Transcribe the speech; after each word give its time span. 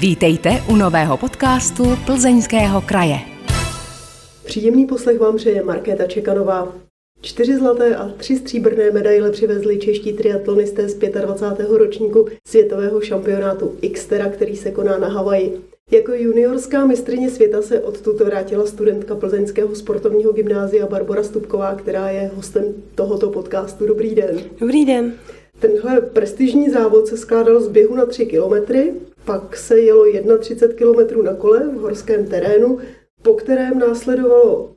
Vítejte 0.00 0.50
u 0.70 0.76
nového 0.76 1.16
podcastu 1.16 1.84
Plzeňského 2.06 2.80
kraje. 2.80 3.16
Příjemný 4.44 4.86
poslech 4.86 5.18
vám 5.18 5.36
přeje 5.36 5.64
Markéta 5.64 6.06
Čekanová. 6.06 6.76
Čtyři 7.20 7.56
zlaté 7.56 7.96
a 7.96 8.08
tři 8.08 8.36
stříbrné 8.36 8.90
medaile 8.90 9.30
přivezli 9.30 9.78
čeští 9.78 10.12
triatlonisté 10.12 10.88
z 10.88 10.94
25. 10.94 11.70
ročníku 11.70 12.26
světového 12.48 13.00
šampionátu 13.00 13.76
Xtera, 13.92 14.28
který 14.28 14.56
se 14.56 14.70
koná 14.70 14.98
na 14.98 15.08
Havaji. 15.08 15.60
Jako 15.90 16.12
juniorská 16.12 16.86
mistrině 16.86 17.30
světa 17.30 17.62
se 17.62 17.80
odtud 17.80 18.20
vrátila 18.20 18.66
studentka 18.66 19.14
plzeňského 19.14 19.74
sportovního 19.74 20.32
gymnázia 20.32 20.86
Barbara 20.86 21.22
Stupková, 21.22 21.74
která 21.74 22.10
je 22.10 22.30
hostem 22.34 22.64
tohoto 22.94 23.30
podcastu. 23.30 23.86
Dobrý 23.86 24.14
den. 24.14 24.40
Dobrý 24.60 24.84
den. 24.84 25.12
Tenhle 25.60 26.00
prestižní 26.00 26.70
závod 26.70 27.06
se 27.06 27.16
skládal 27.16 27.60
z 27.60 27.68
běhu 27.68 27.94
na 27.94 28.06
3 28.06 28.26
kilometry, 28.26 28.92
pak 29.28 29.56
se 29.56 29.80
jelo 29.80 30.04
31 30.38 31.04
km 31.04 31.22
na 31.24 31.34
kole 31.34 31.70
v 31.74 31.80
horském 31.80 32.26
terénu, 32.26 32.78
po 33.22 33.34
kterém 33.34 33.78
následovalo 33.78 34.70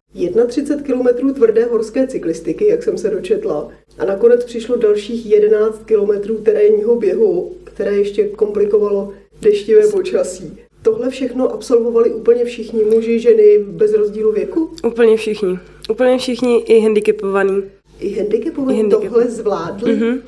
31 0.47 1.11
km 1.11 1.33
tvrdé 1.33 1.65
horské 1.65 2.07
cyklistiky, 2.07 2.67
jak 2.67 2.83
jsem 2.83 2.97
se 2.97 3.09
dočetla, 3.09 3.69
a 3.97 4.05
nakonec 4.05 4.43
přišlo 4.43 4.75
dalších 4.75 5.25
11 5.25 5.83
km 5.85 6.43
terénního 6.43 6.95
běhu, 6.95 7.55
které 7.63 7.97
ještě 7.97 8.23
komplikovalo 8.23 9.13
deštivé 9.41 9.87
počasí. 9.87 10.57
Tohle 10.81 11.09
všechno 11.09 11.53
absolvovali 11.53 12.13
úplně 12.13 12.45
všichni 12.45 12.83
muži, 12.83 13.19
ženy 13.19 13.59
bez 13.67 13.93
rozdílu 13.93 14.31
věku? 14.31 14.69
Úplně 14.87 15.17
všichni. 15.17 15.59
Úplně 15.89 16.17
všichni 16.17 16.57
i 16.57 16.79
handicapovaní. 16.79 17.63
I 18.01 18.19
handicapovaní 18.19 18.77
handicap. 18.77 19.03
tohle 19.03 19.29
zvládli? 19.29 19.95
Mm-hmm. 19.95 20.19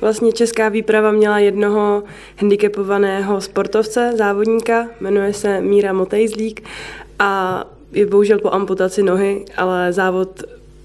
Vlastně 0.00 0.32
česká 0.32 0.68
výprava 0.68 1.12
měla 1.12 1.38
jednoho 1.38 2.02
handicapovaného 2.36 3.40
sportovce, 3.40 4.12
závodníka, 4.16 4.88
jmenuje 5.00 5.32
se 5.32 5.60
Míra 5.60 5.92
Motejzlík 5.92 6.62
a 7.18 7.64
je 7.92 8.06
bohužel 8.06 8.38
po 8.38 8.50
amputaci 8.50 9.02
nohy, 9.02 9.44
ale 9.56 9.92
závod 9.92 10.42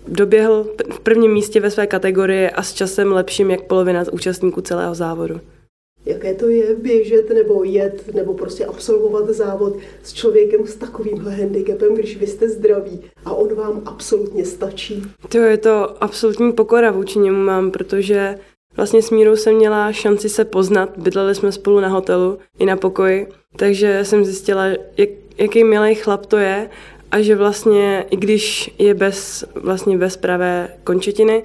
doběhl 0.07 0.65
v 0.91 0.99
prvním 0.99 1.31
místě 1.33 1.59
ve 1.59 1.71
své 1.71 1.87
kategorii 1.87 2.49
a 2.49 2.63
s 2.63 2.73
časem 2.73 3.11
lepším 3.11 3.51
jak 3.51 3.61
polovina 3.61 4.03
z 4.03 4.09
účastníků 4.09 4.61
celého 4.61 4.95
závodu. 4.95 5.39
Jaké 6.05 6.33
to 6.33 6.49
je 6.49 6.75
běžet 6.75 7.29
nebo 7.29 7.63
jet 7.63 8.13
nebo 8.13 8.33
prostě 8.33 8.65
absolvovat 8.65 9.29
závod 9.29 9.77
s 10.03 10.13
člověkem 10.13 10.67
s 10.67 10.75
takovýmhle 10.75 11.31
handicapem, 11.31 11.95
když 11.95 12.17
vy 12.17 12.27
jste 12.27 12.49
zdraví 12.49 13.01
a 13.25 13.33
on 13.33 13.55
vám 13.55 13.81
absolutně 13.85 14.45
stačí? 14.45 15.03
To 15.29 15.37
je 15.37 15.57
to 15.57 16.03
absolutní 16.03 16.53
pokora 16.53 16.91
vůči 16.91 17.19
němu 17.19 17.43
mám, 17.43 17.71
protože 17.71 18.39
vlastně 18.77 19.01
s 19.01 19.11
Mírou 19.11 19.35
jsem 19.35 19.55
měla 19.55 19.91
šanci 19.91 20.29
se 20.29 20.45
poznat, 20.45 20.97
bydleli 20.97 21.35
jsme 21.35 21.51
spolu 21.51 21.79
na 21.79 21.87
hotelu 21.87 22.37
i 22.59 22.65
na 22.65 22.77
pokoji, 22.77 23.27
takže 23.55 23.99
jsem 24.03 24.25
zjistila, 24.25 24.65
jak, 24.97 25.09
jaký 25.37 25.63
milý 25.63 25.95
chlap 25.95 26.25
to 26.25 26.37
je 26.37 26.69
a 27.11 27.21
že 27.21 27.35
vlastně, 27.35 28.05
i 28.09 28.17
když 28.17 28.75
je 28.79 28.93
bez, 28.93 29.45
vlastně 29.55 29.97
bez 29.97 30.17
pravé 30.17 30.69
končetiny, 30.83 31.43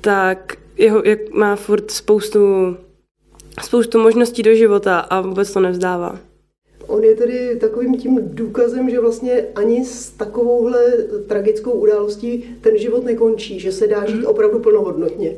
tak 0.00 0.56
jeho, 0.76 1.02
jak 1.04 1.30
má 1.30 1.56
furt 1.56 1.90
spoustu 1.90 2.76
spoustu 3.64 3.98
možností 3.98 4.42
do 4.42 4.54
života 4.54 4.98
a 4.98 5.20
vůbec 5.20 5.52
to 5.52 5.60
nevzdává. 5.60 6.18
On 6.86 7.04
je 7.04 7.14
tedy 7.14 7.56
takovým 7.60 7.96
tím 7.96 8.18
důkazem, 8.22 8.90
že 8.90 9.00
vlastně 9.00 9.46
ani 9.54 9.84
s 9.84 10.10
takovouhle 10.10 10.80
tragickou 11.26 11.70
událostí 11.70 12.56
ten 12.60 12.78
život 12.78 13.04
nekončí, 13.04 13.60
že 13.60 13.72
se 13.72 13.86
dá 13.86 14.06
žít 14.06 14.16
mhm. 14.16 14.26
opravdu 14.26 14.58
plnohodnotně. 14.58 15.36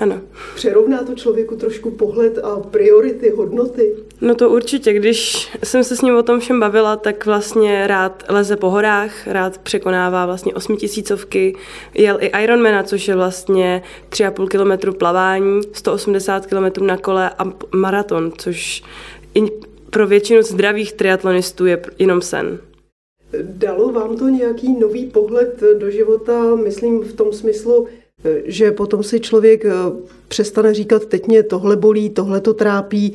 Ano. 0.00 0.20
Přerovná 0.54 1.04
to 1.04 1.14
člověku 1.14 1.56
trošku 1.56 1.90
pohled 1.90 2.38
a 2.38 2.60
priority, 2.60 3.30
hodnoty? 3.30 3.96
No 4.20 4.34
to 4.34 4.50
určitě. 4.50 4.92
Když 4.92 5.50
jsem 5.64 5.84
se 5.84 5.96
s 5.96 6.02
ním 6.02 6.16
o 6.16 6.22
tom 6.22 6.40
všem 6.40 6.60
bavila, 6.60 6.96
tak 6.96 7.26
vlastně 7.26 7.86
rád 7.86 8.24
leze 8.28 8.56
po 8.56 8.70
horách, 8.70 9.26
rád 9.26 9.58
překonává 9.58 10.26
vlastně 10.26 10.54
osmitisícovky, 10.54 11.56
jel 11.94 12.18
i 12.20 12.42
Ironmana, 12.42 12.82
což 12.82 13.08
je 13.08 13.16
vlastně 13.16 13.82
3,5 14.10 14.48
kilometru 14.48 14.92
plavání, 14.92 15.60
180 15.72 16.46
kilometrů 16.46 16.84
na 16.84 16.96
kole 16.96 17.30
a 17.38 17.52
maraton, 17.74 18.32
což 18.38 18.82
i 19.34 19.42
pro 19.90 20.06
většinu 20.06 20.42
zdravých 20.42 20.92
triatlonistů 20.92 21.66
je 21.66 21.82
jenom 21.98 22.22
sen. 22.22 22.58
Dalo 23.42 23.92
vám 23.92 24.16
to 24.16 24.28
nějaký 24.28 24.78
nový 24.78 25.06
pohled 25.06 25.62
do 25.78 25.90
života, 25.90 26.54
myslím 26.54 27.00
v 27.00 27.12
tom 27.12 27.32
smyslu, 27.32 27.86
že 28.44 28.72
potom 28.72 29.02
si 29.02 29.20
člověk 29.20 29.64
eh, 29.64 29.70
přestane 30.28 30.74
říkat, 30.74 31.04
teď 31.04 31.26
mě 31.26 31.42
tohle 31.42 31.76
bolí, 31.76 32.10
tohle 32.10 32.40
to 32.40 32.54
trápí, 32.54 33.14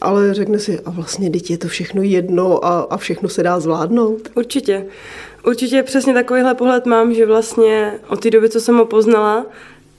ale 0.00 0.34
řekne 0.34 0.58
si, 0.58 0.80
a 0.80 0.90
vlastně 0.90 1.30
teď 1.30 1.50
je 1.50 1.58
to 1.58 1.68
všechno 1.68 2.02
jedno 2.02 2.64
a, 2.64 2.80
a 2.80 2.96
všechno 2.96 3.28
se 3.28 3.42
dá 3.42 3.60
zvládnout. 3.60 4.28
Určitě. 4.34 4.86
Určitě 5.46 5.82
přesně 5.82 6.14
takovýhle 6.14 6.54
pohled 6.54 6.86
mám, 6.86 7.14
že 7.14 7.26
vlastně 7.26 7.92
od 8.08 8.20
té 8.20 8.30
doby, 8.30 8.48
co 8.48 8.60
jsem 8.60 8.76
ho 8.76 8.86
poznala, 8.86 9.46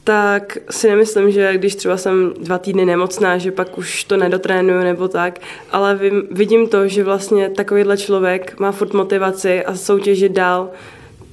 tak 0.04 0.58
si 0.70 0.88
nemyslím, 0.88 1.32
že 1.32 1.58
když 1.58 1.76
třeba 1.76 1.98
jsem 1.98 2.34
dva 2.40 2.58
týdny 2.58 2.86
nemocná, 2.86 3.38
že 3.38 3.52
pak 3.52 3.78
už 3.78 4.04
to 4.04 4.18
nedotrénuju 4.18 4.80
nebo 4.80 5.08
tak, 5.08 5.40
ale 5.72 6.00
vidím 6.32 6.68
to, 6.68 6.88
že 6.88 7.04
vlastně 7.04 7.50
takovýhle 7.50 7.98
člověk 7.98 8.60
má 8.60 8.72
furt 8.72 8.94
motivaci 8.94 9.66
a 9.66 9.76
soutěžit 9.76 10.32
dál, 10.32 10.70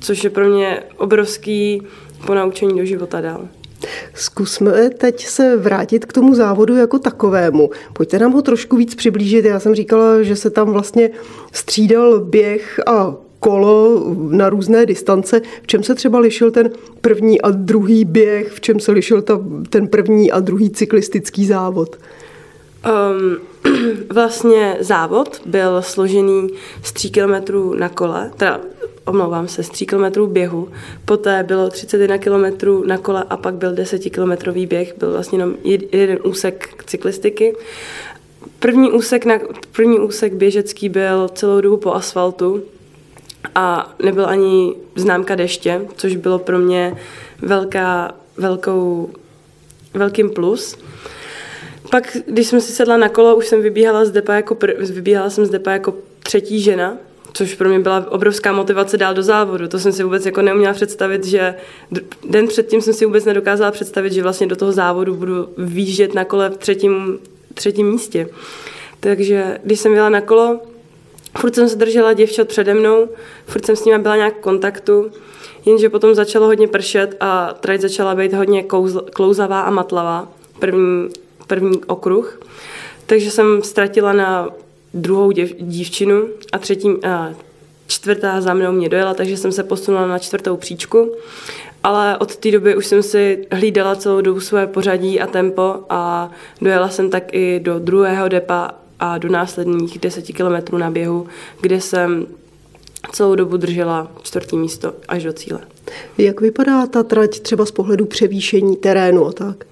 což 0.01 0.25
je 0.25 0.31
pro 0.31 0.49
mě 0.49 0.83
obrovský 0.97 1.83
ponaučení 2.27 2.79
do 2.79 2.85
života 2.85 3.21
dál. 3.21 3.49
Zkusme 4.15 4.91
teď 4.91 5.27
se 5.27 5.57
vrátit 5.57 6.05
k 6.05 6.13
tomu 6.13 6.35
závodu 6.35 6.77
jako 6.77 6.99
takovému. 6.99 7.71
Pojďte 7.93 8.19
nám 8.19 8.33
ho 8.33 8.43
trošku 8.43 8.77
víc 8.77 8.95
přiblížit. 8.95 9.45
Já 9.45 9.61
jsem 9.61 9.75
říkala, 9.75 10.23
že 10.23 10.37
se 10.37 10.51
tam 10.51 10.71
vlastně 10.71 11.11
střídal 11.53 12.21
běh 12.21 12.81
a 12.87 13.15
kolo 13.41 14.03
na 14.31 14.49
různé 14.49 14.87
distance. 14.87 15.41
V 15.63 15.67
čem 15.67 15.83
se 15.83 15.95
třeba 15.95 16.19
lišil 16.19 16.51
ten 16.51 16.71
první 17.01 17.41
a 17.41 17.51
druhý 17.51 18.05
běh? 18.05 18.53
V 18.53 18.61
čem 18.61 18.81
se 18.81 18.93
lišil 18.93 19.23
ta, 19.23 19.41
ten 19.69 19.89
první 19.89 20.33
a 20.33 20.41
druhý 20.41 20.71
cyklistický 20.71 21.47
závod? 21.47 21.97
Um, 22.85 23.37
vlastně 24.13 24.77
závod 24.81 25.41
byl 25.47 25.83
složený 25.83 26.49
z 26.83 26.93
3 26.93 27.11
kilometrů 27.11 27.75
na 27.75 27.89
kole, 27.89 28.31
teda 28.37 28.61
omlouvám 29.07 29.49
se, 29.49 29.63
z 29.63 29.69
3 29.69 29.87
kilometrů 29.87 30.27
běhu, 30.27 30.69
poté 31.05 31.43
bylo 31.43 31.69
31 31.69 32.19
kilometrů 32.19 32.85
na 32.87 32.99
kole 32.99 33.25
a 33.31 33.37
pak 33.37 33.55
byl 33.55 33.73
10 33.73 33.99
kilometrový 33.99 34.67
běh, 34.67 34.95
byl 34.99 35.13
vlastně 35.13 35.39
jenom 35.39 35.55
jeden 35.93 36.19
úsek 36.25 36.85
cyklistiky. 36.87 37.57
První 38.59 38.93
úsek, 38.93 39.25
na, 39.25 39.39
první 39.73 39.99
úsek 39.99 40.35
běžecký 40.35 40.89
byl 40.89 41.29
celou 41.29 41.61
dobu 41.61 41.77
po 41.77 41.95
asfaltu 41.95 42.63
a 43.55 43.95
nebyl 44.05 44.27
ani 44.27 44.75
známka 44.97 45.35
deště, 45.35 45.81
což 45.97 46.17
bylo 46.17 46.39
pro 46.39 46.59
mě 46.59 46.97
velká, 47.43 48.15
velkou, 48.37 49.11
velkým 49.95 50.31
plus. 50.31 50.79
Pak, 51.91 52.17
když 52.27 52.47
jsem 52.47 52.61
si 52.61 52.73
sedla 52.73 52.97
na 52.97 53.09
kolo, 53.09 53.37
už 53.37 53.47
jsem 53.47 53.63
vybíhala 53.63 54.05
z 54.05 54.11
depa 54.11 54.35
jako, 54.35 54.55
pr- 54.55 54.93
vybíhala 54.93 55.31
jsem 55.31 55.47
z 55.47 55.51
depa 55.51 55.71
jako 55.71 55.95
třetí 56.23 56.61
žena, 56.61 56.97
což 57.35 57.55
pro 57.55 57.69
mě 57.69 57.81
byla 57.81 58.07
obrovská 58.13 58.53
motivace 58.53 58.97
dál 58.97 59.15
do 59.15 59.23
závodu. 59.23 59.69
To 59.69 59.79
jsem 59.79 59.93
si 59.93 60.03
vůbec 60.03 60.27
jako 60.27 60.43
neuměla 60.43 60.75
představit, 60.75 61.25
že 61.25 61.55
den 62.29 62.49
předtím 62.49 62.81
jsem 62.81 62.95
si 62.95 63.07
vůbec 63.07 63.25
nedokázala 63.25 63.71
představit, 63.71 64.13
že 64.13 64.23
vlastně 64.23 64.47
do 64.47 64.57
toho 64.57 64.73
závodu 64.73 65.15
budu 65.15 65.49
výjíždět 65.59 66.15
na 66.15 66.25
kole 66.25 66.51
v 66.51 66.57
třetím, 66.57 67.19
třetím 67.55 67.91
místě. 67.91 68.29
Takže 69.01 69.59
když 69.65 69.81
jsem 69.81 69.95
byla 69.95 70.09
na 70.09 70.21
kolo, 70.21 70.61
furt 71.39 71.55
jsem 71.55 71.69
se 71.69 71.77
držela 71.77 72.13
děvčat 72.13 72.49
přede 72.49 72.75
mnou, 72.75 73.09
furt 73.47 73.67
jsem 73.67 73.77
s 73.77 73.85
nimi 73.85 73.99
byla 73.99 74.17
nějak 74.17 74.37
v 74.37 74.41
kontaktu, 74.41 75.11
jenže 75.67 75.89
potom 75.89 76.15
začalo 76.15 76.47
hodně 76.47 76.69
pršet 76.69 77.17
a 77.21 77.55
trať 77.61 77.81
začala 77.81 78.15
být 78.15 78.33
hodně 78.33 78.63
kouzl, 78.63 79.01
klouzavá 79.13 79.61
a 79.61 79.71
matlavá, 79.71 80.29
první, 80.59 81.09
první 81.47 81.85
okruh. 81.85 82.41
Takže 83.07 83.31
jsem 83.31 83.63
ztratila 83.63 84.13
na 84.13 84.49
druhou 84.95 85.31
děv, 85.31 85.53
dívčinu 85.61 86.29
a 86.53 86.59
třetí, 86.59 86.89
a 87.05 87.35
čtvrtá 87.87 88.41
za 88.41 88.55
mnou 88.55 88.73
mě 88.73 88.89
dojela, 88.89 89.15
takže 89.15 89.37
jsem 89.37 89.53
se 89.53 89.63
posunula 89.63 90.07
na 90.07 90.19
čtvrtou 90.19 90.57
příčku. 90.57 91.13
Ale 91.83 92.19
od 92.19 92.37
té 92.37 92.51
doby 92.51 92.77
už 92.77 92.87
jsem 92.87 93.03
si 93.03 93.47
hlídala 93.53 93.97
celou 93.97 94.21
dobu 94.21 94.41
své 94.41 94.67
pořadí 94.67 95.21
a 95.21 95.27
tempo 95.27 95.75
a 95.89 96.31
dojela 96.61 96.89
jsem 96.89 97.11
tak 97.11 97.35
i 97.35 97.61
do 97.61 97.79
druhého 97.79 98.29
depa 98.29 98.71
a 99.01 99.19
do 99.19 99.29
následních 99.29 99.99
deseti 99.99 100.33
kilometrů 100.33 100.79
na 100.79 100.91
běhu, 100.91 101.27
kde 101.61 101.81
jsem 101.81 102.27
celou 103.13 103.35
dobu 103.35 103.57
držela 103.57 104.13
čtvrtý 104.23 104.57
místo 104.57 104.95
až 105.09 105.23
do 105.23 105.33
cíle. 105.33 105.61
Jak 106.19 106.41
vypadá 106.41 106.87
ta 106.87 107.03
trať 107.03 107.41
třeba 107.41 107.67
z 107.67 107.71
pohledu 107.71 108.07
převýšení 108.07 108.77
terénu 108.77 109.27
a 109.27 109.33
tak? 109.33 109.65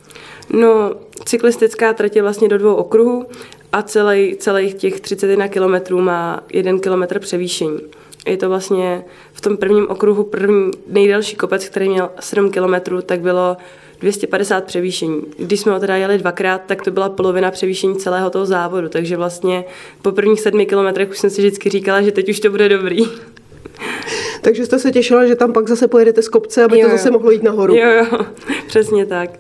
No, 0.51 0.93
cyklistická 1.25 1.93
trať 1.93 2.17
je 2.17 2.23
vlastně 2.23 2.49
do 2.49 2.59
dvou 2.59 2.75
okruhů 2.75 3.27
a 3.73 3.83
celý, 3.83 4.37
celých 4.37 4.75
těch 4.75 5.01
31 5.01 5.49
kilometrů 5.49 6.01
má 6.01 6.45
jeden 6.53 6.81
kilometr 6.81 7.19
převýšení. 7.19 7.79
Je 8.27 8.37
to 8.37 8.49
vlastně 8.49 9.05
v 9.33 9.41
tom 9.41 9.57
prvním 9.57 9.89
okruhu 9.89 10.25
první 10.25 10.71
nejdelší 10.87 11.37
kopec, 11.37 11.69
který 11.69 11.89
měl 11.89 12.11
7 12.21 12.51
kilometrů, 12.51 13.03
tak 13.03 13.21
bylo 13.21 13.57
250 14.01 14.65
převýšení. 14.65 15.23
Když 15.39 15.61
jsme 15.61 15.73
ho 15.73 15.81
teda 15.81 15.97
jeli 15.97 16.19
dvakrát, 16.19 16.63
tak 16.67 16.83
to 16.83 16.91
byla 16.91 17.09
polovina 17.09 17.51
převýšení 17.51 17.97
celého 17.97 18.31
toho 18.31 18.47
závodu, 18.47 18.89
takže 18.89 19.17
vlastně 19.17 19.65
po 20.03 20.13
prvních 20.13 20.41
sedmi 20.41 20.67
kilometrech 20.67 21.11
už 21.11 21.19
jsem 21.19 21.31
si 21.31 21.41
vždycky 21.41 21.71
říkala, 21.71 22.03
že 22.03 22.13
teď 22.13 22.29
už 22.29 22.41
to 22.41 22.51
bude 22.51 22.69
dobrý. 22.69 23.05
Takže 24.43 24.67
jste 24.67 24.79
se 24.79 24.91
těšila, 24.91 25.27
že 25.27 25.37
tam 25.37 25.53
pak 25.53 25.69
zase 25.69 25.89
pojedete 25.89 26.23
z 26.23 26.29
kopce, 26.29 26.65
aby 26.65 26.79
Jo, 26.79 26.89
to 26.89 26.97
zase 26.97 27.11
mohlo 27.11 27.31
jít 27.31 27.43
nahoru. 27.43 27.75
Jo, 27.75 27.91
jo, 27.91 28.19
přesně 28.67 29.07
tak. 29.07 29.31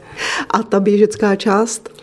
A 0.50 0.62
ta 0.62 0.80
běžecká 0.80 1.36
část? 1.36 2.01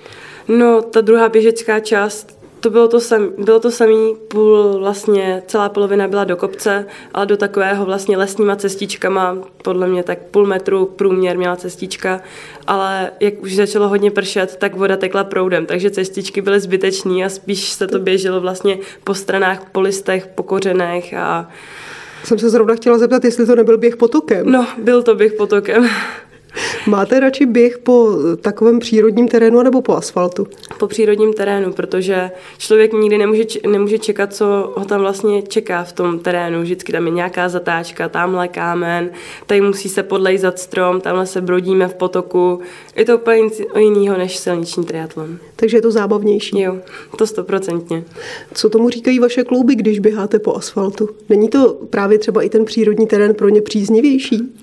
No, 0.50 0.82
ta 0.82 1.02
druhá 1.02 1.30
běžecká 1.30 1.80
část, 1.80 2.40
to 2.60 2.70
bylo 2.70 2.88
to, 2.88 3.00
sam, 3.00 3.30
bylo 3.38 3.60
to 3.60 3.72
samý, 3.72 4.16
půl 4.28 4.80
vlastně, 4.80 5.44
celá 5.48 5.70
polovina 5.70 6.08
byla 6.08 6.24
do 6.24 6.38
kopce, 6.38 6.86
ale 7.14 7.26
do 7.26 7.38
takového 7.38 7.86
vlastně 7.86 8.18
lesníma 8.18 8.56
cestičkama, 8.56 9.38
podle 9.64 9.88
mě 9.88 10.04
tak 10.04 10.20
půl 10.20 10.46
metru 10.46 10.86
průměr 10.86 11.38
měla 11.38 11.56
cestička, 11.56 12.22
ale 12.68 13.12
jak 13.20 13.42
už 13.42 13.56
začalo 13.56 13.90
hodně 13.90 14.12
pršet, 14.12 14.56
tak 14.56 14.76
voda 14.76 14.98
tekla 14.98 15.24
proudem, 15.24 15.66
takže 15.66 15.92
cestičky 15.92 16.42
byly 16.42 16.60
zbytečný 16.60 17.26
a 17.26 17.30
spíš 17.30 17.70
se 17.70 17.88
to 17.88 18.00
běželo 18.00 18.42
vlastně 18.42 18.78
po 19.04 19.14
stranách, 19.14 19.70
po 19.72 19.82
listech, 19.82 20.28
po 20.28 20.44
kořenech 20.44 21.14
a 21.14 21.50
Jsem 22.24 22.40
se 22.40 22.50
zrovna 22.50 22.76
chtěla 22.76 22.98
zeptat, 22.98 23.24
jestli 23.24 23.46
to 23.46 23.56
nebyl 23.56 23.78
běh 23.78 23.98
potokem. 23.98 24.52
no, 24.52 24.68
byl 24.78 25.04
to 25.04 25.16
běh 25.16 25.34
potokem. 25.34 25.90
Máte 26.88 27.20
radši 27.20 27.46
běh 27.46 27.78
po 27.78 28.10
takovém 28.42 28.80
přírodním 28.80 29.28
terénu 29.28 29.64
nebo 29.64 29.82
po 29.82 29.96
asfaltu? 29.96 30.48
po 30.80 30.88
přírodním 30.88 31.34
terénu, 31.34 31.74
protože 31.74 32.32
člověk 32.58 32.94
nikdy 32.94 33.18
nemůže, 33.18 33.44
nemůže 33.72 33.98
čekat, 33.98 34.34
co 34.34 34.74
ho 34.76 34.86
tam 34.86 35.02
vlastně 35.02 35.42
čeká 35.42 35.84
v 35.84 35.94
tom 35.94 36.20
terénu. 36.20 36.62
Vždycky 36.62 36.92
tam 36.92 37.06
je 37.06 37.12
nějaká 37.12 37.50
zatáčka, 37.50 38.10
tamhle 38.10 38.48
kámen, 38.48 39.10
tady 39.46 39.62
musí 39.62 39.90
se 39.90 40.04
podlejzat 40.04 40.60
strom, 40.60 41.02
tamhle 41.02 41.26
se 41.26 41.42
brodíme 41.42 41.88
v 41.88 41.94
potoku. 41.94 42.60
Je 42.96 43.06
to 43.06 43.18
úplně 43.18 43.42
nic 43.42 43.62
jiného 43.78 44.18
než 44.18 44.38
silniční 44.38 44.86
triatlon. 44.86 45.38
Takže 45.56 45.78
je 45.78 45.82
to 45.82 45.92
zábavnější. 45.92 46.60
Jo, 46.60 46.78
to 47.18 47.28
stoprocentně. 47.28 48.04
Co 48.54 48.70
tomu 48.70 48.90
říkají 48.90 49.20
vaše 49.20 49.44
klouby, 49.44 49.76
když 49.76 50.00
běháte 50.00 50.40
po 50.40 50.56
asfaltu? 50.56 51.10
Není 51.30 51.50
to 51.50 51.78
právě 51.90 52.20
třeba 52.20 52.42
i 52.42 52.50
ten 52.50 52.66
přírodní 52.66 53.08
terén 53.08 53.34
pro 53.34 53.50
ně 53.50 53.62
příznivější? 53.62 54.54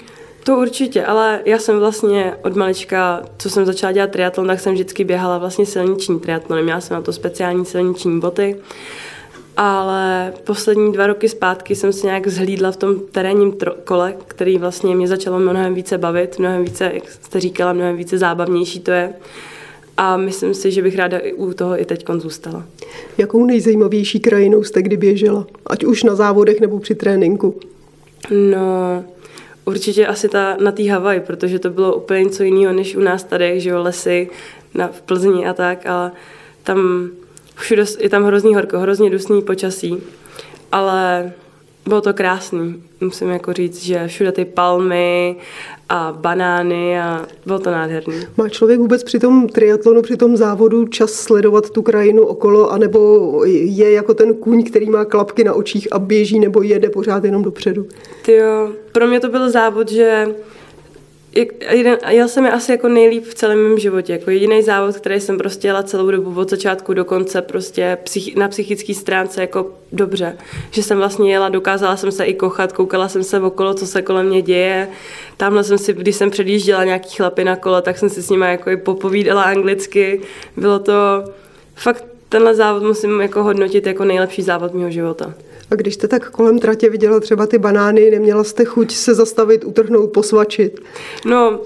To 0.47 0.57
určitě, 0.57 1.05
ale 1.05 1.41
já 1.45 1.59
jsem 1.59 1.79
vlastně 1.79 2.35
od 2.43 2.57
malička, 2.57 3.23
co 3.39 3.51
jsem 3.51 3.67
začala 3.67 3.93
dělat 3.93 4.11
triatlon, 4.11 4.47
tak 4.47 4.61
jsem 4.61 4.75
vždycky 4.75 5.05
běhala 5.05 5.39
vlastně 5.39 5.67
silniční 5.67 6.21
triatlon. 6.21 6.63
Měla 6.63 6.81
jsem 6.81 6.95
na 6.95 7.03
to 7.03 7.13
speciální 7.13 7.65
silniční 7.65 8.21
boty. 8.21 8.57
Ale 9.57 10.33
poslední 10.45 10.93
dva 10.93 11.07
roky 11.07 11.29
zpátky 11.29 11.75
jsem 11.75 11.93
se 11.93 12.07
nějak 12.07 12.29
zhlídla 12.29 12.73
v 12.73 12.77
tom 12.77 13.01
terénním 13.13 13.53
tro- 13.53 13.75
kole, 13.85 14.15
který 14.27 14.59
vlastně 14.59 14.97
mě 14.97 15.09
začalo 15.09 15.39
mnohem 15.39 15.75
více 15.75 15.99
bavit, 15.99 16.39
mnohem 16.39 16.65
více, 16.65 16.91
jak 16.95 17.11
jste 17.11 17.41
říkala, 17.41 17.73
mnohem 17.73 17.97
více 17.97 18.19
zábavnější 18.19 18.81
to 18.81 18.91
je. 18.91 19.13
A 19.97 20.17
myslím 20.17 20.55
si, 20.55 20.71
že 20.71 20.83
bych 20.83 20.97
ráda 20.97 21.19
i 21.19 21.33
u 21.33 21.53
toho 21.53 21.81
i 21.81 21.85
teď 21.85 22.07
zůstala. 22.19 22.65
Jakou 23.19 23.47
nejzajímavější 23.47 24.21
krajinou 24.21 24.63
jste 24.63 24.83
kdy 24.83 24.97
běžela? 24.97 25.47
Ať 25.67 25.85
už 25.85 26.03
na 26.03 26.15
závodech 26.15 26.61
nebo 26.61 26.79
při 26.79 26.95
tréninku. 26.95 27.61
No, 28.31 29.05
určitě 29.67 30.07
asi 30.07 30.29
ta 30.29 30.57
na 30.61 30.73
té 30.73 30.91
Havaji, 30.91 31.21
protože 31.21 31.59
to 31.59 31.71
bylo 31.71 31.95
úplně 31.95 32.25
něco 32.25 32.43
jiného 32.43 32.73
než 32.73 32.97
u 32.97 33.01
nás 33.01 33.25
tady, 33.25 33.61
že 33.61 33.71
jo, 33.71 33.83
lesy 33.83 34.31
na, 34.75 34.89
v 34.89 35.01
Plzni 35.01 35.47
a 35.47 35.55
tak, 35.55 35.87
ale 35.87 36.13
tam 36.63 37.11
všude 37.57 37.85
je 37.99 38.09
tam 38.09 38.25
hrozný 38.25 38.55
horko, 38.55 38.79
hrozně 38.79 39.11
dusný 39.11 39.43
počasí, 39.43 40.03
ale 40.73 41.33
bylo 41.89 42.01
to 42.01 42.15
krásný. 42.15 42.83
Musím 43.01 43.29
jako 43.29 43.53
říct, 43.53 43.83
že 43.83 44.07
všude 44.07 44.33
ty 44.33 44.45
palmy 44.45 45.37
a 45.89 46.17
banány 46.21 47.01
a 47.01 47.27
bylo 47.47 47.59
to 47.59 47.71
nádherný. 47.71 48.17
Má 48.37 48.49
člověk 48.49 48.79
vůbec 48.79 49.05
při 49.05 49.19
tom 49.19 49.49
triatlonu, 49.49 50.03
při 50.03 50.17
tom 50.17 50.37
závodu 50.37 50.87
čas 50.87 51.13
sledovat 51.13 51.71
tu 51.71 51.83
krajinu 51.83 52.23
okolo, 52.23 52.71
anebo 52.73 53.41
je 53.45 53.93
jako 53.93 54.15
ten 54.15 54.35
kůň, 54.35 54.65
který 54.65 54.91
má 54.91 55.05
klapky 55.05 55.45
na 55.45 55.55
očích 55.55 55.89
a 55.93 55.99
běží 55.99 56.41
nebo 56.41 56.63
jede 56.63 56.91
pořád 56.91 57.25
jenom 57.25 57.43
dopředu? 57.43 57.87
Ty 58.23 58.33
jo, 58.33 58.73
pro 58.93 59.07
mě 59.07 59.21
to 59.21 59.29
byl 59.29 59.51
závod, 59.51 59.91
že 59.91 60.27
jeden, 61.71 61.99
jel 62.09 62.29
jsem 62.29 62.45
je 62.45 62.51
asi 62.51 62.73
jako 62.73 62.89
nejlíp 62.89 63.25
v 63.25 63.35
celém 63.35 63.69
mém 63.69 63.79
životě. 63.79 64.13
Jako 64.13 64.31
jediný 64.31 64.63
závod, 64.63 64.97
který 64.97 65.21
jsem 65.21 65.39
prostě 65.39 65.69
jela 65.69 65.83
celou 65.83 66.11
dobu 66.11 66.41
od 66.41 66.51
začátku 66.51 66.95
do 66.95 67.05
konce 67.05 67.43
prostě 67.43 67.99
psychi, 68.03 68.39
na 68.39 68.49
psychické 68.49 68.95
stránce 68.95 69.41
jako 69.41 69.71
dobře. 69.93 70.37
Že 70.71 70.83
jsem 70.83 70.99
vlastně 70.99 71.33
jela, 71.33 71.49
dokázala 71.49 71.97
jsem 71.97 72.13
se 72.13 72.25
i 72.25 72.35
kochat, 72.35 72.73
koukala 72.73 73.09
jsem 73.09 73.25
se 73.25 73.41
okolo, 73.41 73.75
co 73.75 73.87
se 73.87 74.03
kolem 74.03 74.27
mě 74.27 74.43
děje. 74.43 74.89
Tamhle 75.37 75.65
jsem 75.65 75.79
si, 75.79 75.93
když 75.93 76.17
jsem 76.17 76.31
předjížděla 76.31 76.85
nějaký 76.85 77.17
chlapy 77.17 77.45
na 77.45 77.57
kole, 77.57 77.83
tak 77.83 77.99
jsem 77.99 78.09
si 78.09 78.23
s 78.23 78.31
nimi 78.31 78.47
jako 78.47 78.71
i 78.71 78.77
popovídala 78.77 79.43
anglicky. 79.43 80.21
Bylo 80.57 80.79
to 80.79 80.93
fakt 81.75 82.05
tenhle 82.29 82.55
závod 82.55 82.83
musím 82.83 83.21
jako 83.21 83.43
hodnotit 83.43 83.87
jako 83.87 84.05
nejlepší 84.05 84.43
závod 84.43 84.75
mého 84.75 84.91
života. 84.91 85.35
A 85.71 85.75
když 85.75 85.95
jste 85.95 86.09
tak 86.09 86.31
kolem 86.31 86.59
tratě 86.59 86.91
viděla 86.91 87.21
třeba 87.21 87.47
ty 87.47 87.59
banány, 87.59 88.11
neměla 88.11 88.45
jste 88.45 88.65
chuť 88.65 88.93
se 88.93 89.15
zastavit, 89.15 89.65
utrhnout, 89.65 90.13
posvačit? 90.13 90.81
No, 91.25 91.61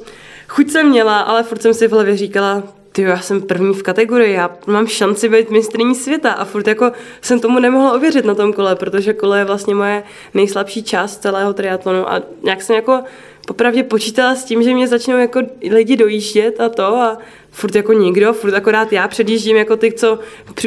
chuť 0.49 0.70
jsem 0.70 0.88
měla, 0.88 1.20
ale 1.20 1.43
furt 1.43 1.62
jsem 1.62 1.75
si 1.75 1.88
v 1.88 1.93
hlavě 1.93 2.17
říkala, 2.17 2.62
ty 2.93 3.02
já 3.02 3.20
jsem 3.20 3.43
první 3.43 3.75
v 3.75 3.82
kategorii, 3.82 4.32
já 4.32 4.50
mám 4.67 4.87
šanci 4.87 5.29
být 5.29 5.50
mistrní 5.50 5.94
světa 5.94 6.32
a 6.32 6.44
furt 6.44 6.67
jako 6.67 6.93
jsem 7.20 7.41
tomu 7.41 7.61
nemohla 7.61 7.93
ověřit 7.93 8.25
na 8.25 8.35
tom 8.35 8.52
kole, 8.52 8.76
protože 8.76 9.12
kole 9.12 9.38
je 9.38 9.44
vlastně 9.44 9.75
moje 9.75 10.02
nejslabší 10.35 10.82
část 10.82 11.23
celého 11.23 11.52
triatlonu 11.52 12.12
a 12.12 12.23
nějak 12.43 12.62
jsem 12.62 12.76
jako 12.76 13.00
popravdě 13.47 13.82
počítala 13.82 14.35
s 14.35 14.44
tím, 14.44 14.62
že 14.62 14.75
mě 14.75 14.88
začnou 14.88 15.19
jako 15.19 15.41
lidi 15.70 15.97
dojíždět 15.97 16.61
a 16.61 16.69
to 16.69 16.85
a 16.85 17.19
furt 17.50 17.75
jako 17.75 17.93
nikdo, 17.93 18.32
furt 18.32 18.55
akorát 18.55 18.93
já 18.93 19.08
předjíždím 19.08 19.56
jako 19.56 19.76
ty, 19.76 19.93
co 19.93 20.19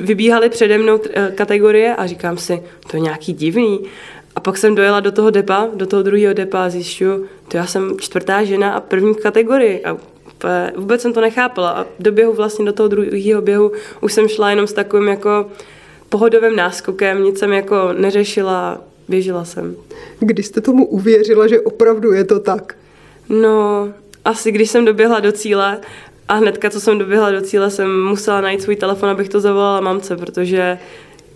vybíhali 0.02 0.50
přede 0.50 0.78
mnou 0.78 1.00
eh, 1.14 1.32
kategorie 1.36 1.96
a 1.96 2.08
říkám 2.08 2.38
si, 2.38 2.64
to 2.92 2.98
je 2.98 3.02
nějaký 3.02 3.34
divný. 3.34 3.80
A 4.36 4.40
pak 4.40 4.58
jsem 4.58 4.76
dojela 4.76 5.00
do 5.00 5.12
toho 5.12 5.30
depa, 5.30 5.68
do 5.74 5.86
toho 5.88 6.04
druhého 6.04 6.34
depa 6.34 6.66
a 6.66 6.70
zjišťuju, 6.70 7.26
to 7.48 7.58
já 7.58 7.66
jsem 7.66 8.00
čtvrtá 8.00 8.44
žena 8.44 8.74
a 8.74 8.80
první 8.80 9.14
v 9.14 9.18
kategorii. 9.18 9.84
A 9.86 9.98
vůbec 10.76 11.02
jsem 11.02 11.14
to 11.14 11.22
nechápala. 11.22 11.72
A 11.72 11.86
do 12.00 12.12
běhu 12.12 12.34
vlastně 12.34 12.66
do 12.66 12.74
toho 12.74 12.90
druhého 12.90 13.42
běhu 13.42 13.72
už 14.02 14.14
jsem 14.14 14.28
šla 14.28 14.50
jenom 14.50 14.68
s 14.68 14.74
takovým 14.74 15.08
jako 15.08 15.46
pohodovým 16.10 16.56
náskokem, 16.56 17.24
nic 17.24 17.40
jsem 17.40 17.54
jako 17.54 17.94
neřešila, 17.94 18.82
běžela 19.08 19.46
jsem. 19.46 19.76
Kdy 20.20 20.44
jste 20.44 20.62
tomu 20.62 20.86
uvěřila, 20.86 21.48
že 21.48 21.60
opravdu 21.60 22.12
je 22.12 22.24
to 22.24 22.40
tak? 22.40 22.76
No, 23.30 23.90
asi 24.26 24.52
když 24.52 24.70
jsem 24.70 24.86
doběhla 24.86 25.20
do 25.20 25.32
cíle 25.32 25.80
a 26.28 26.34
hnedka, 26.34 26.70
co 26.70 26.80
jsem 26.80 26.98
doběhla 26.98 27.32
do 27.32 27.42
cíle, 27.42 27.70
jsem 27.70 28.04
musela 28.04 28.42
najít 28.42 28.62
svůj 28.62 28.76
telefon, 28.76 29.10
abych 29.10 29.30
to 29.30 29.40
zavolala 29.40 29.82
mamce, 29.82 30.18
protože 30.18 30.80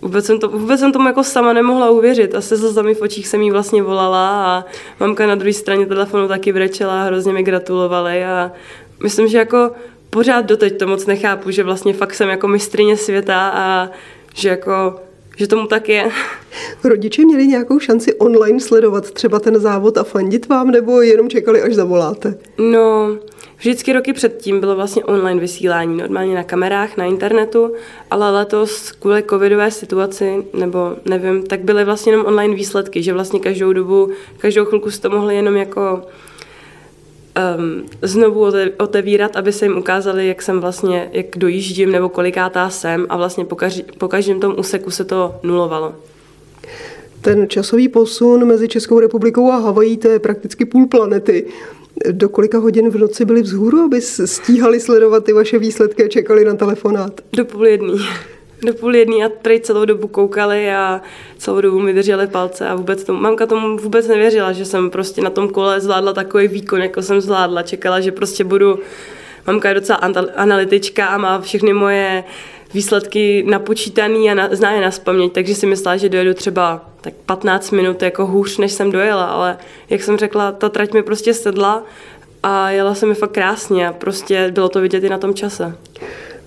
vůbec 0.02 0.26
jsem, 0.26 0.38
to, 0.38 0.48
vůbec 0.48 0.80
jsem 0.80 0.92
tomu 0.92 1.06
jako 1.06 1.24
sama 1.24 1.52
nemohla 1.52 1.90
uvěřit. 1.90 2.34
A 2.34 2.40
se 2.40 2.56
slzami 2.56 2.94
v 2.94 3.02
očích 3.02 3.28
jsem 3.28 3.42
jí 3.42 3.50
vlastně 3.50 3.82
volala 3.82 4.44
a 4.44 4.64
mamka 5.00 5.26
na 5.26 5.34
druhé 5.34 5.52
straně 5.52 5.86
telefonu 5.86 6.28
taky 6.28 6.52
brečela, 6.52 7.04
hrozně 7.04 7.32
mi 7.32 7.42
gratulovali 7.42 8.24
a 8.24 8.52
myslím, 9.02 9.28
že 9.28 9.38
jako 9.38 9.70
pořád 10.10 10.46
doteď 10.46 10.78
to 10.78 10.86
moc 10.86 11.06
nechápu, 11.06 11.50
že 11.50 11.62
vlastně 11.62 11.92
fakt 11.92 12.14
jsem 12.14 12.28
jako 12.28 12.48
mistrině 12.48 12.96
světa 12.96 13.48
a 13.54 13.90
že 14.34 14.48
jako, 14.48 15.00
že 15.38 15.46
tomu 15.46 15.66
tak 15.66 15.88
je. 15.88 16.10
Rodiče 16.84 17.24
měli 17.24 17.46
nějakou 17.46 17.78
šanci 17.78 18.14
online 18.14 18.60
sledovat 18.60 19.10
třeba 19.10 19.40
ten 19.40 19.58
závod 19.58 19.98
a 19.98 20.04
fandit 20.04 20.48
vám, 20.48 20.70
nebo 20.70 21.02
jenom 21.02 21.30
čekali, 21.30 21.62
až 21.62 21.74
zavoláte? 21.74 22.38
No, 22.58 23.16
vždycky 23.58 23.92
roky 23.92 24.12
předtím 24.12 24.60
bylo 24.60 24.76
vlastně 24.76 25.04
online 25.04 25.40
vysílání, 25.40 25.96
normálně 25.96 26.34
na 26.34 26.44
kamerách, 26.44 26.96
na 26.96 27.04
internetu, 27.04 27.72
ale 28.10 28.30
letos 28.30 28.92
kvůli 28.92 29.22
covidové 29.30 29.70
situaci, 29.70 30.44
nebo 30.52 30.96
nevím, 31.04 31.42
tak 31.42 31.60
byly 31.60 31.84
vlastně 31.84 32.12
jenom 32.12 32.26
online 32.26 32.54
výsledky, 32.54 33.02
že 33.02 33.12
vlastně 33.12 33.40
každou 33.40 33.72
dobu, 33.72 34.10
každou 34.38 34.64
chvilku 34.64 34.90
to 35.00 35.10
mohli 35.10 35.36
jenom 35.36 35.56
jako 35.56 36.02
um, 37.58 37.86
znovu 38.02 38.50
ote- 38.50 38.72
otevírat, 38.78 39.36
aby 39.36 39.52
se 39.52 39.64
jim 39.64 39.78
ukázali, 39.78 40.28
jak 40.28 40.42
jsem 40.42 40.60
vlastně, 40.60 41.10
jak 41.12 41.26
dojíždím 41.36 41.92
nebo 41.92 42.08
kolikátá 42.08 42.70
jsem 42.70 43.06
a 43.08 43.16
vlastně 43.16 43.44
po, 43.44 43.56
každý, 43.56 43.84
po 43.98 44.08
každém 44.08 44.40
tom 44.40 44.54
úseku 44.58 44.90
se 44.90 45.04
to 45.04 45.34
nulovalo. 45.42 45.94
Ten 47.20 47.48
časový 47.48 47.88
posun 47.88 48.44
mezi 48.44 48.68
Českou 48.68 49.00
republikou 49.00 49.50
a 49.50 49.58
Havají, 49.58 49.96
to 49.96 50.08
je 50.08 50.18
prakticky 50.18 50.64
půl 50.64 50.86
planety. 50.86 51.46
Do 52.10 52.28
kolika 52.28 52.58
hodin 52.58 52.90
v 52.90 52.98
noci 52.98 53.24
byli 53.24 53.42
vzhůru, 53.42 53.78
aby 53.78 54.00
stíhali 54.00 54.80
sledovat 54.80 55.24
ty 55.24 55.32
vaše 55.32 55.58
výsledky 55.58 56.04
a 56.04 56.08
čekali 56.08 56.44
na 56.44 56.54
telefonát? 56.54 57.20
Do 57.32 57.44
půl 57.44 57.66
jedný. 57.66 57.98
Do 58.62 58.74
půl 58.74 58.96
jedný 58.96 59.24
a 59.24 59.28
prej 59.28 59.60
celou 59.60 59.84
dobu 59.84 60.08
koukali 60.08 60.72
a 60.72 61.00
celou 61.38 61.60
dobu 61.60 61.80
mi 61.80 61.92
drželi 61.92 62.26
palce 62.26 62.68
a 62.68 62.74
vůbec 62.74 63.04
tomu, 63.04 63.20
mamka 63.20 63.46
tomu 63.46 63.76
vůbec 63.76 64.08
nevěřila, 64.08 64.52
že 64.52 64.64
jsem 64.64 64.90
prostě 64.90 65.20
na 65.20 65.30
tom 65.30 65.48
kole 65.48 65.80
zvládla 65.80 66.12
takový 66.12 66.48
výkon, 66.48 66.82
jako 66.82 67.02
jsem 67.02 67.20
zvládla. 67.20 67.62
Čekala, 67.62 68.00
že 68.00 68.12
prostě 68.12 68.44
budu, 68.44 68.78
mamka 69.46 69.68
je 69.68 69.74
docela 69.74 69.98
anal- 69.98 70.30
analytička 70.36 71.06
a 71.06 71.18
má 71.18 71.40
všechny 71.40 71.72
moje 71.72 72.24
výsledky 72.74 73.44
napočítaný 73.48 74.30
a 74.30 74.34
na, 74.34 74.48
zná 74.52 74.72
je 74.72 74.80
na 74.80 74.90
spaměť, 74.90 75.32
takže 75.32 75.54
si 75.54 75.66
myslela, 75.66 75.96
že 75.96 76.08
dojedu 76.08 76.34
třeba 76.34 76.84
tak 77.00 77.14
15 77.14 77.70
minut 77.70 78.02
jako 78.02 78.26
hůř, 78.26 78.58
než 78.58 78.72
jsem 78.72 78.92
dojela, 78.92 79.24
ale 79.24 79.58
jak 79.90 80.02
jsem 80.02 80.16
řekla, 80.16 80.52
ta 80.52 80.68
trať 80.68 80.92
mi 80.92 81.02
prostě 81.02 81.34
sedla 81.34 81.82
a 82.42 82.70
jela 82.70 82.94
se 82.94 83.06
mi 83.06 83.14
fakt 83.14 83.32
krásně 83.32 83.88
a 83.88 83.92
prostě 83.92 84.50
bylo 84.50 84.68
to 84.68 84.80
vidět 84.80 85.04
i 85.04 85.08
na 85.08 85.18
tom 85.18 85.34
čase. 85.34 85.76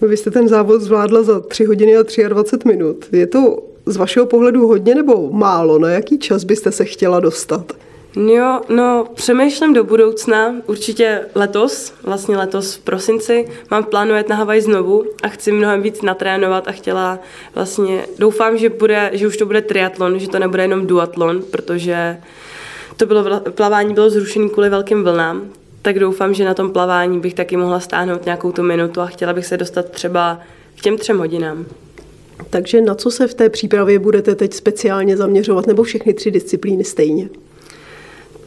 Vy 0.01 0.17
jste 0.17 0.31
ten 0.31 0.47
závod 0.47 0.81
zvládla 0.81 1.23
za 1.23 1.39
3 1.39 1.65
hodiny 1.65 1.97
a 1.97 2.03
23 2.27 2.67
minut. 2.67 3.05
Je 3.11 3.27
to 3.27 3.57
z 3.85 3.97
vašeho 3.97 4.25
pohledu 4.25 4.67
hodně 4.67 4.95
nebo 4.95 5.31
málo? 5.31 5.79
Na 5.79 5.89
jaký 5.89 6.19
čas 6.19 6.43
byste 6.43 6.71
se 6.71 6.85
chtěla 6.85 7.19
dostat? 7.19 7.73
Jo, 8.15 8.61
no 8.69 9.07
přemýšlím 9.13 9.73
do 9.73 9.83
budoucna, 9.83 10.55
určitě 10.67 11.25
letos, 11.35 11.93
vlastně 12.03 12.37
letos 12.37 12.75
v 12.75 12.79
prosinci, 12.79 13.47
mám 13.71 13.83
plánu 13.83 14.15
jet 14.15 14.29
na 14.29 14.35
Havaj 14.35 14.61
znovu 14.61 15.03
a 15.23 15.27
chci 15.27 15.51
mnohem 15.51 15.81
víc 15.81 16.01
natrénovat 16.01 16.67
a 16.67 16.71
chtěla 16.71 17.19
vlastně, 17.55 18.05
doufám, 18.19 18.57
že, 18.57 18.69
bude, 18.69 19.09
že 19.13 19.27
už 19.27 19.37
to 19.37 19.45
bude 19.45 19.61
triatlon, 19.61 20.19
že 20.19 20.29
to 20.29 20.39
nebude 20.39 20.63
jenom 20.63 20.87
duatlon, 20.87 21.41
protože 21.51 22.17
to 22.97 23.05
bylo, 23.05 23.39
plavání 23.39 23.93
bylo 23.93 24.09
zrušené 24.09 24.49
kvůli 24.49 24.69
velkým 24.69 25.03
vlnám, 25.03 25.49
tak 25.81 25.99
doufám, 25.99 26.33
že 26.33 26.45
na 26.45 26.53
tom 26.53 26.71
plavání 26.71 27.19
bych 27.19 27.33
taky 27.33 27.57
mohla 27.57 27.79
stáhnout 27.79 28.25
nějakou 28.25 28.51
tu 28.51 28.63
minutu 28.63 29.01
a 29.01 29.05
chtěla 29.05 29.33
bych 29.33 29.45
se 29.45 29.57
dostat 29.57 29.89
třeba 29.89 30.39
k 30.75 30.81
těm 30.81 30.97
třem 30.97 31.17
hodinám. 31.17 31.65
Takže 32.49 32.81
na 32.81 32.95
co 32.95 33.11
se 33.11 33.27
v 33.27 33.33
té 33.33 33.49
přípravě 33.49 33.99
budete 33.99 34.35
teď 34.35 34.53
speciálně 34.53 35.17
zaměřovat, 35.17 35.67
nebo 35.67 35.83
všechny 35.83 36.13
tři 36.13 36.31
disciplíny 36.31 36.83
stejně? 36.83 37.29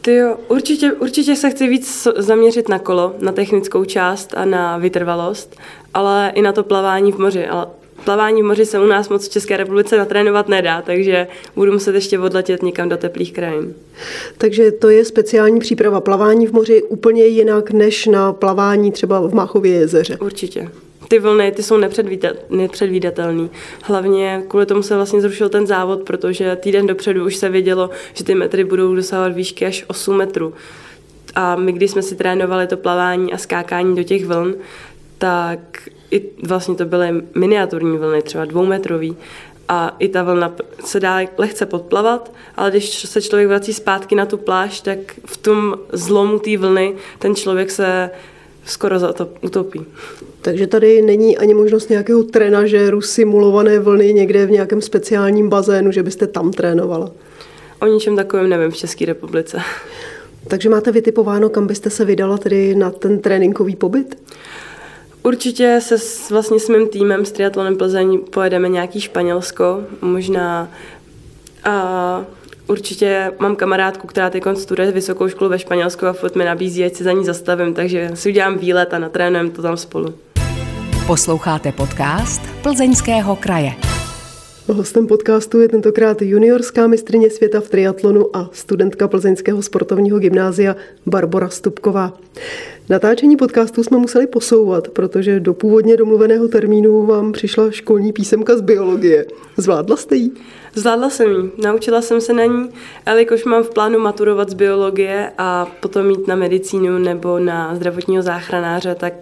Ty 0.01 0.15
jo, 0.15 0.37
určitě, 0.47 0.93
určitě 0.93 1.35
se 1.35 1.49
chci 1.49 1.67
víc 1.67 2.07
zaměřit 2.17 2.69
na 2.69 2.79
kolo, 2.79 3.15
na 3.19 3.31
technickou 3.31 3.85
část 3.85 4.33
a 4.37 4.45
na 4.45 4.77
vytrvalost, 4.77 5.55
ale 5.93 6.31
i 6.35 6.41
na 6.41 6.51
to 6.51 6.63
plavání 6.63 7.11
v 7.11 7.17
moři. 7.17 7.47
Ale 7.47 7.67
plavání 8.05 8.41
v 8.41 8.45
moři 8.45 8.65
se 8.65 8.79
u 8.79 8.85
nás 8.85 9.09
moc 9.09 9.27
v 9.27 9.31
České 9.31 9.57
republice 9.57 9.97
natrénovat 9.97 10.49
nedá, 10.49 10.81
takže 10.81 11.27
budu 11.55 11.71
muset 11.71 11.95
ještě 11.95 12.19
odletět 12.19 12.63
někam 12.63 12.89
do 12.89 12.97
teplých 12.97 13.33
krajin. 13.33 13.73
Takže 14.37 14.71
to 14.71 14.89
je 14.89 15.05
speciální 15.05 15.59
příprava 15.59 16.01
plavání 16.01 16.47
v 16.47 16.51
moři 16.51 16.83
úplně 16.83 17.25
jinak 17.25 17.71
než 17.71 18.05
na 18.05 18.33
plavání 18.33 18.91
třeba 18.91 19.19
v 19.19 19.33
Máchově 19.33 19.71
jezeře. 19.71 20.17
Určitě. 20.17 20.69
Ty 21.07 21.19
vlny, 21.19 21.51
ty 21.51 21.63
jsou 21.63 21.77
nepředvídatelné. 22.49 23.49
Hlavně 23.83 24.43
kvůli 24.47 24.65
tomu 24.65 24.83
se 24.83 24.95
vlastně 24.95 25.21
zrušil 25.21 25.49
ten 25.49 25.67
závod, 25.67 26.03
protože 26.03 26.55
týden 26.55 26.87
dopředu 26.87 27.25
už 27.25 27.35
se 27.35 27.49
vědělo, 27.49 27.89
že 28.13 28.23
ty 28.23 28.35
metry 28.35 28.63
budou 28.63 28.95
dosahovat 28.95 29.33
výšky 29.33 29.65
až 29.65 29.85
8 29.87 30.17
metrů. 30.17 30.53
A 31.35 31.55
my, 31.55 31.71
když 31.71 31.91
jsme 31.91 32.01
si 32.01 32.15
trénovali 32.15 32.67
to 32.67 32.77
plavání 32.77 33.33
a 33.33 33.37
skákání 33.37 33.95
do 33.95 34.03
těch 34.03 34.25
vln, 34.25 34.55
tak 35.17 35.59
i 36.11 36.29
vlastně 36.43 36.75
to 36.75 36.85
byly 36.85 37.23
miniaturní 37.35 37.97
vlny, 37.97 38.21
třeba 38.21 38.45
dvoumetrový. 38.45 39.17
A 39.67 39.95
i 39.99 40.09
ta 40.09 40.23
vlna 40.23 40.55
se 40.85 40.99
dá 40.99 41.19
lehce 41.37 41.65
podplavat, 41.65 42.31
ale 42.55 42.71
když 42.71 42.89
se 42.89 43.21
člověk 43.21 43.47
vrací 43.47 43.73
zpátky 43.73 44.15
na 44.15 44.25
tu 44.25 44.37
pláž, 44.37 44.81
tak 44.81 44.99
v 45.25 45.37
tom 45.37 45.75
zlomu 45.91 46.39
té 46.39 46.57
vlny 46.57 46.95
ten 47.19 47.35
člověk 47.35 47.71
se 47.71 48.09
skoro 48.65 48.99
za 48.99 49.13
to 49.13 49.29
utopí. 49.41 49.85
Takže 50.41 50.67
tady 50.67 51.01
není 51.01 51.37
ani 51.37 51.53
možnost 51.53 51.89
nějakého 51.89 52.23
trenažéru, 52.23 53.01
simulované 53.01 53.79
vlny 53.79 54.13
někde 54.13 54.45
v 54.45 54.51
nějakém 54.51 54.81
speciálním 54.81 55.49
bazénu, 55.49 55.91
že 55.91 56.03
byste 56.03 56.27
tam 56.27 56.51
trénovala? 56.51 57.11
O 57.81 57.85
ničem 57.85 58.15
takovém 58.15 58.49
nevím 58.49 58.71
v 58.71 58.77
České 58.77 59.05
republice. 59.05 59.61
Takže 60.47 60.69
máte 60.69 60.91
vytipováno, 60.91 61.49
kam 61.49 61.67
byste 61.67 61.89
se 61.89 62.05
vydala 62.05 62.37
tedy 62.37 62.75
na 62.75 62.91
ten 62.91 63.19
tréninkový 63.19 63.75
pobyt? 63.75 64.17
Určitě 65.25 65.81
se 65.81 65.97
s, 65.97 66.31
vlastně 66.31 66.59
s 66.59 66.69
mým 66.69 66.87
týmem 66.87 67.25
s 67.25 67.31
Triatlonem 67.31 67.77
Plzeň 67.77 68.19
pojedeme 68.19 68.69
nějaký 68.69 69.01
Španělsko, 69.01 69.83
možná 70.01 70.69
a 71.63 72.25
Určitě 72.67 73.31
mám 73.39 73.55
kamarádku, 73.55 74.07
která 74.07 74.29
teď 74.29 74.43
studuje 74.53 74.91
vysokou 74.91 75.27
školu 75.27 75.49
ve 75.49 75.59
Španělsku 75.59 76.05
a 76.05 76.13
furt 76.13 76.35
mi 76.35 76.45
nabízí, 76.45 76.85
ať 76.85 76.95
se 76.95 77.03
za 77.03 77.11
ní 77.11 77.25
zastavím, 77.25 77.73
takže 77.73 78.11
si 78.13 78.29
udělám 78.29 78.57
výlet 78.57 78.93
a 78.93 78.99
natrénujeme 78.99 79.49
to 79.49 79.61
tam 79.61 79.77
spolu. 79.77 80.13
Posloucháte 81.07 81.71
podcast 81.71 82.41
Plzeňského 82.61 83.35
kraje. 83.35 83.71
Hostem 84.67 85.07
podcastu 85.07 85.59
je 85.59 85.69
tentokrát 85.69 86.21
juniorská 86.21 86.87
mistrně 86.87 87.29
světa 87.29 87.61
v 87.61 87.69
triatlonu 87.69 88.37
a 88.37 88.49
studentka 88.53 89.07
Plzeňského 89.07 89.61
sportovního 89.61 90.19
gymnázia 90.19 90.75
Barbara 91.05 91.49
Stupková. 91.49 92.13
Natáčení 92.89 93.37
podcastu 93.37 93.83
jsme 93.83 93.97
museli 93.97 94.27
posouvat, 94.27 94.87
protože 94.87 95.39
do 95.39 95.53
původně 95.53 95.97
domluveného 95.97 96.47
termínu 96.47 97.05
vám 97.05 97.31
přišla 97.31 97.71
školní 97.71 98.13
písemka 98.13 98.57
z 98.57 98.61
biologie. 98.61 99.25
Zvládla 99.57 99.97
jste 99.97 100.15
ji? 100.15 100.31
Zvládla 100.75 101.09
jsem 101.09 101.31
ji. 101.31 101.51
Naučila 101.63 102.01
jsem 102.01 102.21
se 102.21 102.33
na 102.33 102.45
ní, 102.45 102.69
ale 103.05 103.19
jakož 103.19 103.45
mám 103.45 103.63
v 103.63 103.69
plánu 103.69 103.99
maturovat 103.99 104.49
z 104.49 104.53
biologie 104.53 105.31
a 105.37 105.67
potom 105.79 106.09
jít 106.09 106.27
na 106.27 106.35
medicínu 106.35 106.97
nebo 106.97 107.39
na 107.39 107.75
zdravotního 107.75 108.23
záchranáře, 108.23 108.95
tak 108.95 109.13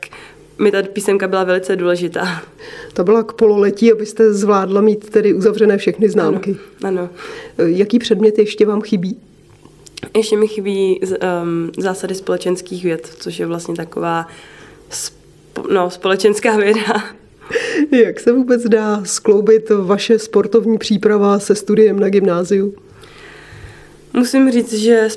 mi 0.60 0.72
ta 0.72 0.84
písemka 0.84 1.28
byla 1.28 1.44
velice 1.44 1.76
důležitá. 1.76 2.44
Ta 2.94 3.04
byla 3.04 3.24
k 3.24 3.34
pololetí, 3.34 3.92
abyste 3.92 4.34
zvládla 4.34 4.82
mít 4.82 5.10
tedy 5.10 5.34
uzavřené 5.34 5.78
všechny 5.78 6.10
známky. 6.10 6.58
Ano. 6.84 7.10
ano. 7.58 7.68
Jaký 7.68 8.00
předmět 8.00 8.38
ještě 8.38 8.66
vám 8.66 8.82
chybí? 8.82 9.18
Ještě 10.18 10.38
mi 10.38 10.48
chybí 10.48 11.00
um, 11.02 11.72
zásady 11.78 12.16
společenských 12.16 12.84
věd, 12.84 13.16
což 13.20 13.40
je 13.40 13.46
vlastně 13.46 13.76
taková 13.76 14.28
sp- 14.92 15.68
no, 15.72 15.90
společenská 15.90 16.58
věda. 16.58 17.04
Jak 17.92 18.20
se 18.20 18.32
vůbec 18.32 18.64
dá 18.64 19.02
skloubit 19.06 19.70
vaše 19.70 20.20
sportovní 20.20 20.78
příprava 20.78 21.40
se 21.40 21.56
studiem 21.56 22.00
na 22.00 22.10
gymnáziu? 22.10 22.76
Musím 24.15 24.51
říct, 24.51 24.74
že 24.74 25.08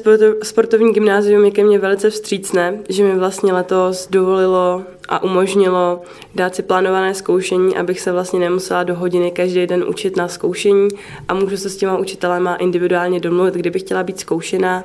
sportovní 0.43 0.93
gymnázium 0.93 1.45
je 1.45 1.51
ke 1.51 1.65
mně 1.65 1.79
velice 1.79 2.11
vstřícné, 2.11 2.79
že 2.89 3.05
mi 3.05 3.19
vlastně 3.19 3.53
letos 3.53 4.09
dovolilo 4.11 4.83
a 5.09 5.23
umožnilo 5.23 6.03
dát 6.35 6.55
si 6.55 6.63
plánované 6.63 7.15
zkoušení, 7.15 7.77
abych 7.77 8.01
se 8.01 8.13
vlastně 8.13 8.39
nemusela 8.39 8.83
do 8.83 8.95
hodiny 8.95 9.31
každý 9.31 9.67
den 9.67 9.85
učit 9.89 10.17
na 10.17 10.29
zkoušení 10.29 10.89
a 11.29 11.35
můžu 11.35 11.57
se 11.57 11.71
s 11.71 11.77
těma 11.77 11.97
učitelema 11.99 12.57
individuálně 12.57 13.21
domluvit, 13.21 13.55
kdybych 13.55 13.83
chtěla 13.83 14.03
být 14.03 14.21
zkoušená. 14.21 14.85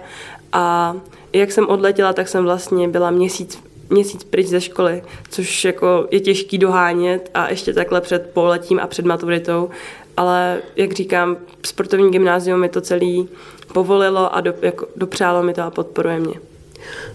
A 0.54 0.96
jak 1.34 1.52
jsem 1.52 1.68
odletěla, 1.68 2.14
tak 2.14 2.28
jsem 2.28 2.44
vlastně 2.44 2.88
byla 2.88 3.12
měsíc 3.12 3.60
měsíc 3.92 4.24
pryč 4.24 4.48
ze 4.48 4.62
školy, 4.62 5.04
což 5.30 5.66
jako 5.66 6.08
je 6.12 6.20
těžký 6.20 6.58
dohánět 6.58 7.30
a 7.34 7.50
ještě 7.50 7.74
takhle 7.74 8.02
před 8.02 8.30
poletím 8.34 8.80
a 8.80 8.88
před 8.88 9.06
maturitou, 9.06 9.70
ale 10.18 10.62
jak 10.76 10.94
říkám, 10.94 11.38
sportovní 11.66 12.12
gymnázium 12.12 12.60
mi 12.60 12.70
to 12.70 12.82
celý 12.82 13.30
povolilo 13.74 14.36
a 14.36 14.42
do, 14.42 14.54
jako, 14.62 14.88
dopřálo 14.96 15.44
mi 15.44 15.54
to 15.54 15.62
a 15.62 15.72
podporuje 15.72 16.20
mě. 16.20 16.34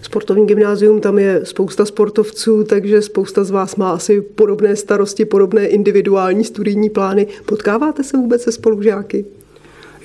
Sportovní 0.01 0.47
gymnázium, 0.47 1.01
tam 1.01 1.19
je 1.19 1.45
spousta 1.45 1.85
sportovců, 1.85 2.63
takže 2.63 3.01
spousta 3.01 3.43
z 3.43 3.51
vás 3.51 3.75
má 3.75 3.91
asi 3.91 4.21
podobné 4.21 4.75
starosti, 4.75 5.25
podobné 5.25 5.67
individuální 5.67 6.43
studijní 6.43 6.89
plány. 6.89 7.27
Potkáváte 7.45 8.03
se 8.03 8.17
vůbec 8.17 8.41
se 8.41 8.51
spolužáky? 8.51 9.25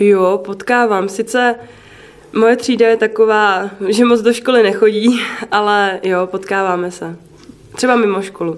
Jo, 0.01 0.41
potkávám. 0.45 1.09
Sice 1.09 1.55
moje 2.33 2.57
třída 2.57 2.89
je 2.89 2.97
taková, 2.97 3.71
že 3.89 4.05
moc 4.05 4.21
do 4.21 4.33
školy 4.33 4.63
nechodí, 4.63 5.21
ale 5.51 6.01
jo, 6.03 6.29
potkáváme 6.31 6.91
se. 6.91 7.17
Třeba 7.75 7.97
mimo 7.97 8.23
školu. 8.23 8.57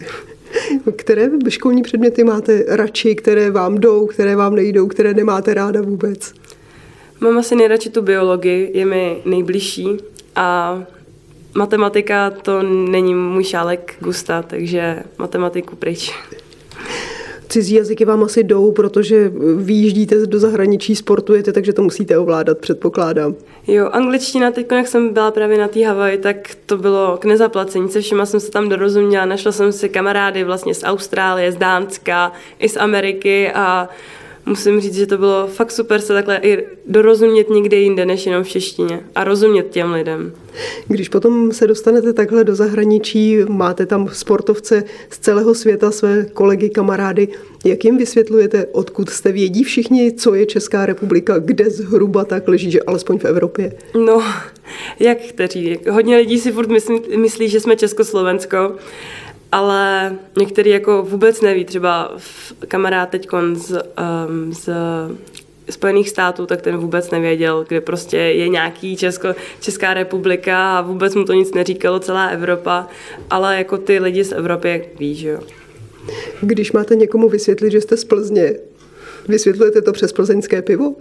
Které 0.96 1.28
školní 1.48 1.82
předměty 1.82 2.24
máte 2.24 2.64
radši, 2.68 3.14
které 3.14 3.50
vám 3.50 3.74
jdou, 3.74 4.06
které 4.06 4.36
vám 4.36 4.54
nejdou, 4.54 4.86
které 4.86 5.14
nemáte 5.14 5.54
ráda 5.54 5.82
vůbec? 5.82 6.32
Mám 7.20 7.38
asi 7.38 7.56
nejradši 7.56 7.90
tu 7.90 8.02
biologii, 8.02 8.70
je 8.78 8.86
mi 8.86 9.22
nejbližší 9.24 9.88
a 10.36 10.82
matematika 11.54 12.30
to 12.30 12.62
není 12.62 13.14
můj 13.14 13.44
šálek 13.44 13.96
gusta, 14.00 14.42
takže 14.42 15.02
matematiku 15.18 15.76
pryč. 15.76 16.12
Cizí 17.54 17.74
jazyky 17.74 18.04
vám 18.04 18.24
asi 18.24 18.44
jdou, 18.44 18.72
protože 18.72 19.32
vyjíždíte 19.56 20.26
do 20.26 20.38
zahraničí, 20.38 20.96
sportujete, 20.96 21.52
takže 21.52 21.72
to 21.72 21.82
musíte 21.82 22.18
ovládat, 22.18 22.58
předpokládám. 22.58 23.34
Jo, 23.66 23.88
angličtina, 23.92 24.50
teď 24.50 24.66
jak 24.72 24.86
jsem 24.86 25.12
byla 25.12 25.30
právě 25.30 25.58
na 25.58 25.68
té 25.68 25.86
Havaji, 25.86 26.18
tak 26.18 26.36
to 26.66 26.76
bylo 26.76 27.16
k 27.16 27.24
nezaplacení. 27.24 27.88
Se 27.88 28.00
všema 28.00 28.26
jsem 28.26 28.40
se 28.40 28.50
tam 28.50 28.68
dorozuměla, 28.68 29.24
našla 29.24 29.52
jsem 29.52 29.72
si 29.72 29.88
kamarády 29.88 30.44
vlastně 30.44 30.74
z 30.74 30.82
Austrálie, 30.84 31.52
z 31.52 31.56
Dánska, 31.56 32.32
i 32.58 32.68
z 32.68 32.76
Ameriky 32.76 33.50
a 33.54 33.88
musím 34.46 34.80
říct, 34.80 34.94
že 34.94 35.06
to 35.06 35.18
bylo 35.18 35.46
fakt 35.46 35.70
super 35.70 36.00
se 36.00 36.12
takhle 36.12 36.40
i 36.42 36.66
dorozumět 36.86 37.50
někde 37.50 37.76
jinde, 37.76 38.06
než 38.06 38.26
jenom 38.26 38.44
v 38.44 38.48
češtině 38.48 39.00
a 39.14 39.24
rozumět 39.24 39.70
těm 39.70 39.92
lidem. 39.92 40.32
Když 40.88 41.08
potom 41.08 41.52
se 41.52 41.66
dostanete 41.66 42.12
takhle 42.12 42.44
do 42.44 42.54
zahraničí, 42.54 43.38
máte 43.48 43.86
tam 43.86 44.08
sportovce 44.12 44.84
z 45.10 45.18
celého 45.18 45.54
světa, 45.54 45.90
své 45.90 46.24
kolegy, 46.24 46.70
kamarády, 46.70 47.28
jak 47.64 47.84
jim 47.84 47.98
vysvětlujete, 47.98 48.66
odkud 48.72 49.10
jste 49.10 49.32
vědí 49.32 49.64
všichni, 49.64 50.12
co 50.12 50.34
je 50.34 50.46
Česká 50.46 50.86
republika, 50.86 51.38
kde 51.38 51.70
zhruba 51.70 52.24
tak 52.24 52.48
leží, 52.48 52.70
že 52.70 52.82
alespoň 52.82 53.18
v 53.18 53.24
Evropě? 53.24 53.72
No, 54.04 54.22
jak 55.00 55.18
kteří. 55.18 55.78
Hodně 55.90 56.16
lidí 56.16 56.38
si 56.38 56.52
furt 56.52 56.68
myslí, 56.68 57.00
myslí 57.16 57.48
že 57.48 57.60
jsme 57.60 57.76
Československo, 57.76 58.72
ale 59.54 60.16
některý 60.38 60.70
jako 60.70 61.02
vůbec 61.02 61.40
neví, 61.40 61.64
třeba 61.64 62.16
kamarád 62.68 63.08
teď 63.10 63.28
z, 63.52 63.70
um, 63.72 64.52
z 64.52 64.70
Spojených 65.70 66.08
států, 66.08 66.46
tak 66.46 66.62
ten 66.62 66.76
vůbec 66.76 67.10
nevěděl, 67.10 67.64
kde 67.68 67.80
prostě 67.80 68.16
je 68.16 68.48
nějaký 68.48 68.96
Česko, 68.96 69.28
Česká 69.60 69.94
republika 69.94 70.78
a 70.78 70.80
vůbec 70.80 71.14
mu 71.14 71.24
to 71.24 71.32
nic 71.32 71.54
neříkalo, 71.54 72.00
celá 72.00 72.26
Evropa, 72.26 72.86
ale 73.30 73.56
jako 73.58 73.78
ty 73.78 73.98
lidi 73.98 74.24
z 74.24 74.32
Evropy, 74.32 74.84
ví, 74.98 75.14
že 75.14 75.28
jo. 75.28 75.40
Když 76.40 76.72
máte 76.72 76.94
někomu 76.94 77.28
vysvětlit, 77.28 77.70
že 77.70 77.80
jste 77.80 77.96
z 77.96 78.04
Plzně, 78.04 78.54
vysvětlujete 79.28 79.82
to 79.82 79.92
přes 79.92 80.12
plzeňské 80.12 80.62
pivo? 80.62 80.94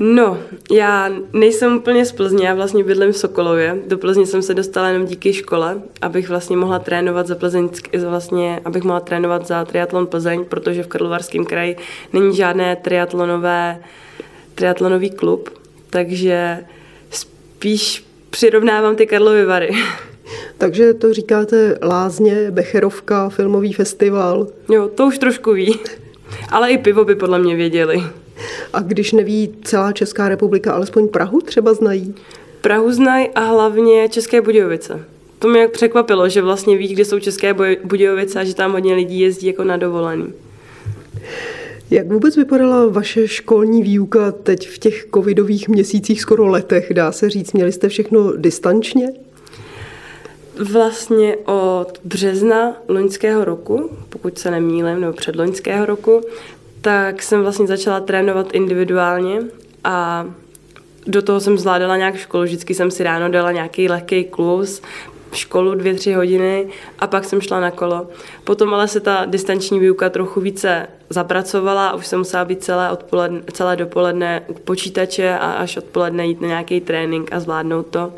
No, 0.00 0.38
já 0.70 1.10
nejsem 1.32 1.76
úplně 1.76 2.06
z 2.06 2.12
Plzně, 2.12 2.46
já 2.46 2.54
vlastně 2.54 2.84
bydlím 2.84 3.12
v 3.12 3.16
Sokolově. 3.16 3.78
Do 3.86 3.98
Plzně 3.98 4.26
jsem 4.26 4.42
se 4.42 4.54
dostala 4.54 4.88
jenom 4.88 5.06
díky 5.06 5.32
škole, 5.32 5.82
abych 6.02 6.28
vlastně 6.28 6.56
mohla 6.56 6.78
trénovat 6.78 7.26
za 7.26 7.34
Plzeňsk, 7.34 7.96
vlastně, 7.96 8.60
abych 8.64 8.82
mohla 8.82 9.00
trénovat 9.00 9.46
za 9.46 9.64
triatlon 9.64 10.06
Plzeň, 10.06 10.44
protože 10.44 10.82
v 10.82 10.86
Karlovarském 10.86 11.44
kraji 11.44 11.76
není 12.12 12.36
žádné 12.36 12.76
triatlonové, 12.76 13.78
triatlonový 14.54 15.10
klub, 15.10 15.50
takže 15.90 16.64
spíš 17.10 18.04
přirovnávám 18.30 18.96
ty 18.96 19.06
Karlovy 19.06 19.44
Vary. 19.44 19.70
Takže 20.58 20.94
to 20.94 21.12
říkáte 21.12 21.78
Lázně, 21.82 22.50
Becherovka, 22.50 23.28
filmový 23.28 23.72
festival. 23.72 24.46
Jo, 24.68 24.88
to 24.88 25.06
už 25.06 25.18
trošku 25.18 25.52
ví. 25.52 25.78
Ale 26.48 26.70
i 26.70 26.78
pivo 26.78 27.04
by 27.04 27.14
podle 27.14 27.38
mě 27.38 27.56
věděli. 27.56 28.02
A 28.72 28.80
když 28.80 29.12
neví 29.12 29.54
celá 29.64 29.92
Česká 29.92 30.28
republika, 30.28 30.72
alespoň 30.72 31.08
Prahu 31.08 31.40
třeba 31.40 31.74
znají? 31.74 32.14
Prahu 32.60 32.92
znají 32.92 33.28
a 33.28 33.40
hlavně 33.40 34.08
České 34.08 34.40
Budějovice. 34.40 35.04
To 35.38 35.48
mě 35.48 35.68
překvapilo, 35.68 36.28
že 36.28 36.42
vlastně 36.42 36.76
ví, 36.76 36.88
kde 36.88 37.04
jsou 37.04 37.18
České 37.18 37.54
Budějovice 37.84 38.40
a 38.40 38.44
že 38.44 38.54
tam 38.54 38.72
hodně 38.72 38.94
lidí 38.94 39.20
jezdí 39.20 39.46
jako 39.46 39.64
na 39.64 39.76
dovolený. 39.76 40.32
Jak 41.90 42.06
vůbec 42.06 42.36
vypadala 42.36 42.86
vaše 42.88 43.28
školní 43.28 43.82
výuka 43.82 44.32
teď 44.32 44.68
v 44.68 44.78
těch 44.78 45.06
covidových 45.14 45.68
měsících, 45.68 46.20
skoro 46.20 46.46
letech, 46.46 46.94
dá 46.94 47.12
se 47.12 47.30
říct? 47.30 47.52
Měli 47.52 47.72
jste 47.72 47.88
všechno 47.88 48.32
distančně? 48.36 49.12
Vlastně 50.72 51.36
od 51.36 51.92
března 52.04 52.76
loňského 52.88 53.44
roku, 53.44 53.90
pokud 54.08 54.38
se 54.38 54.50
nemýlím, 54.50 55.00
nebo 55.00 55.12
předloňského 55.12 55.86
roku, 55.86 56.20
tak 56.82 57.22
jsem 57.22 57.42
vlastně 57.42 57.66
začala 57.66 58.00
trénovat 58.00 58.54
individuálně 58.54 59.42
a 59.84 60.26
do 61.06 61.22
toho 61.22 61.40
jsem 61.40 61.58
zvládala 61.58 61.96
nějak 61.96 62.16
školu. 62.16 62.44
Vždycky 62.44 62.74
jsem 62.74 62.90
si 62.90 63.02
ráno 63.02 63.28
dala 63.28 63.52
nějaký 63.52 63.88
lehký 63.88 64.24
klus, 64.24 64.82
školu 65.32 65.74
dvě, 65.74 65.94
tři 65.94 66.12
hodiny 66.12 66.68
a 66.98 67.06
pak 67.06 67.24
jsem 67.24 67.40
šla 67.40 67.60
na 67.60 67.70
kolo. 67.70 68.06
Potom 68.44 68.74
ale 68.74 68.88
se 68.88 69.00
ta 69.00 69.24
distanční 69.26 69.80
výuka 69.80 70.10
trochu 70.10 70.40
více 70.40 70.86
zapracovala 71.10 71.88
a 71.88 71.94
už 71.94 72.06
jsem 72.06 72.18
musela 72.18 72.44
být 72.44 72.64
celé, 72.64 72.90
odpoledne, 72.90 73.42
celé 73.52 73.76
dopoledne 73.76 74.42
u 74.48 74.54
počítače 74.54 75.38
a 75.38 75.52
až 75.52 75.76
odpoledne 75.76 76.26
jít 76.26 76.40
na 76.40 76.48
nějaký 76.48 76.80
trénink 76.80 77.32
a 77.32 77.40
zvládnout 77.40 77.86
to 77.86 78.12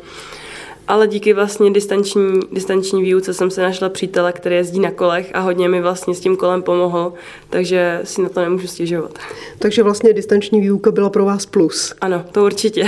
ale 0.87 1.07
díky 1.07 1.33
vlastně 1.33 1.71
distanční, 1.71 2.39
distanční 2.51 3.01
výuce 3.01 3.33
jsem 3.33 3.51
se 3.51 3.61
našla 3.61 3.89
přítele, 3.89 4.33
který 4.33 4.55
jezdí 4.55 4.79
na 4.79 4.91
kolech 4.91 5.31
a 5.33 5.39
hodně 5.39 5.69
mi 5.69 5.81
vlastně 5.81 6.15
s 6.15 6.19
tím 6.19 6.35
kolem 6.35 6.61
pomohl, 6.61 7.13
takže 7.49 7.99
si 8.03 8.21
na 8.21 8.29
to 8.29 8.41
nemůžu 8.41 8.67
stěžovat. 8.67 9.19
Takže 9.59 9.83
vlastně 9.83 10.13
distanční 10.13 10.61
výuka 10.61 10.91
byla 10.91 11.09
pro 11.09 11.25
vás 11.25 11.45
plus. 11.45 11.93
Ano, 12.01 12.25
to 12.31 12.45
určitě. 12.45 12.87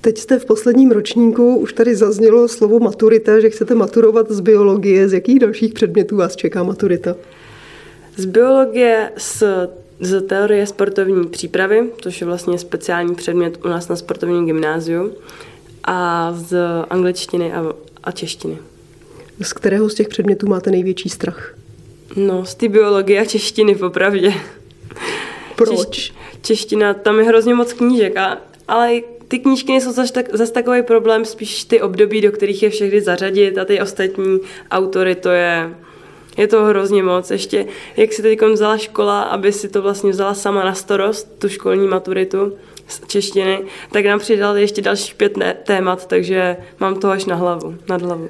Teď 0.00 0.18
jste 0.18 0.38
v 0.38 0.44
posledním 0.44 0.90
ročníku, 0.90 1.56
už 1.56 1.72
tady 1.72 1.96
zaznělo 1.96 2.48
slovo 2.48 2.80
maturita, 2.80 3.40
že 3.40 3.50
chcete 3.50 3.74
maturovat 3.74 4.30
z 4.30 4.40
biologie. 4.40 5.08
Z 5.08 5.12
jakých 5.12 5.38
dalších 5.38 5.74
předmětů 5.74 6.16
vás 6.16 6.36
čeká 6.36 6.62
maturita? 6.62 7.16
Z 8.16 8.24
biologie, 8.24 9.12
z, 9.16 9.42
z 10.00 10.22
teorie 10.22 10.66
sportovní 10.66 11.26
přípravy, 11.26 11.90
což 12.02 12.20
je 12.20 12.26
vlastně 12.26 12.58
speciální 12.58 13.14
předmět 13.14 13.58
u 13.64 13.68
nás 13.68 13.88
na 13.88 13.96
sportovním 13.96 14.46
gymnáziu 14.46 15.12
a 15.84 16.28
z 16.32 16.56
angličtiny 16.90 17.52
a, 17.52 17.72
a 18.04 18.12
češtiny. 18.12 18.58
Z 19.42 19.52
kterého 19.52 19.88
z 19.88 19.94
těch 19.94 20.08
předmětů 20.08 20.46
máte 20.46 20.70
největší 20.70 21.08
strach? 21.08 21.54
No, 22.16 22.44
z 22.44 22.54
té 22.54 22.68
biologie 22.68 23.20
a 23.20 23.24
češtiny, 23.24 23.74
popravdě. 23.74 24.34
Proč? 25.56 25.88
Češ, 25.90 26.12
čeština, 26.42 26.94
tam 26.94 27.18
je 27.18 27.24
hrozně 27.24 27.54
moc 27.54 27.72
knížek, 27.72 28.16
a, 28.16 28.38
ale 28.68 29.00
ty 29.28 29.38
knížky 29.38 29.72
nejsou 29.72 29.92
zase 29.92 30.12
tak, 30.12 30.36
zas 30.36 30.50
takový 30.50 30.82
problém, 30.82 31.24
spíš 31.24 31.64
ty 31.64 31.80
období, 31.80 32.20
do 32.20 32.32
kterých 32.32 32.62
je 32.62 32.70
všechny 32.70 33.00
zařadit 33.00 33.58
a 33.58 33.64
ty 33.64 33.80
ostatní 33.80 34.40
autory, 34.70 35.14
to 35.14 35.28
je, 35.30 35.74
je 36.36 36.46
to 36.46 36.64
hrozně 36.64 37.02
moc. 37.02 37.30
Ještě, 37.30 37.66
jak 37.96 38.12
si 38.12 38.22
teď 38.22 38.42
vzala 38.42 38.78
škola, 38.78 39.22
aby 39.22 39.52
si 39.52 39.68
to 39.68 39.82
vlastně 39.82 40.10
vzala 40.10 40.34
sama 40.34 40.64
na 40.64 40.74
starost, 40.74 41.38
tu 41.38 41.48
školní 41.48 41.88
maturitu, 41.88 42.52
z 42.88 43.00
češtiny, 43.06 43.64
tak 43.92 44.04
nám 44.04 44.18
přidali 44.18 44.60
ještě 44.60 44.82
dalších 44.82 45.14
pět 45.14 45.38
témat, 45.64 46.06
takže 46.06 46.56
mám 46.80 46.94
to 46.94 47.08
až 47.08 47.24
na 47.24 47.34
hlavu, 47.34 47.74
nad 47.88 48.02
hlavu. 48.02 48.28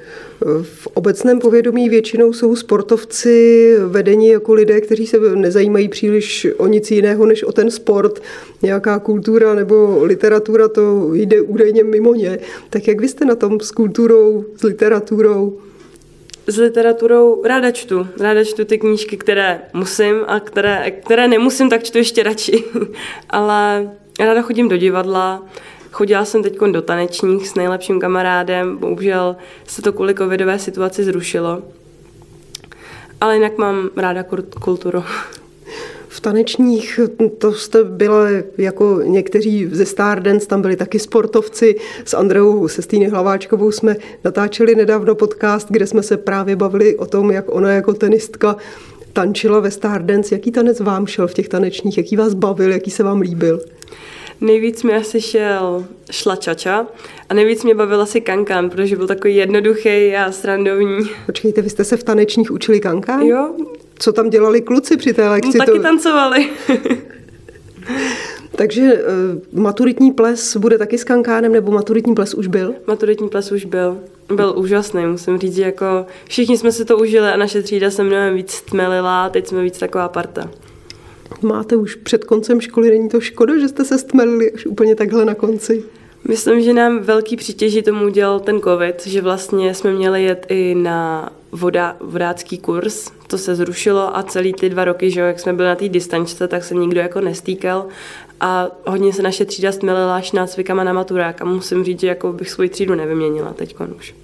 V 0.61 0.87
obecném 0.87 1.39
povědomí 1.39 1.89
většinou 1.89 2.33
jsou 2.33 2.55
sportovci 2.55 3.75
vedení 3.87 4.27
jako 4.27 4.53
lidé, 4.53 4.81
kteří 4.81 5.07
se 5.07 5.17
nezajímají 5.35 5.87
příliš 5.89 6.47
o 6.57 6.67
nic 6.67 6.91
jiného 6.91 7.25
než 7.25 7.43
o 7.43 7.51
ten 7.51 7.71
sport. 7.71 8.21
Nějaká 8.61 8.99
kultura 8.99 9.53
nebo 9.53 9.99
literatura 10.03 10.67
to 10.67 11.13
jde 11.13 11.41
údajně 11.41 11.83
mimo 11.83 12.15
ně. 12.15 12.39
Tak 12.69 12.87
jak 12.87 13.01
vy 13.01 13.07
jste 13.07 13.25
na 13.25 13.35
tom 13.35 13.59
s 13.59 13.71
kulturou, 13.71 14.45
s 14.57 14.63
literaturou? 14.63 15.59
s 16.47 16.57
literaturou 16.57 17.43
ráda 17.45 17.71
čtu. 17.71 18.07
Ráda 18.19 18.43
čtu 18.43 18.65
ty 18.65 18.77
knížky, 18.77 19.17
které 19.17 19.61
musím 19.73 20.15
a 20.27 20.39
které, 20.39 20.91
které 20.91 21.27
nemusím, 21.27 21.69
tak 21.69 21.83
čtu 21.83 21.97
ještě 21.97 22.23
radši. 22.23 22.63
Ale 23.29 23.91
Ráda 24.19 24.41
chodím 24.41 24.69
do 24.69 24.77
divadla, 24.77 25.43
chodila 25.91 26.25
jsem 26.25 26.43
teď 26.43 26.57
do 26.71 26.81
tanečních 26.81 27.49
s 27.49 27.55
nejlepším 27.55 27.99
kamarádem, 27.99 28.77
bohužel 28.77 29.35
se 29.67 29.81
to 29.81 29.93
kvůli 29.93 30.15
covidové 30.15 30.59
situaci 30.59 31.03
zrušilo. 31.03 31.61
Ale 33.21 33.35
jinak 33.35 33.57
mám 33.57 33.89
ráda 33.95 34.23
kulturu. 34.63 35.03
V 36.07 36.21
tanečních 36.21 36.99
to 37.37 37.53
jste 37.53 37.83
byla 37.83 38.25
jako 38.57 38.99
někteří 39.03 39.67
ze 39.71 39.85
Stardance, 39.85 40.47
tam 40.47 40.61
byli 40.61 40.75
taky 40.75 40.99
sportovci. 40.99 41.75
S 42.05 42.13
Andreou 42.13 42.67
Sestýny 42.67 43.07
Hlaváčkovou 43.07 43.71
jsme 43.71 43.95
natáčeli 44.23 44.75
nedávno 44.75 45.15
podcast, 45.15 45.67
kde 45.69 45.87
jsme 45.87 46.03
se 46.03 46.17
právě 46.17 46.55
bavili 46.55 46.97
o 46.97 47.05
tom, 47.05 47.31
jak 47.31 47.45
ona 47.47 47.71
jako 47.71 47.93
tenistka 47.93 48.55
tančila 49.13 49.59
ve 49.59 49.71
Stardance. 49.71 50.35
Jaký 50.35 50.51
tanec 50.51 50.79
vám 50.79 51.07
šel 51.07 51.27
v 51.27 51.33
těch 51.33 51.49
tanečních? 51.49 51.97
Jaký 51.97 52.15
vás 52.15 52.33
bavil? 52.33 52.71
Jaký 52.71 52.91
se 52.91 53.03
vám 53.03 53.21
líbil? 53.21 53.61
Nejvíc 54.41 54.83
mi 54.83 54.93
asi 54.93 55.21
šel 55.21 55.85
šlačača 56.11 56.87
a 57.29 57.33
nejvíc 57.33 57.63
mě 57.63 57.75
bavil 57.75 58.01
asi 58.01 58.21
kankan, 58.21 58.69
protože 58.69 58.95
byl 58.95 59.07
takový 59.07 59.35
jednoduchý 59.35 60.15
a 60.15 60.31
srandovní. 60.31 61.09
Počkejte, 61.25 61.61
vy 61.61 61.69
jste 61.69 61.83
se 61.83 61.97
v 61.97 62.03
tanečních 62.03 62.51
učili 62.51 62.79
kankan? 62.79 63.21
Jo. 63.21 63.55
Co 63.99 64.13
tam 64.13 64.29
dělali 64.29 64.61
kluci 64.61 64.97
při 64.97 65.13
té 65.13 65.29
lekci? 65.29 65.57
No, 65.57 65.65
taky 65.65 65.77
to... 65.77 65.83
tancovali. 65.83 66.49
Takže 68.55 68.93
uh, 68.93 69.61
maturitní 69.61 70.11
ples 70.11 70.57
bude 70.57 70.77
taky 70.77 70.97
s 70.97 71.03
kankánem, 71.03 71.51
nebo 71.51 71.71
maturitní 71.71 72.15
ples 72.15 72.33
už 72.33 72.47
byl? 72.47 72.73
Maturitní 72.87 73.29
ples 73.29 73.51
už 73.51 73.65
byl. 73.65 73.97
Byl 74.35 74.53
úžasný, 74.57 75.05
musím 75.05 75.37
říct, 75.37 75.57
jako 75.57 76.05
všichni 76.25 76.57
jsme 76.57 76.71
si 76.71 76.85
to 76.85 76.97
užili 76.97 77.27
a 77.27 77.37
naše 77.37 77.61
třída 77.61 77.91
se 77.91 78.03
mnohem 78.03 78.35
víc 78.35 78.51
stmelila, 78.51 79.29
teď 79.29 79.47
jsme 79.47 79.63
víc 79.63 79.77
taková 79.77 80.09
parta 80.09 80.49
máte 81.41 81.75
už 81.75 81.95
před 81.95 82.23
koncem 82.23 82.61
školy, 82.61 82.89
není 82.89 83.09
to 83.09 83.21
škoda, 83.21 83.57
že 83.57 83.67
jste 83.67 83.85
se 83.85 83.97
stmelili 83.97 84.51
až 84.51 84.65
úplně 84.65 84.95
takhle 84.95 85.25
na 85.25 85.35
konci? 85.35 85.83
Myslím, 86.27 86.61
že 86.61 86.73
nám 86.73 86.99
velký 86.99 87.35
přítěží 87.35 87.81
tomu 87.81 88.05
udělal 88.05 88.39
ten 88.39 88.61
covid, 88.61 89.07
že 89.07 89.21
vlastně 89.21 89.73
jsme 89.73 89.93
měli 89.93 90.23
jet 90.23 90.45
i 90.49 90.75
na 90.75 91.29
voda, 91.51 91.97
vodácký 91.99 92.57
kurz, 92.57 93.11
to 93.27 93.37
se 93.37 93.55
zrušilo 93.55 94.17
a 94.17 94.23
celý 94.23 94.53
ty 94.53 94.69
dva 94.69 94.85
roky, 94.85 95.11
že 95.11 95.19
jak 95.19 95.39
jsme 95.39 95.53
byli 95.53 95.67
na 95.67 95.75
té 95.75 95.89
distančce, 95.89 96.47
tak 96.47 96.63
se 96.63 96.75
nikdo 96.75 96.99
jako 96.99 97.21
nestýkal 97.21 97.87
a 98.39 98.71
hodně 98.85 99.13
se 99.13 99.21
naše 99.21 99.45
třída 99.45 99.71
stmelila 99.71 100.15
až 100.15 100.31
nácvikama 100.31 100.83
na 100.83 100.93
maturák 100.93 101.41
a 101.41 101.45
musím 101.45 101.83
říct, 101.83 101.99
že 101.99 102.07
jako 102.07 102.33
bych 102.33 102.49
svoji 102.49 102.69
třídu 102.69 102.95
nevyměnila 102.95 103.53
teď 103.53 103.75
už. 103.97 104.22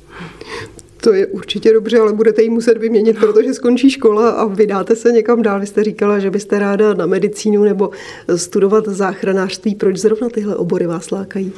To 1.01 1.13
je 1.13 1.27
určitě 1.27 1.73
dobře, 1.73 1.99
ale 1.99 2.13
budete 2.13 2.41
ji 2.41 2.49
muset 2.49 2.77
vyměnit, 2.77 3.19
protože 3.19 3.53
skončí 3.53 3.89
škola 3.89 4.29
a 4.29 4.45
vydáte 4.45 4.95
se 4.95 5.11
někam 5.11 5.41
dál. 5.41 5.59
Vy 5.59 5.67
jste 5.67 5.83
říkala, 5.83 6.19
že 6.19 6.31
byste 6.31 6.59
ráda 6.59 6.93
na 6.93 7.05
medicínu 7.05 7.63
nebo 7.63 7.89
studovat 8.35 8.87
záchranářství. 8.87 9.75
Proč 9.75 9.97
zrovna 9.97 10.29
tyhle 10.29 10.55
obory 10.55 10.87
vás 10.87 11.11
lákají? 11.11 11.53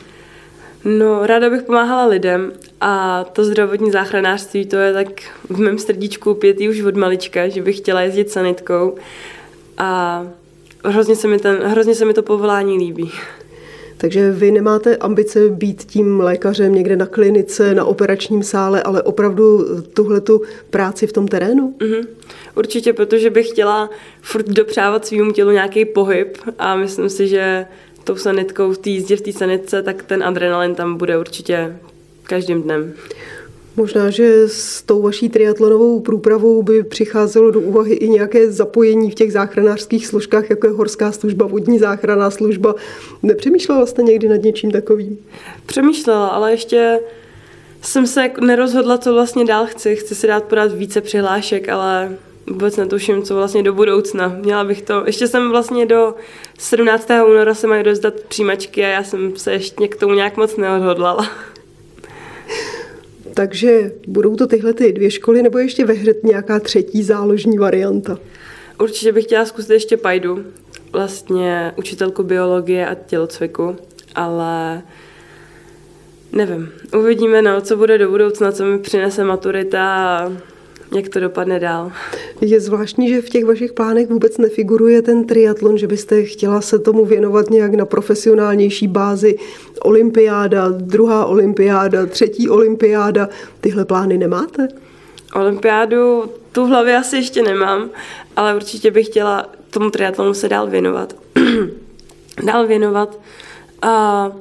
No, 0.85 1.25
ráda 1.25 1.49
bych 1.49 1.61
pomáhala 1.61 2.05
lidem 2.05 2.51
a 2.81 3.23
to 3.23 3.45
zdravotní 3.45 3.91
záchranářství, 3.91 4.65
to 4.65 4.75
je 4.75 4.93
tak 4.93 5.07
v 5.49 5.59
mém 5.59 5.77
srdíčku 5.77 6.33
pětý 6.33 6.69
už 6.69 6.81
od 6.81 6.95
malička, 6.95 7.47
že 7.47 7.61
bych 7.61 7.77
chtěla 7.77 8.01
jezdit 8.01 8.29
sanitkou 8.29 8.95
a 9.77 10.23
hrozně 10.85 11.15
se 11.15 11.27
mi, 11.27 11.39
ten, 11.39 11.55
hrozně 11.55 11.95
se 11.95 12.05
mi 12.05 12.13
to 12.13 12.23
povolání 12.23 12.77
líbí. 12.77 13.11
Takže 14.01 14.31
vy 14.31 14.51
nemáte 14.51 14.97
ambice 14.97 15.49
být 15.49 15.83
tím 15.83 16.19
lékařem 16.19 16.75
někde 16.75 16.95
na 16.95 17.05
klinice, 17.05 17.75
na 17.75 17.85
operačním 17.85 18.43
sále, 18.43 18.83
ale 18.83 19.03
opravdu 19.03 19.65
tuhle 19.93 20.21
tu 20.21 20.41
práci 20.69 21.07
v 21.07 21.13
tom 21.13 21.27
terénu? 21.27 21.75
Mm-hmm. 21.79 22.07
Určitě, 22.55 22.93
protože 22.93 23.29
bych 23.29 23.49
chtěla 23.49 23.89
furt 24.21 24.47
dopřávat 24.47 25.05
svým 25.05 25.33
tělu 25.33 25.51
nějaký 25.51 25.85
pohyb 25.85 26.37
a 26.59 26.75
myslím 26.75 27.09
si, 27.09 27.27
že 27.27 27.65
tou 28.03 28.15
sanitkou 28.15 28.73
v 28.73 28.77
té 28.77 28.89
jízdě 28.89 29.15
v 29.15 29.21
té 29.21 29.33
sanitce, 29.33 29.83
tak 29.83 30.03
ten 30.03 30.23
adrenalin 30.23 30.75
tam 30.75 30.97
bude 30.97 31.17
určitě 31.17 31.75
každým 32.23 32.61
dnem. 32.61 32.93
Možná, 33.75 34.09
že 34.09 34.47
s 34.47 34.81
tou 34.81 35.01
vaší 35.01 35.29
triatlonovou 35.29 35.99
průpravou 35.99 36.63
by 36.63 36.83
přicházelo 36.83 37.51
do 37.51 37.59
úvahy 37.59 37.93
i 37.93 38.09
nějaké 38.09 38.51
zapojení 38.51 39.11
v 39.11 39.15
těch 39.15 39.31
záchranářských 39.31 40.07
složkách, 40.07 40.49
jako 40.49 40.67
je 40.67 40.73
horská 40.73 41.11
služba, 41.11 41.45
vodní 41.45 41.79
záchranná 41.79 42.31
služba. 42.31 42.75
Nepřemýšlela 43.23 43.85
jste 43.85 44.03
někdy 44.03 44.29
nad 44.29 44.41
něčím 44.41 44.71
takovým? 44.71 45.17
Přemýšlela, 45.65 46.27
ale 46.27 46.51
ještě 46.51 46.99
jsem 47.81 48.07
se 48.07 48.31
nerozhodla, 48.41 48.97
co 48.97 49.13
vlastně 49.13 49.45
dál 49.45 49.65
chci. 49.65 49.95
Chci 49.95 50.15
si 50.15 50.27
dát 50.27 50.43
podat 50.43 50.71
více 50.71 51.01
přihlášek, 51.01 51.69
ale 51.69 52.17
vůbec 52.47 52.77
netuším, 52.77 53.23
co 53.23 53.35
vlastně 53.35 53.63
do 53.63 53.73
budoucna. 53.73 54.37
Měla 54.43 54.63
bych 54.63 54.81
to, 54.81 55.03
ještě 55.05 55.27
jsem 55.27 55.49
vlastně 55.49 55.85
do 55.85 56.15
17. 56.59 57.09
února 57.27 57.53
se 57.53 57.67
mají 57.67 57.83
rozdat 57.83 58.13
přijímačky 58.27 58.85
a 58.85 58.87
já 58.87 59.03
jsem 59.03 59.35
se 59.35 59.51
ještě 59.51 59.87
k 59.87 59.95
tomu 59.95 60.13
nějak 60.13 60.37
moc 60.37 60.57
neodhodlala. 60.57 61.29
Takže 63.33 63.91
budou 64.07 64.35
to 64.35 64.47
tyhle 64.47 64.73
ty 64.73 64.91
dvě 64.91 65.11
školy 65.11 65.43
nebo 65.43 65.57
ještě 65.57 65.85
ve 65.85 65.93
hře 65.93 66.13
nějaká 66.23 66.59
třetí 66.59 67.03
záložní 67.03 67.57
varianta? 67.57 68.19
Určitě 68.79 69.11
bych 69.11 69.25
chtěla 69.25 69.45
zkusit 69.45 69.73
ještě 69.73 69.97
Pajdu, 69.97 70.45
vlastně 70.91 71.73
učitelku 71.77 72.23
biologie 72.23 72.87
a 72.87 72.95
tělocviku, 72.95 73.75
ale 74.15 74.81
nevím. 76.31 76.69
Uvidíme, 76.97 77.41
no, 77.41 77.61
co 77.61 77.77
bude 77.77 77.97
do 77.97 78.09
budoucna, 78.09 78.51
co 78.51 78.65
mi 78.65 78.79
přinese 78.79 79.23
maturita 79.23 79.95
a 79.95 80.31
jak 80.95 81.09
to 81.09 81.19
dopadne 81.19 81.59
dál. 81.59 81.91
Je 82.41 82.59
zvláštní, 82.59 83.09
že 83.09 83.21
v 83.21 83.29
těch 83.29 83.45
vašich 83.45 83.73
plánech 83.73 84.09
vůbec 84.09 84.37
nefiguruje 84.37 85.01
ten 85.01 85.25
triatlon, 85.25 85.77
že 85.77 85.87
byste 85.87 86.23
chtěla 86.23 86.61
se 86.61 86.79
tomu 86.79 87.05
věnovat 87.05 87.49
nějak 87.49 87.73
na 87.73 87.85
profesionálnější 87.85 88.87
bázi. 88.87 89.35
Olympiáda, 89.83 90.69
druhá 90.69 91.25
olympiáda, 91.25 92.05
třetí 92.05 92.49
olympiáda. 92.49 93.29
Tyhle 93.61 93.85
plány 93.85 94.17
nemáte? 94.17 94.67
Olympiádu 95.35 96.23
tu 96.51 96.65
v 96.65 96.69
hlavě 96.69 96.97
asi 96.97 97.15
ještě 97.15 97.41
nemám, 97.41 97.89
ale 98.35 98.55
určitě 98.55 98.91
bych 98.91 99.05
chtěla 99.05 99.49
tomu 99.69 99.89
triatlonu 99.89 100.33
se 100.33 100.49
dál 100.49 100.67
věnovat. 100.67 101.15
dál 102.45 102.67
věnovat. 102.67 103.19
A 103.81 104.31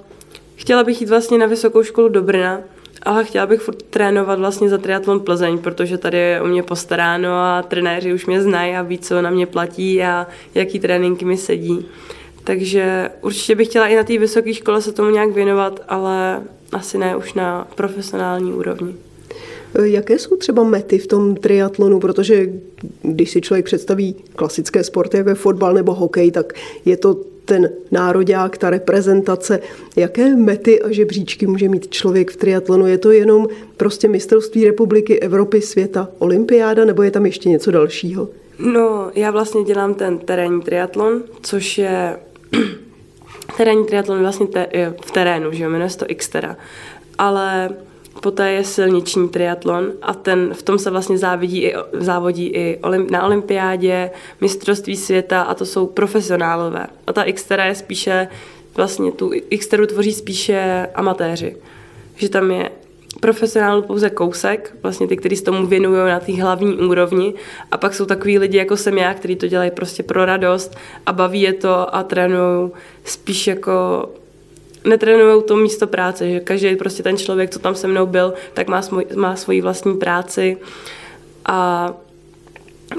chtěla 0.56 0.84
bych 0.84 1.00
jít 1.00 1.08
vlastně 1.08 1.38
na 1.38 1.46
vysokou 1.46 1.82
školu 1.82 2.08
do 2.08 2.22
Brna, 2.22 2.60
ale 3.02 3.24
chtěla 3.24 3.46
bych 3.46 3.60
furt 3.60 3.82
trénovat 3.82 4.38
vlastně 4.38 4.68
za 4.68 4.78
triatlon 4.78 5.20
Plzeň, 5.20 5.58
protože 5.58 5.98
tady 5.98 6.18
je 6.18 6.40
o 6.40 6.46
mě 6.46 6.62
postaráno 6.62 7.28
a 7.28 7.62
trenéři 7.68 8.12
už 8.12 8.26
mě 8.26 8.42
znají 8.42 8.74
a 8.74 8.82
ví, 8.82 8.98
co 8.98 9.22
na 9.22 9.30
mě 9.30 9.46
platí 9.46 10.02
a 10.02 10.26
jaký 10.54 10.80
tréninky 10.80 11.24
mi 11.24 11.36
sedí. 11.36 11.86
Takže 12.44 13.10
určitě 13.22 13.54
bych 13.54 13.68
chtěla 13.68 13.86
i 13.86 13.96
na 13.96 14.04
té 14.04 14.18
vysoké 14.18 14.54
škole 14.54 14.82
se 14.82 14.92
tomu 14.92 15.10
nějak 15.10 15.30
věnovat, 15.30 15.80
ale 15.88 16.42
asi 16.72 16.98
ne 16.98 17.16
už 17.16 17.34
na 17.34 17.68
profesionální 17.74 18.52
úrovni. 18.52 18.94
Jaké 19.82 20.18
jsou 20.18 20.36
třeba 20.36 20.64
mety 20.64 20.98
v 20.98 21.06
tom 21.06 21.36
triatlonu? 21.36 22.00
Protože 22.00 22.48
když 23.02 23.30
si 23.30 23.40
člověk 23.40 23.64
představí 23.64 24.14
klasické 24.36 24.84
sporty, 24.84 25.16
jako 25.16 25.28
je 25.28 25.34
fotbal 25.34 25.74
nebo 25.74 25.94
hokej, 25.94 26.30
tak 26.30 26.52
je 26.84 26.96
to 26.96 27.16
ten 27.50 27.70
nároďák, 27.90 28.58
ta 28.58 28.70
reprezentace. 28.70 29.60
Jaké 29.96 30.36
mety 30.36 30.82
a 30.82 30.92
žebříčky 30.92 31.46
může 31.46 31.68
mít 31.68 31.90
člověk 31.90 32.30
v 32.30 32.36
triatlonu? 32.36 32.86
Je 32.86 32.98
to 32.98 33.10
jenom 33.10 33.48
prostě 33.76 34.08
mistrovství 34.08 34.64
republiky, 34.64 35.20
Evropy, 35.20 35.60
světa, 35.60 36.08
olympiáda, 36.18 36.84
nebo 36.84 37.02
je 37.02 37.10
tam 37.10 37.26
ještě 37.26 37.48
něco 37.48 37.70
dalšího? 37.70 38.28
No, 38.58 39.10
já 39.14 39.30
vlastně 39.30 39.64
dělám 39.64 39.94
ten 39.94 40.18
terénní 40.18 40.60
triatlon, 40.62 41.22
což 41.42 41.78
je 41.78 42.16
terénní 43.56 43.86
triatlon 43.86 44.20
vlastně 44.20 44.46
te, 44.46 44.66
v 45.04 45.10
terénu, 45.10 45.52
že 45.52 45.64
jo, 45.64 45.70
jmenuje 45.70 45.90
se 45.90 45.98
to 45.98 46.06
Xtera. 46.14 46.56
Ale 47.18 47.70
Poté 48.22 48.52
je 48.52 48.64
silniční 48.64 49.28
triatlon 49.28 49.92
a 50.02 50.14
ten, 50.14 50.54
v 50.54 50.62
tom 50.62 50.78
se 50.78 50.90
vlastně 50.90 51.18
závodí 51.18 51.64
i, 51.64 51.74
závodí 51.92 52.46
i 52.46 52.78
olymp, 52.82 53.10
na 53.10 53.26
olympiádě, 53.26 54.10
mistrovství 54.40 54.96
světa 54.96 55.42
a 55.42 55.54
to 55.54 55.66
jsou 55.66 55.86
profesionálové. 55.86 56.86
A 57.06 57.12
ta 57.12 57.24
Xtera 57.32 57.64
je 57.64 57.74
spíše, 57.74 58.28
vlastně 58.76 59.12
tu 59.12 59.30
Xteru 59.58 59.86
tvoří 59.86 60.12
spíše 60.12 60.88
amatéři. 60.94 61.56
Že 62.16 62.28
tam 62.28 62.50
je 62.50 62.70
profesionálů 63.20 63.82
pouze 63.82 64.10
kousek, 64.10 64.76
vlastně 64.82 65.06
ty, 65.06 65.16
kteří 65.16 65.36
se 65.36 65.44
tomu 65.44 65.66
věnují 65.66 65.98
na 66.08 66.20
té 66.20 66.42
hlavní 66.42 66.76
úrovni 66.76 67.34
a 67.70 67.76
pak 67.76 67.94
jsou 67.94 68.06
takový 68.06 68.38
lidi 68.38 68.58
jako 68.58 68.76
jsem 68.76 68.98
já, 68.98 69.14
kteří 69.14 69.36
to 69.36 69.46
dělají 69.46 69.70
prostě 69.70 70.02
pro 70.02 70.24
radost 70.24 70.76
a 71.06 71.12
baví 71.12 71.40
je 71.40 71.52
to 71.52 71.94
a 71.94 72.02
trénují 72.02 72.70
spíš 73.04 73.46
jako 73.46 74.08
netrénují 74.84 75.42
to 75.42 75.56
místo 75.56 75.86
práce, 75.86 76.30
že 76.30 76.40
každý 76.40 76.76
prostě 76.76 77.02
ten 77.02 77.16
člověk, 77.16 77.50
co 77.50 77.58
tam 77.58 77.74
se 77.74 77.88
mnou 77.88 78.06
byl, 78.06 78.34
tak 78.54 78.68
má, 78.68 78.82
svoj, 78.82 79.06
má 79.14 79.36
svoji 79.36 79.60
vlastní 79.60 79.96
práci 79.96 80.56
a 81.46 81.90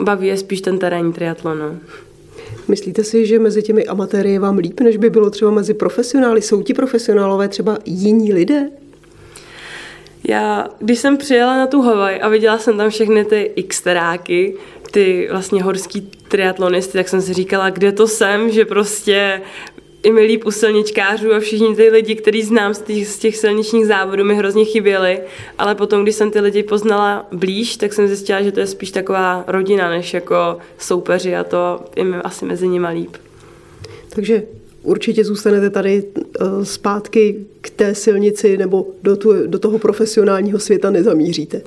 baví 0.04 0.28
je 0.28 0.38
spíš 0.38 0.62
ten 0.62 0.80
terénní 0.80 1.13
triatlon. 1.13 1.60
No. 1.60 1.76
Myslíte 2.67 3.04
si, 3.04 3.26
že 3.26 3.39
mezi 3.39 3.63
těmi 3.63 3.86
amatéry 3.86 4.32
je 4.32 4.39
vám 4.39 4.58
líp, 4.58 4.80
než 4.80 4.98
by 4.98 5.10
bylo 5.10 5.30
třeba 5.30 5.52
mezi 5.52 5.74
profesionály? 5.74 6.41
Jsou 6.41 6.63
ti 6.63 6.74
profesionálové 6.74 7.48
třeba 7.48 7.78
jiní 7.86 8.34
lidé? 8.34 8.70
Já, 10.28 10.67
když 10.80 11.00
jsem 11.00 11.17
přijela 11.17 11.58
na 11.58 11.67
tu 11.67 11.82
Havaj 11.82 12.20
a 12.22 12.30
viděla 12.30 12.58
jsem 12.58 12.78
tam 12.78 12.89
všechny 12.89 13.26
ty 13.26 13.63
xteráky, 13.67 14.56
ty 14.91 15.28
vlastně 15.32 15.63
horský 15.63 16.12
triatlonisty, 16.28 16.94
tak 16.94 17.10
jsem 17.10 17.22
si 17.22 17.34
říkala, 17.34 17.70
kde 17.70 17.91
to 17.91 18.08
jsem, 18.08 18.52
že 18.52 18.65
prostě 18.65 19.41
i 20.04 20.12
mi 20.12 20.22
líp 20.22 20.46
u 20.46 20.52
silničkářů 20.52 21.34
a 21.34 21.40
všichni 21.40 21.76
ty 21.76 21.90
lidi, 21.90 22.16
který 22.16 22.44
znám 22.44 22.74
z 22.74 22.82
těch, 22.82 23.08
z 23.08 23.18
těch 23.18 23.38
silničních 23.38 23.86
závodů, 23.86 24.24
mi 24.24 24.36
hrozně 24.36 24.66
chyběli, 24.66 25.20
ale 25.58 25.76
potom, 25.76 26.04
když 26.04 26.16
jsem 26.16 26.32
ty 26.32 26.40
lidi 26.40 26.64
poznala 26.64 27.28
blíž, 27.32 27.78
tak 27.78 27.94
jsem 27.94 28.08
zjistila, 28.08 28.42
že 28.42 28.52
to 28.52 28.60
je 28.60 28.68
spíš 28.68 28.92
taková 28.92 29.44
rodina, 29.48 29.90
než 29.90 30.14
jako 30.14 30.58
soupeři 30.78 31.36
a 31.36 31.44
to 31.44 31.80
je 31.96 32.04
mi 32.04 32.18
asi 32.18 32.46
mezi 32.46 32.68
nimi 32.68 32.88
líp. 32.94 33.18
Takže 34.10 34.44
určitě 34.84 35.24
zůstanete 35.24 35.70
tady 35.70 36.04
uh, 36.04 36.64
zpátky 36.64 37.46
k 37.62 37.70
té 37.70 37.96
silnici 37.96 38.58
nebo 38.58 38.88
do, 39.04 39.16
tu, 39.16 39.48
do 39.48 39.60
toho 39.60 39.80
profesionálního 39.80 40.60
světa 40.60 40.90
nezamíříte. 40.90 41.62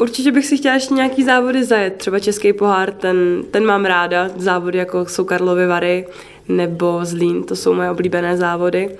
Určitě 0.00 0.32
bych 0.32 0.46
si 0.46 0.56
chtěla 0.56 0.74
ještě 0.74 0.94
nějaký 0.94 1.24
závody 1.24 1.64
zajet, 1.64 1.96
třeba 1.96 2.18
Český 2.18 2.52
pohár, 2.52 2.92
ten, 2.92 3.44
ten 3.50 3.66
mám 3.66 3.84
ráda, 3.84 4.30
závody 4.36 4.78
jako 4.78 5.06
jsou 5.06 5.24
Karlovy 5.24 5.66
Vary, 5.66 6.06
nebo 6.48 7.00
Zlín, 7.02 7.42
to 7.42 7.56
jsou 7.56 7.74
moje 7.74 7.90
oblíbené 7.90 8.36
závody. 8.36 8.90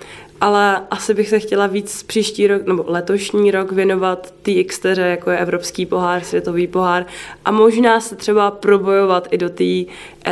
Ale 0.41 0.81
asi 0.91 1.15
bych 1.15 1.29
se 1.29 1.39
chtěla 1.39 1.67
víc 1.67 2.03
příští 2.03 2.47
rok, 2.47 2.67
nebo 2.67 2.85
letošní 2.87 3.51
rok 3.51 3.73
věnovat 3.73 4.35
té 4.43 4.65
xteře, 4.65 5.03
jako 5.03 5.31
je 5.31 5.39
Evropský 5.39 5.87
pohár, 5.87 6.23
Světový 6.23 6.67
pohár 6.67 7.07
a 7.45 7.51
možná 7.51 8.01
se 8.01 8.17
třeba 8.17 8.51
probojovat 8.51 9.29
i 9.31 9.39
do 9.39 9.51
té 9.51 9.65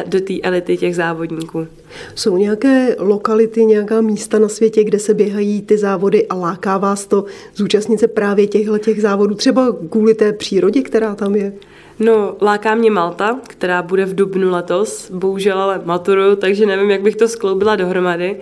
do 0.06 0.20
tý 0.20 0.44
elity 0.44 0.76
těch 0.76 0.96
závodníků. 0.96 1.66
Jsou 2.14 2.36
nějaké 2.36 2.96
lokality, 2.98 3.64
nějaká 3.64 4.00
místa 4.00 4.38
na 4.38 4.48
světě, 4.48 4.84
kde 4.84 4.98
se 4.98 5.14
běhají 5.14 5.62
ty 5.62 5.78
závody 5.78 6.26
a 6.26 6.34
láká 6.34 6.78
vás 6.78 7.06
to 7.06 7.24
zúčastnit 7.54 8.00
se 8.00 8.08
právě 8.08 8.46
těchto 8.46 8.78
těch 8.78 9.02
závodů, 9.02 9.34
třeba 9.34 9.76
kvůli 9.90 10.14
té 10.14 10.32
přírodě, 10.32 10.82
která 10.82 11.14
tam 11.14 11.34
je? 11.34 11.52
No, 12.00 12.36
láká 12.40 12.74
mě 12.74 12.90
Malta, 12.90 13.40
která 13.48 13.82
bude 13.82 14.04
v 14.04 14.14
Dubnu 14.14 14.50
letos, 14.50 15.10
bohužel 15.10 15.60
ale 15.60 15.80
maturu, 15.84 16.36
takže 16.36 16.66
nevím, 16.66 16.90
jak 16.90 17.02
bych 17.02 17.16
to 17.16 17.28
skloubila 17.28 17.76
dohromady. 17.76 18.40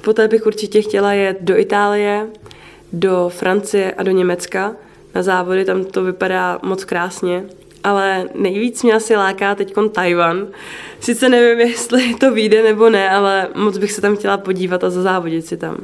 Poté 0.00 0.28
bych 0.28 0.46
určitě 0.46 0.82
chtěla 0.82 1.12
jet 1.12 1.36
do 1.40 1.58
Itálie, 1.58 2.26
do 2.92 3.30
Francie 3.34 3.92
a 3.92 4.02
do 4.02 4.10
Německa 4.10 4.76
na 5.14 5.22
závody, 5.22 5.64
tam 5.64 5.84
to 5.84 6.04
vypadá 6.04 6.58
moc 6.62 6.84
krásně. 6.84 7.44
Ale 7.84 8.28
nejvíc 8.34 8.82
mě 8.82 8.94
asi 8.94 9.16
láká 9.16 9.54
teď 9.54 9.74
Tajvan. 9.92 10.46
Sice 11.00 11.28
nevím, 11.28 11.60
jestli 11.68 12.14
to 12.14 12.32
vyjde 12.32 12.62
nebo 12.62 12.90
ne, 12.90 13.10
ale 13.10 13.48
moc 13.54 13.78
bych 13.78 13.92
se 13.92 14.00
tam 14.00 14.16
chtěla 14.16 14.38
podívat 14.38 14.84
a 14.84 14.90
zazávodit 14.90 15.46
si 15.46 15.56
tam. 15.56 15.76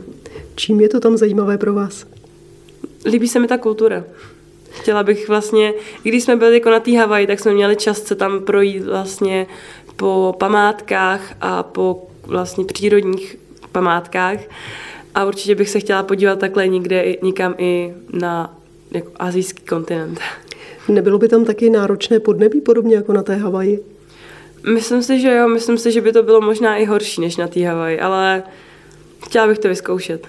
Čím 0.55 0.81
je 0.81 0.89
to 0.89 1.01
tam 1.01 1.17
zajímavé 1.17 1.59
pro 1.59 1.75
vás? 1.75 2.07
Líbí 3.07 3.29
se 3.29 3.41
mi 3.41 3.47
ta 3.47 3.59
kultura. 3.59 4.05
Chtěla 4.83 5.03
bych 5.03 5.29
vlastně, 5.29 5.75
když 6.03 6.25
jsme 6.25 6.37
byli 6.37 6.55
jako 6.55 6.71
na 6.71 6.81
té 6.81 6.99
Havaji, 6.99 7.27
tak 7.27 7.41
jsme 7.41 7.55
měli 7.55 7.77
čas 7.77 8.03
se 8.03 8.15
tam 8.15 8.41
projít 8.41 8.85
vlastně 8.85 9.47
po 9.97 10.35
památkách 10.39 11.35
a 11.41 11.63
po 11.63 12.07
vlastně 12.27 12.65
přírodních 12.65 13.37
památkách. 13.73 14.39
A 15.15 15.25
určitě 15.25 15.55
bych 15.55 15.71
se 15.71 15.81
chtěla 15.81 16.03
podívat 16.03 16.39
takhle 16.39 16.69
někde, 16.69 17.17
někam 17.23 17.55
i 17.59 17.95
na 18.13 18.59
jako 18.91 19.11
azijský 19.17 19.63
kontinent. 19.63 20.21
Nebylo 20.89 21.19
by 21.19 21.29
tam 21.29 21.45
taky 21.45 21.71
náročné 21.71 22.21
podnebí, 22.21 22.61
podobně 22.61 22.97
jako 22.97 23.13
na 23.13 23.23
té 23.23 23.35
Havaji? 23.35 23.85
Myslím 24.73 25.03
si, 25.03 25.21
že 25.21 25.35
jo, 25.35 25.49
myslím 25.49 25.79
si, 25.79 25.93
že 25.93 26.01
by 26.01 26.13
to 26.13 26.23
bylo 26.23 26.41
možná 26.41 26.77
i 26.77 26.85
horší 26.85 27.21
než 27.21 27.37
na 27.37 27.49
té 27.49 27.67
Havaji, 27.67 28.01
ale 28.01 28.43
Chtěla 29.27 29.47
bych 29.47 29.59
to 29.59 29.69
vyzkoušet. 29.69 30.27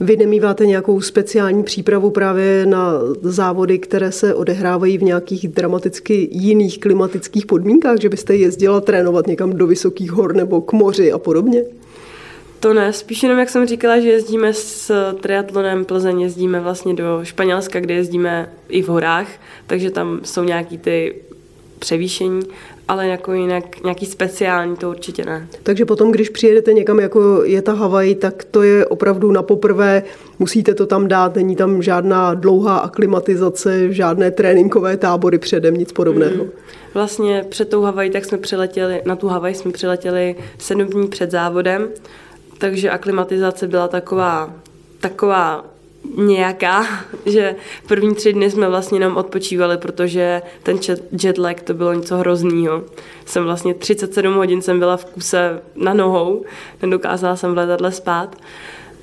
Vy 0.00 0.16
nemýváte 0.16 0.66
nějakou 0.66 1.00
speciální 1.00 1.62
přípravu 1.62 2.10
právě 2.10 2.66
na 2.66 2.92
závody, 3.22 3.78
které 3.78 4.12
se 4.12 4.34
odehrávají 4.34 4.98
v 4.98 5.02
nějakých 5.02 5.48
dramaticky 5.48 6.28
jiných 6.32 6.80
klimatických 6.80 7.46
podmínkách, 7.46 8.00
že 8.00 8.08
byste 8.08 8.36
jezdila 8.36 8.80
trénovat 8.80 9.26
někam 9.26 9.52
do 9.52 9.66
vysokých 9.66 10.12
hor 10.12 10.34
nebo 10.34 10.60
k 10.60 10.72
moři 10.72 11.12
a 11.12 11.18
podobně? 11.18 11.64
To 12.60 12.74
ne, 12.74 12.92
spíš 12.92 13.22
jenom, 13.22 13.38
jak 13.38 13.48
jsem 13.48 13.66
říkala, 13.66 14.00
že 14.00 14.08
jezdíme 14.08 14.54
s 14.54 15.12
triatlonem 15.20 15.84
Plzeň, 15.84 16.20
jezdíme 16.20 16.60
vlastně 16.60 16.94
do 16.94 17.20
Španělska, 17.22 17.80
kde 17.80 17.94
jezdíme 17.94 18.52
i 18.68 18.82
v 18.82 18.88
horách, 18.88 19.28
takže 19.66 19.90
tam 19.90 20.20
jsou 20.22 20.44
nějaký 20.44 20.78
ty 20.78 21.14
převýšení, 21.78 22.42
ale 22.90 23.06
jako 23.06 23.32
jinak 23.32 23.82
nějaký 23.84 24.06
speciální 24.06 24.76
to 24.76 24.90
určitě 24.90 25.24
ne. 25.24 25.46
Takže 25.62 25.84
potom, 25.84 26.12
když 26.12 26.28
přijedete 26.28 26.72
někam, 26.72 27.00
jako 27.00 27.44
je 27.44 27.62
ta 27.62 27.72
Havaj, 27.72 28.14
tak 28.14 28.44
to 28.44 28.62
je 28.62 28.86
opravdu 28.86 29.32
na 29.32 29.42
poprvé, 29.42 30.02
musíte 30.38 30.74
to 30.74 30.86
tam 30.86 31.08
dát, 31.08 31.36
není 31.36 31.56
tam 31.56 31.82
žádná 31.82 32.34
dlouhá 32.34 32.78
aklimatizace, 32.78 33.92
žádné 33.92 34.30
tréninkové 34.30 34.96
tábory 34.96 35.38
předem, 35.38 35.74
nic 35.74 35.92
podobného. 35.92 36.44
Mm. 36.44 36.50
Vlastně 36.94 37.44
před 37.48 37.68
tou 37.68 37.82
Havaj, 37.82 38.10
tak 38.10 38.24
jsme 38.24 38.38
přiletěli, 38.38 39.02
na 39.04 39.16
tu 39.16 39.28
Havaj 39.28 39.54
jsme 39.54 39.72
přiletěli 39.72 40.36
sedm 40.58 40.86
dní 40.86 41.08
před 41.08 41.30
závodem, 41.30 41.88
takže 42.58 42.90
aklimatizace 42.90 43.68
byla 43.68 43.88
taková, 43.88 44.54
taková 45.00 45.64
nějaká, 46.16 46.86
že 47.26 47.54
první 47.88 48.14
tři 48.14 48.32
dny 48.32 48.50
jsme 48.50 48.68
vlastně 48.68 48.96
jenom 48.96 49.16
odpočívali, 49.16 49.78
protože 49.78 50.42
ten 50.62 50.78
jetlag 51.22 51.62
to 51.62 51.74
bylo 51.74 51.92
něco 51.92 52.16
hroznýho. 52.16 52.84
Jsem 53.26 53.44
vlastně 53.44 53.74
37 53.74 54.34
hodin 54.34 54.62
jsem 54.62 54.78
byla 54.78 54.96
v 54.96 55.04
kuse 55.04 55.60
na 55.76 55.94
nohou, 55.94 56.44
nedokázala 56.82 57.36
jsem 57.36 57.54
v 57.54 57.56
letadle 57.56 57.92
spát, 57.92 58.36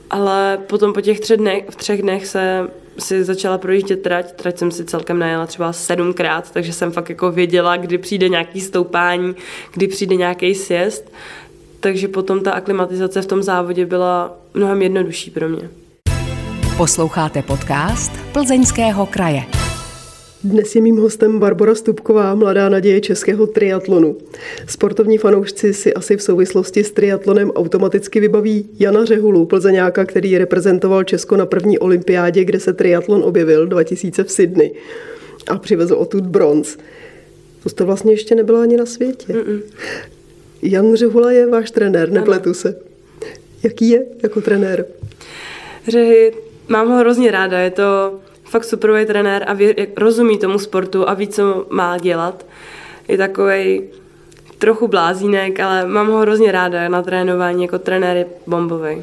ale 0.10 0.60
potom 0.68 0.94
po 0.94 1.02
těch 1.02 1.20
třech 1.20 1.38
dnech, 1.38 1.66
v 1.70 1.76
třech 1.76 2.02
dnech 2.02 2.28
se 2.28 2.68
si 3.00 3.24
začala 3.24 3.58
projíždět 3.58 4.02
trať, 4.02 4.32
trať 4.32 4.58
jsem 4.58 4.72
si 4.72 4.86
celkem 4.86 5.20
najela 5.20 5.46
třeba 5.48 5.74
sedmkrát, 5.74 6.52
takže 6.52 6.74
jsem 6.74 6.92
fakt 6.92 7.10
jako 7.10 7.32
věděla, 7.32 7.78
kdy 7.78 7.98
přijde 7.98 8.30
nějaký 8.30 8.62
stoupání, 8.62 9.36
kdy 9.74 9.88
přijde 9.88 10.16
nějaký 10.16 10.56
sjezd, 10.56 11.12
takže 11.80 12.08
potom 12.08 12.44
ta 12.44 12.52
aklimatizace 12.52 13.22
v 13.22 13.26
tom 13.26 13.44
závodě 13.44 13.86
byla 13.86 14.38
mnohem 14.54 14.82
jednodušší 14.82 15.32
pro 15.32 15.50
mě. 15.50 15.70
Posloucháte 16.78 17.42
podcast 17.42 18.12
Plzeňského 18.34 19.06
kraje. 19.06 19.42
Dnes 20.44 20.76
je 20.76 20.82
mým 20.82 20.98
hostem 20.98 21.40
Barbara 21.40 21.76
Stupková, 21.76 22.36
mladá 22.36 22.70
naděje 22.70 23.02
českého 23.02 23.48
triatlonu. 23.48 24.18
Sportovní 24.68 25.18
fanoušci 25.18 25.74
si 25.74 25.94
asi 25.94 26.18
v 26.18 26.22
souvislosti 26.22 26.84
s 26.84 26.92
triatlonem 26.92 27.52
automaticky 27.52 28.20
vybaví 28.20 28.70
Jana 28.80 29.06
Řehulu, 29.06 29.46
plzeňáka, 29.46 30.06
který 30.06 30.38
reprezentoval 30.38 31.04
Česko 31.04 31.38
na 31.38 31.46
první 31.46 31.80
olympiádě, 31.80 32.46
kde 32.46 32.60
se 32.60 32.74
triatlon 32.74 33.24
objevil 33.24 33.68
2000 33.68 34.24
v 34.24 34.32
Sydney 34.32 34.72
a 35.48 35.58
přivezl 35.58 35.96
odtud 35.96 36.26
bronz. 36.26 36.78
To 37.64 37.70
jste 37.70 37.84
vlastně 37.84 38.14
ještě 38.14 38.36
nebyla 38.36 38.62
ani 38.62 38.78
na 38.78 38.86
světě. 38.86 39.34
Mm-mm. 39.34 39.62
Jan 40.62 40.96
Řehula 40.96 41.32
je 41.32 41.48
váš 41.48 41.72
trenér, 41.72 42.12
nepletu 42.12 42.54
se. 42.54 42.76
Jaký 43.64 43.90
je 43.90 44.06
jako 44.24 44.42
trenér? 44.42 44.86
Řehy, 45.88 46.34
mám 46.68 46.88
ho 46.88 46.98
hrozně 46.98 47.32
ráda, 47.32 47.60
je 47.60 47.72
to 47.72 48.20
fakt 48.44 48.64
superový 48.64 49.06
trenér 49.06 49.44
a 49.48 49.54
vě, 49.54 49.76
rozumí 49.98 50.38
tomu 50.38 50.60
sportu 50.60 51.10
a 51.10 51.14
ví, 51.14 51.28
co 51.28 51.66
má 51.70 51.98
dělat. 51.98 52.46
Je 53.08 53.18
takový 53.18 53.82
trochu 54.58 54.88
blázínek, 54.88 55.60
ale 55.60 55.88
mám 55.88 56.08
ho 56.08 56.18
hrozně 56.18 56.52
ráda 56.52 56.90
na 56.90 57.02
trénování, 57.02 57.62
jako 57.62 57.80
trenér 57.80 58.18
je 58.18 58.26
bombový. 58.48 59.02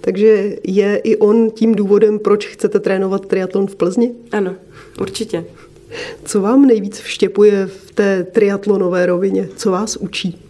Takže 0.00 0.56
je 0.64 0.96
i 0.96 1.16
on 1.16 1.50
tím 1.50 1.74
důvodem, 1.74 2.18
proč 2.18 2.46
chcete 2.46 2.80
trénovat 2.80 3.26
triatlon 3.26 3.66
v 3.66 3.76
Plzni? 3.76 4.14
Ano, 4.32 4.54
určitě. 5.00 5.44
Co 6.24 6.40
vám 6.40 6.66
nejvíc 6.66 7.00
vštěpuje 7.00 7.66
v 7.66 7.90
té 7.90 8.24
triatlonové 8.24 9.06
rovině? 9.06 9.48
Co 9.56 9.70
vás 9.70 9.96
učí? 9.96 10.42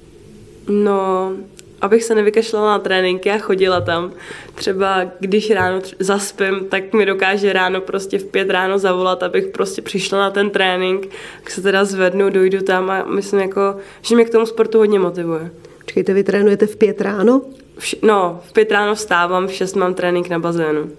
No, 0.69 1.33
abych 1.83 2.05
se 2.05 2.15
nevykašlala 2.15 2.71
na 2.71 2.79
tréninky 2.79 3.31
a 3.31 3.39
chodila 3.39 3.81
tam. 3.81 4.13
Třeba 4.55 5.05
když 5.21 5.51
ráno 5.51 5.81
zaspím, 5.99 6.67
tak 6.69 6.93
mi 6.93 7.07
dokáže 7.07 7.53
ráno 7.53 7.81
prostě 7.81 8.19
v 8.19 8.25
pět 8.25 8.51
ráno 8.51 8.79
zavolat, 8.79 9.23
abych 9.23 9.47
prostě 9.47 9.83
přišla 9.83 10.19
na 10.19 10.31
ten 10.31 10.51
trénink, 10.51 11.09
tak 11.43 11.51
se 11.51 11.63
teda 11.63 11.85
zvednu, 11.85 12.31
dojdu 12.31 12.63
tam 12.63 12.91
a 12.91 13.05
myslím 13.05 13.41
jako, 13.41 13.77
že 14.03 14.15
mě 14.15 14.25
k 14.25 14.31
tomu 14.31 14.47
sportu 14.47 14.79
hodně 14.79 14.99
motivuje. 14.99 15.51
Počkejte, 15.79 16.15
vy 16.15 16.25
trénujete 16.25 16.67
v 16.67 16.77
pět 16.77 17.01
ráno? 17.01 17.43
V, 17.79 17.95
no, 18.03 18.41
v 18.45 18.53
pět 18.53 18.73
ráno 18.73 18.95
vstávám, 18.95 19.47
v 19.47 19.53
šest 19.53 19.77
mám 19.77 19.95
trénink 19.95 20.29
na 20.29 20.39
bazénu 20.39 20.91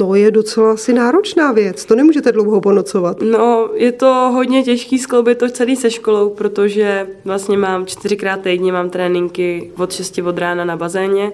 to 0.00 0.14
je 0.14 0.30
docela 0.30 0.72
asi 0.72 0.92
náročná 0.92 1.52
věc. 1.52 1.84
To 1.84 1.94
nemůžete 1.94 2.32
dlouho 2.32 2.60
ponocovat. 2.60 3.16
No, 3.22 3.70
je 3.74 3.92
to 3.92 4.30
hodně 4.34 4.62
těžký 4.62 4.98
skloubit 4.98 5.38
to 5.38 5.48
celý 5.48 5.76
se 5.76 5.90
školou, 5.90 6.30
protože 6.30 7.06
vlastně 7.24 7.58
mám 7.58 7.86
čtyřikrát 7.86 8.40
týdně 8.40 8.72
mám 8.72 8.90
tréninky 8.90 9.72
od 9.76 9.92
6 9.92 10.18
od 10.18 10.38
rána 10.38 10.64
na 10.64 10.76
bazéně. 10.76 11.32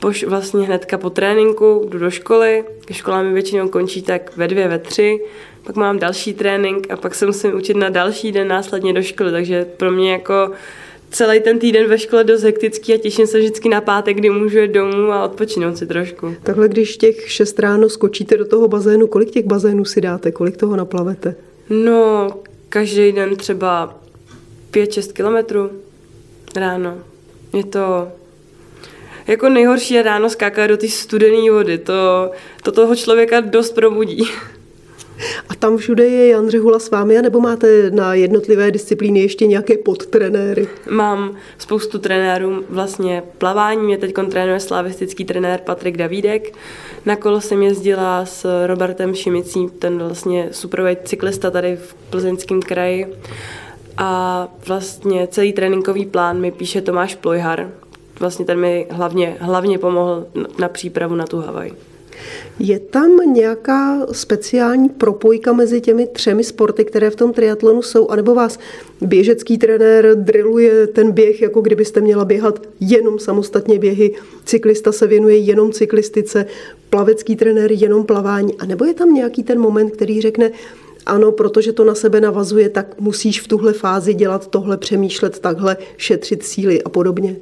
Poš 0.00 0.24
vlastně 0.24 0.66
hnedka 0.66 0.98
po 0.98 1.10
tréninku 1.10 1.86
jdu 1.88 1.98
do 1.98 2.10
školy, 2.10 2.64
škola 2.92 3.22
mi 3.22 3.32
většinou 3.32 3.68
končí 3.68 4.02
tak 4.02 4.36
ve 4.36 4.48
dvě, 4.48 4.68
ve 4.68 4.78
tři, 4.78 5.20
pak 5.64 5.76
mám 5.76 5.98
další 5.98 6.34
trénink 6.34 6.90
a 6.90 6.96
pak 6.96 7.14
se 7.14 7.26
musím 7.26 7.56
učit 7.56 7.76
na 7.76 7.88
další 7.88 8.32
den 8.32 8.48
následně 8.48 8.92
do 8.92 9.02
školy, 9.02 9.32
takže 9.32 9.64
pro 9.64 9.90
mě 9.90 10.12
jako 10.12 10.50
celý 11.12 11.40
ten 11.40 11.58
týden 11.58 11.88
ve 11.88 11.98
škole 11.98 12.24
dost 12.24 12.42
hektický 12.42 12.94
a 12.94 12.98
těším 12.98 13.26
se 13.26 13.38
vždycky 13.38 13.68
na 13.68 13.80
pátek, 13.80 14.16
kdy 14.16 14.30
můžu 14.30 14.58
jít 14.58 14.70
domů 14.70 15.12
a 15.12 15.24
odpočinout 15.24 15.76
si 15.76 15.86
trošku. 15.86 16.34
Takhle, 16.42 16.68
když 16.68 16.96
těch 16.96 17.30
šest 17.30 17.58
ráno 17.58 17.88
skočíte 17.88 18.36
do 18.36 18.44
toho 18.44 18.68
bazénu, 18.68 19.06
kolik 19.06 19.30
těch 19.30 19.46
bazénů 19.46 19.84
si 19.84 20.00
dáte, 20.00 20.32
kolik 20.32 20.56
toho 20.56 20.76
naplavete? 20.76 21.34
No, 21.70 22.30
každý 22.68 23.12
den 23.12 23.36
třeba 23.36 24.00
5-6 24.70 25.12
kilometrů 25.12 25.70
ráno. 26.56 26.98
Je 27.52 27.64
to 27.64 28.08
jako 29.26 29.48
nejhorší 29.48 29.94
je 29.94 30.02
ráno 30.02 30.30
skákat 30.30 30.70
do 30.70 30.76
té 30.76 30.88
studené 30.88 31.50
vody. 31.50 31.78
To, 31.78 32.30
to 32.62 32.72
toho 32.72 32.96
člověka 32.96 33.40
dost 33.40 33.70
probudí. 33.70 34.22
A 35.48 35.54
tam 35.54 35.76
všude 35.76 36.04
je 36.04 36.28
Jan 36.28 36.48
Řehula 36.48 36.78
s 36.78 36.90
vámi, 36.90 37.22
nebo 37.22 37.40
máte 37.40 37.90
na 37.90 38.14
jednotlivé 38.14 38.70
disciplíny 38.70 39.20
ještě 39.20 39.46
nějaké 39.46 39.78
podtrenéry? 39.78 40.68
Mám 40.90 41.36
spoustu 41.58 41.98
trenérů, 41.98 42.64
vlastně 42.68 43.22
plavání 43.38 43.82
mě 43.82 43.98
teď 43.98 44.14
trénuje 44.30 44.60
slavistický 44.60 45.24
trenér 45.24 45.60
Patrik 45.64 45.96
Davídek. 45.96 46.54
Na 47.06 47.16
kolo 47.16 47.40
jsem 47.40 47.62
jezdila 47.62 48.26
s 48.26 48.66
Robertem 48.66 49.14
Šimicí, 49.14 49.68
ten 49.78 49.98
vlastně 49.98 50.48
superový 50.50 50.96
cyklista 51.04 51.50
tady 51.50 51.76
v 51.76 51.94
plzeňském 51.94 52.62
kraji. 52.62 53.06
A 53.96 54.48
vlastně 54.66 55.26
celý 55.26 55.52
tréninkový 55.52 56.06
plán 56.06 56.40
mi 56.40 56.50
píše 56.50 56.80
Tomáš 56.80 57.14
Plojhar. 57.14 57.68
Vlastně 58.20 58.44
ten 58.44 58.60
mi 58.60 58.86
hlavně, 58.90 59.36
hlavně 59.40 59.78
pomohl 59.78 60.26
na 60.58 60.68
přípravu 60.68 61.14
na 61.14 61.26
tu 61.26 61.40
Havaj. 61.40 61.72
Je 62.58 62.78
tam 62.78 63.16
nějaká 63.32 64.06
speciální 64.12 64.88
propojka 64.88 65.52
mezi 65.52 65.80
těmi 65.80 66.06
třemi 66.06 66.44
sporty, 66.44 66.84
které 66.84 67.10
v 67.10 67.16
tom 67.16 67.32
triatlonu 67.32 67.82
jsou, 67.82 68.08
anebo 68.08 68.34
vás 68.34 68.58
běžecký 69.00 69.58
trenér 69.58 70.14
drilluje 70.14 70.86
ten 70.86 71.12
běh, 71.12 71.42
jako 71.42 71.60
kdybyste 71.60 72.00
měla 72.00 72.24
běhat 72.24 72.62
jenom 72.80 73.18
samostatně 73.18 73.78
běhy, 73.78 74.14
cyklista 74.44 74.92
se 74.92 75.06
věnuje 75.06 75.36
jenom 75.36 75.72
cyklistice, 75.72 76.46
plavecký 76.90 77.36
trenér 77.36 77.72
jenom 77.72 78.04
plavání, 78.04 78.54
anebo 78.58 78.84
je 78.84 78.94
tam 78.94 79.14
nějaký 79.14 79.42
ten 79.42 79.60
moment, 79.60 79.90
který 79.90 80.20
řekne, 80.20 80.50
ano, 81.06 81.32
protože 81.32 81.72
to 81.72 81.84
na 81.84 81.94
sebe 81.94 82.20
navazuje, 82.20 82.68
tak 82.68 83.00
musíš 83.00 83.40
v 83.40 83.48
tuhle 83.48 83.72
fázi 83.72 84.14
dělat 84.14 84.46
tohle, 84.46 84.76
přemýšlet 84.76 85.38
takhle, 85.38 85.76
šetřit 85.96 86.42
síly 86.42 86.82
a 86.82 86.88
podobně. 86.88 87.36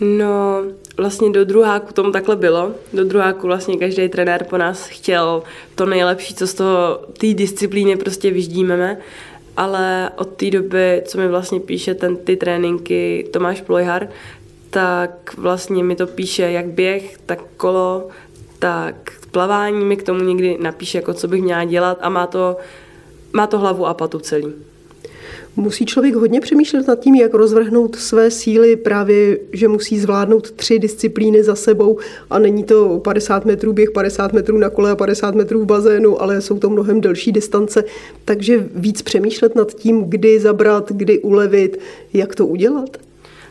No, 0.00 0.64
vlastně 0.96 1.30
do 1.30 1.44
druháku 1.44 1.92
tomu 1.92 2.12
takhle 2.12 2.36
bylo. 2.36 2.72
Do 2.92 3.04
druháku 3.04 3.46
vlastně 3.46 3.76
každý 3.76 4.08
trenér 4.08 4.44
po 4.44 4.58
nás 4.58 4.88
chtěl 4.88 5.42
to 5.74 5.86
nejlepší, 5.86 6.34
co 6.34 6.46
z 6.46 6.54
toho 6.54 7.00
té 7.18 7.34
disciplíny 7.34 7.96
prostě 7.96 8.30
vyždímeme. 8.30 8.98
Ale 9.56 10.10
od 10.16 10.28
té 10.28 10.50
doby, 10.50 11.02
co 11.06 11.18
mi 11.18 11.28
vlastně 11.28 11.60
píše 11.60 11.94
ten, 11.94 12.16
ty 12.16 12.36
tréninky 12.36 13.28
Tomáš 13.32 13.60
Plojhar, 13.60 14.08
tak 14.70 15.34
vlastně 15.38 15.84
mi 15.84 15.96
to 15.96 16.06
píše 16.06 16.42
jak 16.42 16.66
běh, 16.66 17.18
tak 17.26 17.40
kolo, 17.56 18.08
tak 18.58 19.12
plavání 19.30 19.84
mi 19.84 19.96
k 19.96 20.02
tomu 20.02 20.20
někdy 20.20 20.58
napíše, 20.60 20.98
jako 20.98 21.14
co 21.14 21.28
bych 21.28 21.42
měla 21.42 21.64
dělat 21.64 21.98
a 22.00 22.08
má 22.08 22.26
to, 22.26 22.56
má 23.32 23.46
to 23.46 23.58
hlavu 23.58 23.86
a 23.86 23.94
patu 23.94 24.18
celý. 24.18 24.52
Musí 25.58 25.86
člověk 25.86 26.14
hodně 26.14 26.40
přemýšlet 26.40 26.86
nad 26.86 27.00
tím, 27.00 27.14
jak 27.14 27.34
rozvrhnout 27.34 27.96
své 27.96 28.30
síly, 28.30 28.76
právě, 28.76 29.38
že 29.52 29.68
musí 29.68 29.98
zvládnout 29.98 30.50
tři 30.50 30.78
disciplíny 30.78 31.42
za 31.42 31.54
sebou 31.54 31.98
a 32.30 32.38
není 32.38 32.64
to 32.64 33.00
50 33.04 33.44
metrů 33.44 33.72
běh, 33.72 33.90
50 33.90 34.32
metrů 34.32 34.58
na 34.58 34.70
kole 34.70 34.90
a 34.90 34.96
50 34.96 35.34
metrů 35.34 35.60
v 35.60 35.66
bazénu, 35.66 36.22
ale 36.22 36.40
jsou 36.40 36.58
to 36.58 36.70
mnohem 36.70 37.00
delší 37.00 37.32
distance, 37.32 37.84
takže 38.24 38.68
víc 38.74 39.02
přemýšlet 39.02 39.54
nad 39.54 39.74
tím, 39.74 40.04
kdy 40.04 40.40
zabrat, 40.40 40.92
kdy 40.92 41.18
ulevit, 41.18 41.78
jak 42.12 42.34
to 42.34 42.46
udělat. 42.46 43.07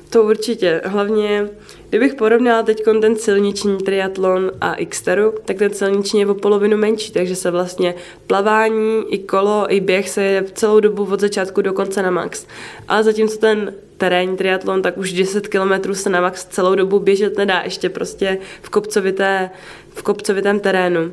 To 0.10 0.24
určitě. 0.24 0.82
Hlavně, 0.86 1.50
kdybych 1.90 2.16
porovnala 2.16 2.64
teď 2.64 2.84
ten 3.02 3.16
silniční 3.16 3.78
triatlon 3.78 4.52
a 4.62 4.76
Xteru, 4.90 5.34
tak 5.46 5.58
ten 5.58 5.74
silniční 5.74 6.20
je 6.20 6.28
o 6.28 6.34
polovinu 6.34 6.78
menší, 6.78 7.12
takže 7.12 7.36
se 7.36 7.52
vlastně 7.52 7.96
plavání, 8.28 9.04
i 9.10 9.18
kolo, 9.18 9.66
i 9.70 9.80
běh 9.80 10.10
se 10.10 10.24
je 10.24 10.44
celou 10.54 10.80
dobu 10.80 11.08
od 11.12 11.20
začátku 11.20 11.62
do 11.62 11.74
konce 11.74 12.02
na 12.02 12.12
max. 12.12 12.48
Ale 12.88 13.04
zatímco 13.04 13.38
ten 13.38 13.74
terénní 13.98 14.38
triatlon, 14.38 14.82
tak 14.82 14.98
už 14.98 15.14
10 15.14 15.48
kilometrů 15.48 15.96
se 15.96 16.10
na 16.10 16.22
max 16.22 16.46
celou 16.46 16.76
dobu 16.76 17.00
běžet 17.00 17.38
nedá, 17.38 17.62
ještě 17.64 17.90
prostě 17.90 18.38
v, 18.62 18.70
kopcovité, 18.70 19.50
v 19.94 20.04
kopcovitém 20.04 20.60
terénu. 20.60 21.12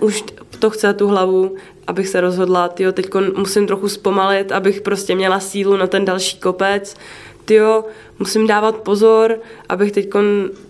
Už 0.00 0.24
to 0.58 0.70
chce 0.70 0.94
tu 0.94 1.08
hlavu, 1.08 1.56
abych 1.86 2.08
se 2.08 2.20
rozhodla, 2.20 2.68
tyjo, 2.68 2.92
teď 2.92 3.06
musím 3.36 3.66
trochu 3.66 3.88
zpomalit, 3.88 4.52
abych 4.52 4.80
prostě 4.80 5.14
měla 5.14 5.40
sílu 5.40 5.76
na 5.76 5.86
ten 5.86 6.04
další 6.04 6.38
kopec, 6.38 6.96
tyjo, 7.46 7.84
musím 8.18 8.46
dávat 8.46 8.76
pozor, 8.76 9.38
abych 9.68 9.92
teď 9.92 10.08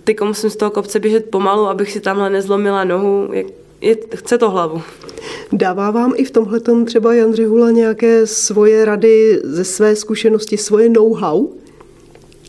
teď 0.04 0.20
musím 0.20 0.50
z 0.50 0.56
toho 0.56 0.70
kopce 0.70 1.00
běžet 1.00 1.30
pomalu, 1.30 1.66
abych 1.66 1.92
si 1.92 2.00
tamhle 2.00 2.30
nezlomila 2.30 2.84
nohu, 2.84 3.28
je, 3.32 3.44
je, 3.80 3.96
chce 4.14 4.38
to 4.38 4.50
hlavu. 4.50 4.82
Dává 5.52 5.90
vám 5.90 6.12
i 6.16 6.24
v 6.24 6.30
tomhle 6.30 6.60
třeba 6.86 7.14
Jan 7.14 7.34
Řehula 7.34 7.70
nějaké 7.70 8.26
svoje 8.26 8.84
rady 8.84 9.40
ze 9.44 9.64
své 9.64 9.96
zkušenosti, 9.96 10.56
svoje 10.56 10.88
know-how? 10.88 11.48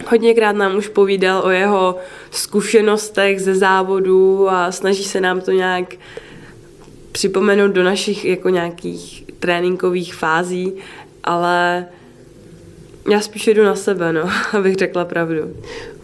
Hodněkrát 0.09 0.55
nám 0.55 0.77
už 0.77 0.87
povídal 0.87 1.41
o 1.45 1.49
jeho 1.49 1.95
zkušenostech 2.31 3.41
ze 3.41 3.55
závodu 3.55 4.49
a 4.49 4.71
snaží 4.71 5.03
se 5.03 5.21
nám 5.21 5.41
to 5.41 5.51
nějak 5.51 5.95
připomenout 7.11 7.71
do 7.71 7.83
našich 7.83 8.25
jako 8.25 8.49
nějakých 8.49 9.23
tréninkových 9.39 10.15
fází, 10.15 10.73
ale 11.23 11.85
já 13.09 13.19
spíš 13.19 13.47
jdu 13.47 13.63
na 13.63 13.75
sebe, 13.75 14.13
no, 14.13 14.29
abych 14.53 14.75
řekla 14.75 15.05
pravdu. 15.05 15.41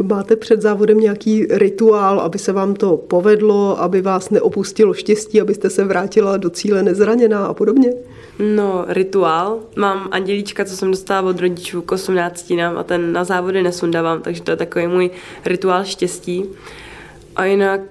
Máte 0.03 0.35
před 0.35 0.61
závodem 0.61 0.99
nějaký 0.99 1.47
rituál, 1.49 2.19
aby 2.19 2.39
se 2.39 2.51
vám 2.51 2.73
to 2.73 2.97
povedlo, 2.97 3.81
aby 3.81 4.01
vás 4.01 4.29
neopustilo 4.29 4.93
štěstí, 4.93 5.41
abyste 5.41 5.69
se 5.69 5.83
vrátila 5.83 6.37
do 6.37 6.49
cíle 6.49 6.83
nezraněná 6.83 7.45
a 7.45 7.53
podobně? 7.53 7.93
No, 8.39 8.85
rituál. 8.87 9.59
Mám 9.75 10.07
andělíčka, 10.11 10.65
co 10.65 10.77
jsem 10.77 10.91
dostala 10.91 11.29
od 11.29 11.39
rodičů 11.39 11.81
k 11.81 11.91
18 11.91 12.53
a 12.77 12.83
ten 12.83 13.13
na 13.13 13.23
závody 13.23 13.63
nesundávám, 13.63 14.21
takže 14.21 14.41
to 14.41 14.51
je 14.51 14.57
takový 14.57 14.87
můj 14.87 15.09
rituál 15.45 15.83
štěstí. 15.83 16.45
A 17.35 17.45
jinak 17.45 17.81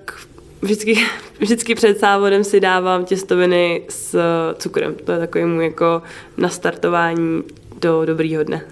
vždycky, 0.62 0.98
vždycky 1.40 1.74
před 1.74 2.00
závodem 2.00 2.44
si 2.44 2.60
dávám 2.60 3.04
těstoviny 3.04 3.82
s 3.88 4.18
cukrem. 4.58 4.94
To 5.04 5.12
je 5.12 5.18
takový 5.18 5.44
můj 5.44 5.64
jako 5.64 6.02
nastartování 6.36 7.42
do 7.82 8.04
dobrýho 8.04 8.44
dne. 8.44 8.62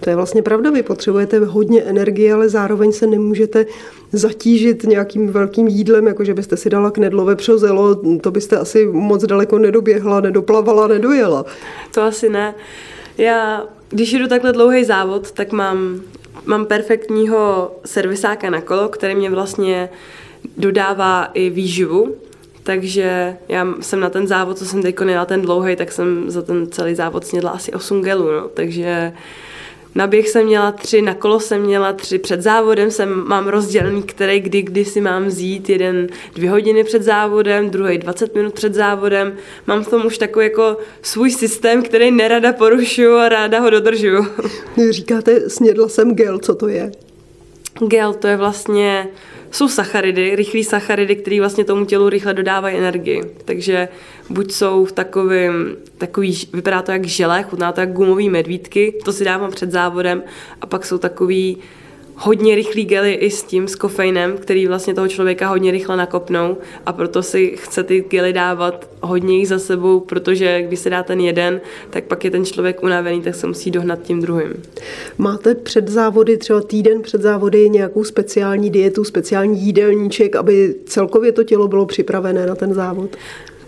To 0.00 0.10
je 0.10 0.16
vlastně 0.16 0.42
pravda, 0.42 0.70
vy 0.70 0.82
potřebujete 0.82 1.38
hodně 1.38 1.82
energie, 1.82 2.34
ale 2.34 2.48
zároveň 2.48 2.92
se 2.92 3.06
nemůžete 3.06 3.66
zatížit 4.12 4.84
nějakým 4.84 5.28
velkým 5.28 5.68
jídlem, 5.68 6.06
jako 6.06 6.24
že 6.24 6.34
byste 6.34 6.56
si 6.56 6.70
dala 6.70 6.90
knedlo, 6.90 7.24
vepřozelo, 7.24 8.02
to 8.20 8.30
byste 8.30 8.56
asi 8.56 8.86
moc 8.86 9.24
daleko 9.24 9.58
nedoběhla, 9.58 10.20
nedoplavala, 10.20 10.86
nedojela. 10.86 11.44
To 11.94 12.02
asi 12.02 12.28
ne. 12.28 12.54
Já, 13.18 13.64
když 13.88 14.12
jdu 14.12 14.28
takhle 14.28 14.52
dlouhý 14.52 14.84
závod, 14.84 15.32
tak 15.32 15.52
mám, 15.52 16.00
mám 16.44 16.66
perfektního 16.66 17.72
servisáka 17.84 18.50
na 18.50 18.60
kolo, 18.60 18.88
který 18.88 19.14
mě 19.14 19.30
vlastně 19.30 19.88
dodává 20.56 21.24
i 21.24 21.50
výživu, 21.50 22.16
takže 22.66 23.36
já 23.48 23.66
jsem 23.80 24.00
na 24.00 24.10
ten 24.10 24.26
závod, 24.26 24.58
co 24.58 24.66
jsem 24.66 24.82
teď 24.82 24.96
jela 25.08 25.24
ten 25.24 25.42
dlouhý, 25.42 25.76
tak 25.76 25.92
jsem 25.92 26.30
za 26.30 26.42
ten 26.42 26.66
celý 26.70 26.94
závod 26.94 27.26
snědla 27.26 27.50
asi 27.50 27.72
8 27.72 28.02
gelů, 28.02 28.32
no. 28.32 28.48
takže 28.54 29.12
na 29.94 30.06
běh 30.06 30.28
jsem 30.28 30.46
měla 30.46 30.72
tři, 30.72 31.02
na 31.02 31.14
kolo 31.14 31.40
jsem 31.40 31.60
měla 31.60 31.92
tři, 31.92 32.18
před 32.18 32.42
závodem 32.42 32.90
jsem 32.90 33.28
mám 33.28 33.48
rozdělený, 33.48 34.02
který 34.02 34.40
kdy, 34.40 34.62
kdy 34.62 34.84
si 34.84 35.00
mám 35.00 35.24
vzít, 35.24 35.68
jeden 35.68 36.06
dvě 36.34 36.50
hodiny 36.50 36.84
před 36.84 37.02
závodem, 37.02 37.70
druhý 37.70 37.98
20 37.98 38.34
minut 38.34 38.54
před 38.54 38.74
závodem. 38.74 39.32
Mám 39.66 39.84
v 39.84 39.88
tom 39.88 40.06
už 40.06 40.18
takový 40.18 40.46
jako 40.46 40.76
svůj 41.02 41.30
systém, 41.30 41.82
který 41.82 42.10
nerada 42.10 42.52
porušuju 42.52 43.14
a 43.14 43.28
ráda 43.28 43.60
ho 43.60 43.70
dodržuju. 43.70 44.26
Říkáte, 44.90 45.50
snědla 45.50 45.88
jsem 45.88 46.14
gel, 46.14 46.38
co 46.38 46.54
to 46.54 46.68
je? 46.68 46.92
Gel 47.88 48.14
to 48.14 48.26
je 48.26 48.36
vlastně 48.36 49.08
jsou 49.50 49.68
sacharidy, 49.68 50.36
rychlé 50.36 50.64
sacharidy, 50.64 51.16
které 51.16 51.40
vlastně 51.40 51.64
tomu 51.64 51.84
tělu 51.84 52.08
rychle 52.08 52.34
dodávají 52.34 52.76
energii. 52.76 53.22
Takže 53.44 53.88
buď 54.30 54.52
jsou 54.52 54.84
v 54.84 54.92
takovým, 54.92 55.76
takový, 55.98 56.38
vypadá 56.52 56.82
to 56.82 56.92
jak 56.92 57.04
žele, 57.04 57.42
chutná 57.42 57.72
to 57.72 57.80
jak 57.80 57.92
gumový 57.92 58.28
medvídky, 58.28 58.94
to 59.04 59.12
si 59.12 59.24
dávám 59.24 59.50
před 59.50 59.70
závodem, 59.70 60.22
a 60.60 60.66
pak 60.66 60.86
jsou 60.86 60.98
takový 60.98 61.58
hodně 62.16 62.54
rychlý 62.54 62.84
gely 62.84 63.12
i 63.12 63.30
s 63.30 63.42
tím, 63.42 63.68
s 63.68 63.74
kofeinem, 63.74 64.36
který 64.38 64.66
vlastně 64.66 64.94
toho 64.94 65.08
člověka 65.08 65.48
hodně 65.48 65.70
rychle 65.70 65.96
nakopnou 65.96 66.56
a 66.86 66.92
proto 66.92 67.22
si 67.22 67.56
chce 67.56 67.82
ty 67.82 68.04
gely 68.10 68.32
dávat 68.32 68.90
hodně 69.00 69.38
jich 69.38 69.48
za 69.48 69.58
sebou, 69.58 70.00
protože 70.00 70.62
když 70.62 70.80
se 70.80 70.90
dá 70.90 71.02
ten 71.02 71.20
jeden, 71.20 71.60
tak 71.90 72.04
pak 72.04 72.24
je 72.24 72.30
ten 72.30 72.44
člověk 72.44 72.82
unavený, 72.82 73.22
tak 73.22 73.34
se 73.34 73.46
musí 73.46 73.70
dohnat 73.70 74.02
tím 74.02 74.20
druhým. 74.20 74.62
Máte 75.18 75.54
před 75.54 75.88
závody, 75.88 76.36
třeba 76.36 76.60
týden 76.60 77.02
před 77.02 77.22
závody, 77.22 77.70
nějakou 77.70 78.04
speciální 78.04 78.70
dietu, 78.70 79.04
speciální 79.04 79.60
jídelníček, 79.60 80.36
aby 80.36 80.74
celkově 80.86 81.32
to 81.32 81.44
tělo 81.44 81.68
bylo 81.68 81.86
připravené 81.86 82.46
na 82.46 82.54
ten 82.54 82.74
závod? 82.74 83.16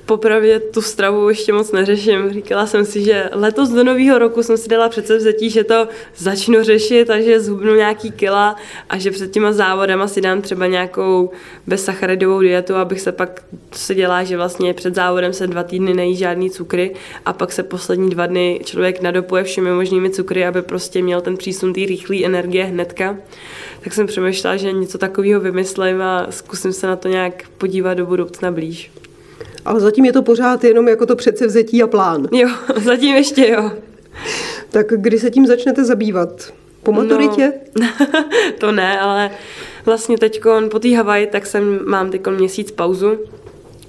Popravdě 0.08 0.60
tu 0.60 0.82
stravu 0.82 1.28
ještě 1.28 1.52
moc 1.52 1.72
neřeším. 1.72 2.30
Říkala 2.30 2.66
jsem 2.66 2.84
si, 2.84 3.04
že 3.04 3.30
letos 3.32 3.68
do 3.68 3.84
nového 3.84 4.18
roku 4.18 4.42
jsem 4.42 4.56
si 4.56 4.68
dala 4.68 4.88
přece 4.88 5.16
vzetí, 5.16 5.50
že 5.50 5.64
to 5.64 5.88
začnu 6.16 6.62
řešit 6.62 7.10
a 7.10 7.20
že 7.20 7.40
zhubnu 7.40 7.74
nějaký 7.74 8.10
kila 8.10 8.56
a 8.88 8.98
že 8.98 9.10
před 9.10 9.30
těma 9.30 9.52
závodem 9.52 10.08
si 10.08 10.20
dám 10.20 10.42
třeba 10.42 10.66
nějakou 10.66 11.30
bezsacharidovou 11.66 12.40
dietu, 12.40 12.74
abych 12.74 13.00
se 13.00 13.12
pak, 13.12 13.42
se 13.72 13.94
dělá, 13.94 14.24
že 14.24 14.36
vlastně 14.36 14.74
před 14.74 14.94
závodem 14.94 15.32
se 15.32 15.46
dva 15.46 15.62
týdny 15.62 15.94
nejí 15.94 16.16
žádný 16.16 16.50
cukry 16.50 16.94
a 17.26 17.32
pak 17.32 17.52
se 17.52 17.62
poslední 17.62 18.10
dva 18.10 18.26
dny 18.26 18.60
člověk 18.64 19.02
nadopuje 19.02 19.44
všemi 19.44 19.70
možnými 19.70 20.10
cukry, 20.10 20.46
aby 20.46 20.62
prostě 20.62 21.02
měl 21.02 21.20
ten 21.20 21.36
přísun 21.36 21.72
té 21.72 21.80
rychlé 21.80 22.24
energie 22.24 22.64
hnedka. 22.64 23.16
Tak 23.80 23.92
jsem 23.92 24.06
přemýšlela, 24.06 24.56
že 24.56 24.72
něco 24.72 24.98
takového 24.98 25.40
vymyslím 25.40 26.02
a 26.02 26.26
zkusím 26.30 26.72
se 26.72 26.86
na 26.86 26.96
to 26.96 27.08
nějak 27.08 27.44
podívat 27.58 27.94
do 27.94 28.06
budoucna 28.06 28.50
blíž. 28.50 28.90
Ale 29.64 29.80
zatím 29.80 30.04
je 30.04 30.12
to 30.12 30.22
pořád 30.22 30.64
jenom 30.64 30.88
jako 30.88 31.06
to 31.06 31.16
předsevzetí 31.16 31.82
a 31.82 31.86
plán. 31.86 32.28
Jo, 32.32 32.48
zatím 32.76 33.14
ještě 33.14 33.48
jo. 33.48 33.72
Tak 34.70 34.86
kdy 34.96 35.18
se 35.18 35.30
tím 35.30 35.46
začnete 35.46 35.84
zabývat? 35.84 36.52
Po 36.82 36.92
maturitě? 36.92 37.52
No, 37.80 37.86
to 38.58 38.72
ne, 38.72 39.00
ale 39.00 39.30
vlastně 39.84 40.18
teď 40.18 40.42
po 40.70 40.78
té 40.78 40.96
Havaji, 40.96 41.26
tak 41.26 41.46
jsem, 41.46 41.80
mám 41.84 42.10
teď 42.10 42.26
měsíc 42.26 42.70
pauzu 42.70 43.18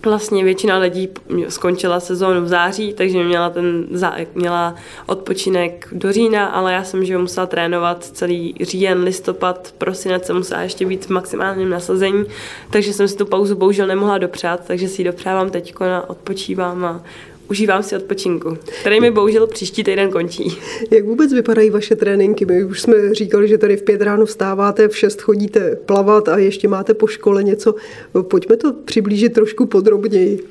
Vlastně 0.06 0.44
většina 0.44 0.78
lidí 0.78 1.10
skončila 1.50 2.00
sezónu 2.00 2.42
v 2.42 2.48
září, 2.48 2.94
takže 2.94 3.24
měla, 3.24 3.50
ten, 3.50 3.88
měla 4.36 4.76
odpočinek 5.06 5.88
do 5.92 6.12
října, 6.12 6.46
ale 6.46 6.74
já 6.74 6.84
jsem 6.84 7.06
že 7.06 7.18
musela 7.18 7.48
trénovat 7.48 8.04
celý 8.04 8.56
říjen, 8.62 9.04
listopad, 9.04 9.74
prosinec 9.78 10.26
jsem 10.26 10.36
musela 10.38 10.62
ještě 10.62 10.86
být 10.86 11.06
v 11.06 11.10
maximálním 11.10 11.70
nasazení, 11.70 12.26
takže 12.70 12.94
jsem 12.94 13.08
si 13.08 13.18
tu 13.18 13.26
pauzu 13.26 13.56
bohužel 13.56 13.88
nemohla 13.88 14.18
dopřát, 14.18 14.68
takže 14.68 14.88
si 14.88 15.02
ji 15.02 15.06
dopřávám 15.06 15.50
teď 15.50 15.74
a 15.82 16.10
odpočívám 16.10 16.86
a 16.86 17.04
užívám 17.50 17.84
si 17.84 17.96
odpočinku, 17.96 18.58
který 18.82 19.00
mi 19.00 19.12
bohužel 19.12 19.48
příští 19.48 19.84
týden 19.84 20.12
končí. 20.12 20.58
Jak 20.92 21.06
vůbec 21.06 21.34
vypadají 21.34 21.70
vaše 21.70 21.96
tréninky? 21.96 22.46
My 22.46 22.64
už 22.64 22.82
jsme 22.82 23.14
říkali, 23.14 23.48
že 23.48 23.58
tady 23.58 23.78
v 23.78 23.84
pět 23.84 24.02
ráno 24.02 24.26
vstáváte, 24.26 24.88
v 24.88 24.98
šest 24.98 25.22
chodíte 25.22 25.76
plavat 25.76 26.30
a 26.30 26.38
ještě 26.38 26.68
máte 26.68 26.94
po 26.94 27.08
škole 27.08 27.44
něco. 27.44 27.76
Pojďme 28.22 28.58
to 28.58 28.74
přiblížit 28.74 29.34
trošku 29.34 29.66
podrobněji. 29.66 30.44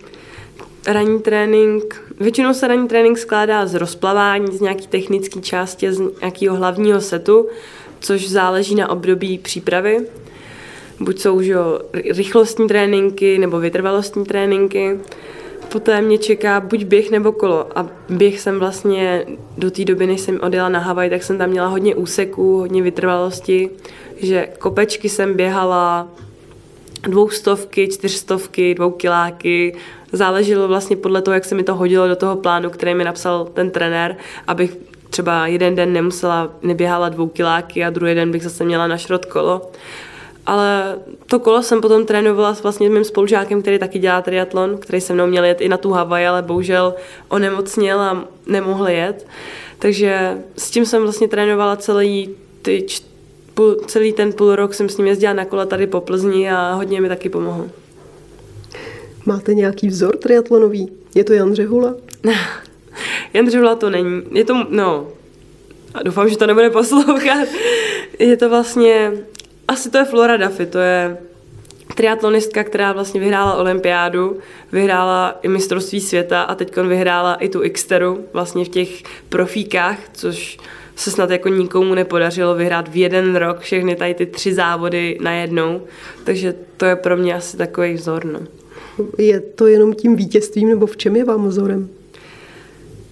Ranní 0.87 1.21
trénink, 1.21 2.03
většinou 2.21 2.55
se 2.55 2.69
ranní 2.69 2.89
trénink 2.89 3.19
skládá 3.19 3.67
z 3.67 3.75
rozplavání, 3.75 4.57
z 4.57 4.61
nějaký 4.61 4.87
technické 4.87 5.41
části, 5.41 5.93
z 5.93 6.03
nějakého 6.21 6.57
hlavního 6.57 7.01
setu, 7.01 7.49
což 8.01 8.29
záleží 8.29 8.75
na 8.75 8.91
období 8.91 9.39
přípravy. 9.39 10.07
Buď 11.01 11.21
jsou 11.21 11.35
už 11.35 11.51
rychlostní 11.95 12.69
tréninky 12.69 13.39
nebo 13.39 13.61
vytrvalostní 13.61 14.25
tréninky. 14.25 14.99
Poté 15.73 16.01
mě 16.01 16.19
čeká 16.19 16.61
buď 16.61 16.85
běh 16.85 17.11
nebo 17.11 17.33
kolo. 17.33 17.79
A 17.79 17.87
běh 18.09 18.41
jsem 18.41 18.59
vlastně 18.59 19.27
do 19.59 19.71
té 19.71 19.85
doby, 19.85 20.07
než 20.07 20.21
jsem 20.21 20.39
odjela 20.43 20.69
na 20.69 20.79
Havaj, 20.79 21.11
tak 21.11 21.23
jsem 21.23 21.39
tam 21.39 21.51
měla 21.51 21.69
hodně 21.69 21.95
úseků, 21.95 22.59
hodně 22.59 22.83
vytrvalosti, 22.83 23.71
že 24.17 24.49
kopečky 24.59 25.09
jsem 25.09 25.35
běhala 25.35 26.09
dvoustovky, 27.03 27.89
čtyřstovky, 27.89 28.75
dvoukiláky. 28.75 29.77
Záleželo 30.13 30.69
vlastně 30.69 30.97
podle 30.97 31.23
toho, 31.23 31.35
jak 31.35 31.45
se 31.45 31.55
mi 31.55 31.63
to 31.63 31.75
hodilo 31.75 32.09
do 32.09 32.17
toho 32.17 32.37
plánu, 32.37 32.71
který 32.71 32.95
mi 32.95 33.05
napsal 33.05 33.45
ten 33.55 33.71
trenér, 33.71 34.17
abych 34.47 34.77
třeba 35.11 35.47
jeden 35.47 35.75
den 35.75 35.93
nemusela, 35.93 36.53
neběhala 36.63 37.09
dvoukiláky 37.09 37.85
a 37.85 37.91
druhý 37.91 38.15
den 38.15 38.31
bych 38.31 38.43
zase 38.43 38.65
měla 38.65 38.87
na 38.87 38.99
šrot 38.99 39.25
kolo 39.25 39.71
ale 40.49 40.99
to 41.27 41.39
kolo 41.39 41.63
jsem 41.63 41.81
potom 41.81 42.07
trénovala 42.07 42.55
s 42.55 42.63
vlastně 42.63 42.91
mým 42.91 43.05
spolužákem, 43.05 43.63
který 43.63 43.79
taky 43.79 43.99
dělá 43.99 44.23
triatlon, 44.23 44.79
který 44.79 45.01
se 45.01 45.13
mnou 45.13 45.27
měl 45.27 45.45
jet 45.45 45.61
i 45.61 45.69
na 45.69 45.77
tu 45.77 45.91
Havaj, 45.91 46.27
ale 46.27 46.43
bohužel 46.43 46.95
onemocněl 47.29 48.01
a 48.01 48.29
nemohl 48.47 48.89
jet. 48.89 49.27
Takže 49.79 50.39
s 50.57 50.71
tím 50.71 50.87
jsem 50.87 51.03
vlastně 51.03 51.29
trénovala 51.29 51.77
celý 51.77 52.31
ty 52.63 52.87
půl, 53.55 53.75
celý 53.87 54.13
ten 54.13 54.33
půl 54.33 54.57
rok 54.57 54.75
jsem 54.75 54.89
s 54.89 54.97
ním 54.97 55.07
jezdila 55.07 55.33
na 55.33 55.45
kole 55.45 55.67
tady 55.67 55.87
po 55.87 56.01
Plzni 56.01 56.51
a 56.51 56.73
hodně 56.73 57.01
mi 57.01 57.09
taky 57.09 57.29
pomohl. 57.29 57.71
Máte 59.27 59.55
nějaký 59.55 59.89
vzor 59.89 60.17
triatlonový? 60.17 60.93
Je 61.15 61.25
to 61.25 61.33
Jan 61.33 61.55
Řehula? 61.55 61.95
Jan 63.35 63.51
Řehula 63.51 63.75
to 63.75 63.91
není. 63.91 64.23
Je 64.33 64.45
to, 64.45 64.67
no, 64.71 65.09
a 65.95 66.03
doufám, 66.03 66.29
že 66.29 66.37
to 66.37 66.47
nebude 66.47 66.71
poslouchat. 66.71 67.49
Je 68.19 68.37
to 68.37 68.49
vlastně, 68.49 69.13
asi 69.69 69.91
to 69.91 69.99
je 69.99 70.05
Flora 70.05 70.37
Duffy, 70.37 70.67
to 70.67 70.79
je 70.79 71.17
triatlonistka, 71.95 72.65
která 72.65 72.93
vlastně 72.93 73.21
vyhrála 73.21 73.55
olympiádu, 73.55 74.39
vyhrála 74.73 75.39
i 75.43 75.49
mistrovství 75.49 76.01
světa 76.01 76.43
a 76.43 76.55
teď 76.55 76.77
vyhrála 76.77 77.35
i 77.35 77.49
tu 77.49 77.63
Xteru 77.73 78.25
vlastně 78.33 78.65
v 78.65 78.69
těch 78.69 79.03
profíkách, 79.29 79.99
což 80.13 80.59
se 80.97 81.11
snad 81.11 81.31
jako 81.31 81.49
nikomu 81.49 81.95
nepodařilo 81.95 82.55
vyhrát 82.55 82.89
v 82.89 82.97
jeden 82.97 83.37
rok 83.37 83.59
všechny 83.61 83.97
tady 83.97 84.15
ty 84.15 84.27
tři 84.27 84.55
závody 84.55 85.19
najednou, 85.21 85.83
takže 86.25 86.55
to 86.77 86.85
je 86.85 86.97
pro 86.97 87.17
mě 87.17 87.35
asi 87.35 87.57
takový 87.57 87.95
vzor. 87.95 88.25
No. 88.25 88.41
Je 89.19 89.41
to 89.41 89.67
jenom 89.67 89.95
tím 89.95 90.17
vítězstvím, 90.17 90.69
nebo 90.69 90.87
v 90.87 90.97
čem 90.97 91.17
je 91.17 91.25
vám 91.25 91.49
vzorem? 91.49 91.89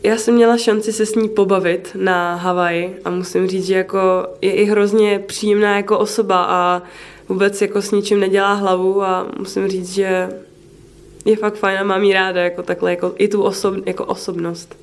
Já 0.07 0.17
jsem 0.17 0.35
měla 0.35 0.57
šanci 0.57 0.93
se 0.93 1.07
s 1.07 1.15
ní 1.15 1.29
pobavit 1.29 1.89
na 1.95 2.35
Havaji 2.35 2.97
a 3.05 3.11
musím 3.11 3.47
říct, 3.47 3.67
že 3.67 3.75
jako 3.75 3.99
je 4.43 4.53
i 4.53 4.65
hrozně 4.65 5.19
příjemná 5.27 5.77
jako 5.77 5.99
osoba 5.99 6.47
a 6.49 6.83
vůbec 7.29 7.63
jako 7.63 7.83
s 7.83 7.91
ničím 7.91 8.21
nedělá 8.21 8.55
hlavu 8.55 9.03
a 9.03 9.31
musím 9.39 9.69
říct, 9.69 9.93
že 9.93 10.29
je 11.25 11.37
fakt 11.37 11.55
fajn 11.55 11.79
a 11.79 11.83
mám 11.83 12.03
jí 12.03 12.13
ráda 12.13 12.43
jako 12.43 12.63
takhle, 12.63 12.91
jako 12.91 13.13
i 13.19 13.29
tu 13.29 13.43
osob, 13.43 13.75
jako 13.87 14.05
osobnost. 14.05 14.77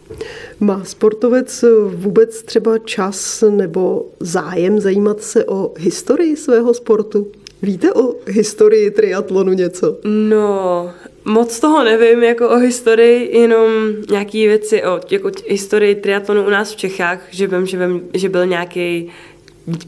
Má 0.60 0.84
sportovec 0.84 1.66
vůbec 1.88 2.44
třeba 2.44 2.78
čas 2.78 3.44
nebo 3.50 4.06
zájem 4.20 4.80
zajímat 4.80 5.22
se 5.22 5.46
o 5.46 5.72
historii 5.78 6.38
svého 6.38 6.74
sportu? 6.74 7.28
Víte 7.62 7.94
o 7.94 8.16
historii 8.28 8.92
triatlonu 8.92 9.54
něco? 9.54 9.98
No, 10.04 10.92
moc 11.26 11.60
toho 11.60 11.84
nevím 11.84 12.24
jako 12.24 12.50
o 12.50 12.58
historii, 12.58 13.40
jenom 13.40 13.72
nějaké 14.10 14.38
věci 14.38 14.84
o 14.84 15.02
jako 15.12 15.32
historii 15.48 15.96
triatlonu 15.96 16.46
u 16.46 16.50
nás 16.50 16.72
v 16.72 16.76
Čechách, 16.76 17.20
že 17.32 17.48
vím, 17.48 17.66
že, 17.66 17.88
vím, 17.88 18.10
že 18.14 18.30
byl 18.30 18.46
nějaký 18.46 19.12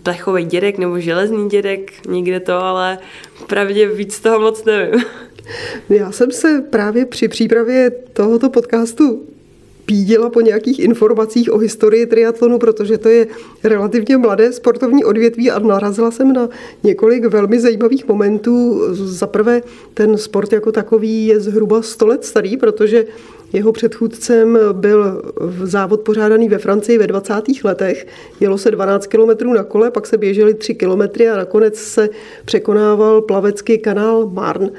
plechový 0.04 0.46
dědek 0.46 0.78
nebo 0.78 1.00
železný 1.00 1.50
dědek, 1.50 1.92
někde 2.08 2.40
to, 2.40 2.54
ale 2.54 2.98
pravdě 3.48 3.88
víc 3.88 4.20
toho 4.20 4.40
moc 4.40 4.66
nevím. 4.66 5.04
Já 5.90 6.12
jsem 6.12 6.32
se 6.32 6.62
právě 6.70 7.06
při 7.06 7.28
přípravě 7.28 7.92
tohoto 8.14 8.50
podcastu 8.50 9.35
pídila 9.86 10.30
po 10.30 10.42
nějakých 10.42 10.80
informacích 10.80 11.54
o 11.54 11.58
historii 11.58 12.06
triatlonu, 12.06 12.60
protože 12.60 12.98
to 12.98 13.10
je 13.10 13.28
relativně 13.64 14.18
mladé 14.18 14.54
sportovní 14.54 15.04
odvětví 15.04 15.52
a 15.52 15.60
narazila 15.60 16.12
jsem 16.12 16.34
na 16.34 16.50
několik 16.84 17.26
velmi 17.26 17.60
zajímavých 17.60 18.08
momentů. 18.08 18.82
Za 18.94 19.28
prvé, 19.28 19.62
ten 19.94 20.18
sport 20.18 20.54
jako 20.54 20.72
takový 20.72 21.28
je 21.28 21.40
zhruba 21.40 21.82
100 21.82 22.08
let 22.08 22.26
starý, 22.26 22.58
protože 22.58 23.06
jeho 23.54 23.72
předchůdcem 23.72 24.60
byl 24.72 25.22
závod 25.64 26.02
pořádaný 26.02 26.50
ve 26.50 26.58
Francii 26.58 26.98
ve 26.98 27.08
20. 27.08 27.34
letech. 27.64 28.08
Jelo 28.40 28.58
se 28.58 28.72
12 28.72 29.08
kilometrů 29.08 29.54
na 29.54 29.64
kole, 29.64 29.92
pak 29.92 30.08
se 30.08 30.18
běželi 30.18 30.54
3 30.54 30.76
kilometry 30.76 31.30
a 31.30 31.38
nakonec 31.38 31.76
se 31.76 32.10
překonával 32.46 33.22
plavecký 33.22 33.78
kanál 33.78 34.30
Marne. 34.34 34.70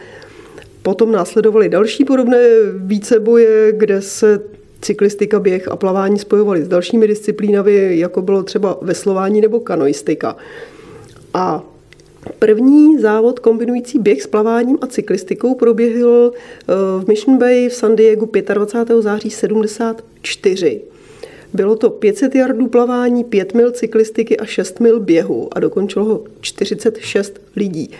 Potom 0.83 1.13
následovaly 1.13 1.69
další 1.69 2.05
podobné 2.05 2.43
víceboje, 2.77 3.73
kde 3.73 4.03
se 4.03 4.41
cyklistika, 4.81 5.41
běh 5.41 5.69
a 5.69 5.77
plavání 5.77 6.19
spojovaly 6.19 6.65
s 6.65 6.69
dalšími 6.69 7.09
disciplínami, 7.09 7.99
jako 7.99 8.23
bylo 8.23 8.43
třeba 8.43 8.79
veslování 8.83 9.41
nebo 9.41 9.61
kanoistika. 9.61 10.37
A 11.35 11.65
První 12.39 12.99
závod 12.99 13.39
kombinující 13.39 13.99
běh 13.99 14.23
s 14.23 14.27
plaváním 14.27 14.79
a 14.81 14.87
cyklistikou 14.87 15.55
proběhl 15.55 16.33
eh, 16.35 16.73
v 17.05 17.09
Mission 17.09 17.39
Bay 17.39 17.69
v 17.69 17.75
San 17.75 17.97
Diego 17.97 18.29
25. 18.55 19.03
září 19.03 19.31
74. 19.31 20.81
Bylo 21.53 21.77
to 21.77 21.91
500 21.91 22.35
yardů 22.35 22.67
plavání, 22.67 23.25
5 23.25 23.55
mil 23.55 23.71
cyklistiky 23.71 24.37
a 24.37 24.45
6 24.45 24.81
mil 24.81 25.01
běhu 25.01 25.49
a 25.53 25.61
dokončilo 25.61 26.05
ho 26.05 26.25
46 26.41 27.41
lidí. 27.57 27.91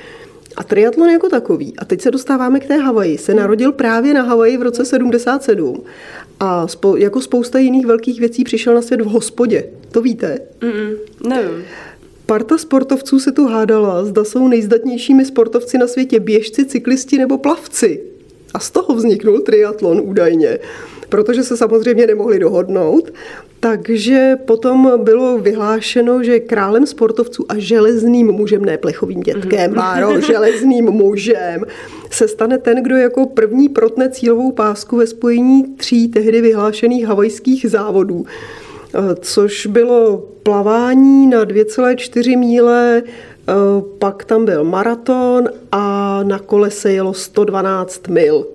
A 0.57 0.65
triatlon 0.65 1.09
jako 1.09 1.29
takový, 1.29 1.75
a 1.79 1.85
teď 1.85 2.01
se 2.01 2.11
dostáváme 2.11 2.61
k 2.61 2.67
té 2.67 2.77
Havaji, 2.77 3.19
se 3.19 3.35
narodil 3.35 3.73
právě 3.73 4.15
na 4.15 4.23
Havaji 4.23 4.57
v 4.57 4.63
roce 4.63 4.85
77 4.85 5.83
a 6.41 6.69
spo, 6.69 6.97
jako 6.97 7.21
spousta 7.21 7.59
jiných 7.59 7.87
velkých 7.87 8.21
věcí 8.21 8.45
přišel 8.45 8.75
na 8.75 8.83
svět 8.83 9.01
v 9.01 9.05
hospodě. 9.05 9.65
To 9.91 10.03
víte? 10.03 10.39
Mm-mm, 10.61 10.97
nevím. 11.29 11.65
Parta 12.27 12.59
sportovců 12.59 13.19
se 13.19 13.33
tu 13.33 13.47
hádala, 13.47 14.05
zda 14.05 14.25
jsou 14.25 14.49
nejzdatnějšími 14.49 15.25
sportovci 15.25 15.79
na 15.79 15.87
světě 15.87 16.21
běžci, 16.21 16.65
cyklisti 16.65 17.19
nebo 17.19 17.39
plavci. 17.39 18.03
A 18.55 18.59
z 18.59 18.71
toho 18.71 18.95
vzniknul 18.95 19.41
triatlon 19.41 20.01
údajně, 20.05 20.59
protože 21.09 21.43
se 21.43 21.57
samozřejmě 21.57 22.07
nemohli 22.07 22.39
dohodnout. 22.39 23.13
Takže 23.61 24.37
potom 24.45 24.93
bylo 25.05 25.39
vyhlášeno, 25.39 26.23
že 26.23 26.41
králem 26.41 26.87
sportovců 26.87 27.45
a 27.49 27.55
železným 27.59 28.33
mužem, 28.33 28.65
ne 28.65 28.79
plechovým 28.79 29.21
dětkem, 29.21 29.73
mm-hmm. 29.73 29.77
Máro, 29.77 30.21
železným 30.27 30.85
mužem, 30.85 31.65
se 32.11 32.29
stane 32.29 32.59
ten, 32.59 32.83
kdo 32.83 32.97
jako 32.97 33.27
první 33.27 33.69
protne 33.69 34.11
cílovou 34.11 34.53
pásku 34.53 34.97
ve 34.97 35.07
spojení 35.07 35.65
tří 35.77 36.09
tehdy 36.09 36.41
vyhlášených 36.41 37.07
havajských 37.07 37.67
závodů 37.71 38.27
což 39.21 39.67
bylo 39.67 40.25
plavání 40.43 41.27
na 41.27 41.45
2,4 41.45 42.39
míle, 42.39 43.03
pak 43.99 44.25
tam 44.25 44.45
byl 44.45 44.65
maraton 44.65 45.49
a 45.73 46.21
na 46.23 46.39
kole 46.39 46.71
se 46.71 46.93
jelo 46.93 47.15
112 47.15 48.09
mil. 48.09 48.47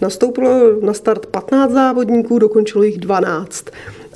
Nastoupilo 0.00 0.80
na 0.80 0.94
start 0.94 1.26
15 1.26 1.72
závodníků, 1.72 2.38
dokončilo 2.38 2.84
jich 2.84 2.98
12. 2.98 3.64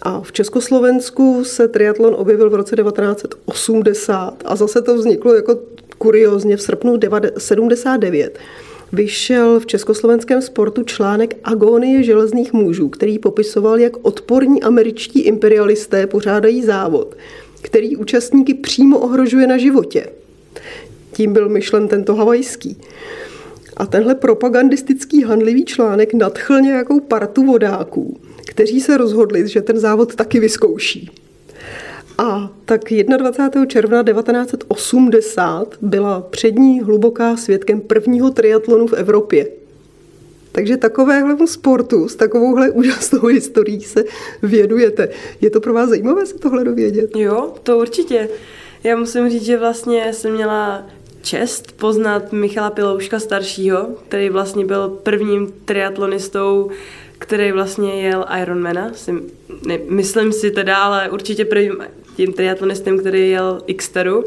A 0.03 0.20
v 0.20 0.32
Československu 0.32 1.44
se 1.44 1.68
triatlon 1.68 2.14
objevil 2.18 2.51
v 2.51 2.55
roce 2.55 2.76
1980 2.76 4.42
a 4.44 4.57
zase 4.57 4.82
to 4.82 4.94
vzniklo 4.94 5.34
jako 5.34 5.59
kuriozně 5.98 6.57
v 6.57 6.62
srpnu 6.62 6.98
79 7.38 8.38
vyšel 8.92 9.61
v 9.61 9.66
československém 9.66 10.42
sportu 10.42 10.82
článek 10.82 11.36
Agonie 11.44 12.03
železných 12.03 12.53
mužů, 12.53 12.88
který 12.88 13.18
popisoval, 13.18 13.78
jak 13.78 13.92
odporní 14.03 14.62
američtí 14.62 15.20
imperialisté 15.20 16.07
pořádají 16.07 16.62
závod, 16.62 17.16
který 17.63 17.97
účastníky 17.97 18.55
přímo 18.55 18.99
ohrožuje 18.99 19.47
na 19.47 19.59
životě. 19.59 20.07
Tím 21.13 21.33
byl 21.33 21.49
myšlen 21.49 21.89
tento 21.89 22.15
havajský. 22.15 22.77
A 23.77 23.87
tenhle 23.87 24.15
propagandistický 24.15 25.23
handlivý 25.23 25.65
článek 25.65 26.15
nadchl 26.15 26.61
nějakou 26.61 27.01
partu 27.01 27.47
vodáků, 27.47 28.21
kteří 28.47 28.81
se 28.81 28.97
rozhodli, 28.97 29.49
že 29.49 29.63
ten 29.63 29.79
závod 29.79 30.15
taky 30.15 30.41
vyzkouší. 30.41 31.11
A 32.19 32.53
tak 32.65 32.81
21. 33.19 33.67
června 33.67 34.03
1980 34.03 35.75
byla 35.83 36.21
přední 36.21 36.81
hluboká 36.81 37.37
svědkem 37.37 37.81
prvního 37.81 38.31
triatlonu 38.31 38.87
v 38.87 38.93
Evropě. 38.93 39.60
Takže 40.53 40.76
takovéhle 40.76 41.46
sportu 41.46 42.09
s 42.09 42.16
takovouhle 42.16 42.70
úžasnou 42.70 43.26
historií 43.26 43.80
se 43.80 44.05
věnujete. 44.42 45.09
Je 45.40 45.51
to 45.51 45.61
pro 45.61 45.72
vás 45.72 45.88
zajímavé 45.88 46.26
se 46.26 46.38
tohle 46.38 46.64
dovědět? 46.64 47.16
Jo, 47.16 47.55
to 47.62 47.78
určitě. 47.78 48.28
Já 48.84 48.96
musím 48.96 49.30
říct, 49.30 49.44
že 49.44 49.59
vlastně 49.59 50.12
jsem 50.12 50.32
měla 50.32 50.86
čest 51.22 51.72
poznat 51.72 52.32
Michala 52.32 52.70
Pilouška 52.70 53.20
staršího, 53.20 53.88
který 54.09 54.30
vlastně 54.30 54.64
byl 54.64 54.88
prvním 54.88 55.53
triatlonistou, 55.64 56.70
který 57.18 57.53
vlastně 57.53 58.03
jel 58.03 58.26
Ironmana. 58.42 58.92
ne, 59.66 59.78
myslím 59.88 60.32
si 60.32 60.51
teda, 60.51 60.76
ale 60.76 61.11
určitě 61.11 61.44
prvním 61.44 61.76
tím 62.16 62.32
triatlonistem, 62.32 62.98
který 62.98 63.30
jel 63.30 63.62
Xteru 63.76 64.24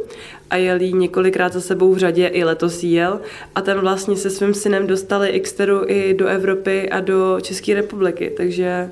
a 0.49 0.55
jel 0.55 0.81
jí 0.81 0.93
několikrát 0.93 1.53
za 1.53 1.61
sebou 1.61 1.93
v 1.93 1.97
řadě, 1.97 2.27
i 2.27 2.43
letos 2.43 2.83
jel. 2.83 3.19
A 3.55 3.61
ten 3.61 3.79
vlastně 3.79 4.15
se 4.15 4.29
svým 4.29 4.53
synem 4.53 4.87
dostali 4.87 5.39
Xteru 5.39 5.81
i 5.87 6.13
do 6.13 6.27
Evropy 6.27 6.89
a 6.89 6.99
do 6.99 7.37
České 7.41 7.73
republiky, 7.73 8.31
takže 8.37 8.89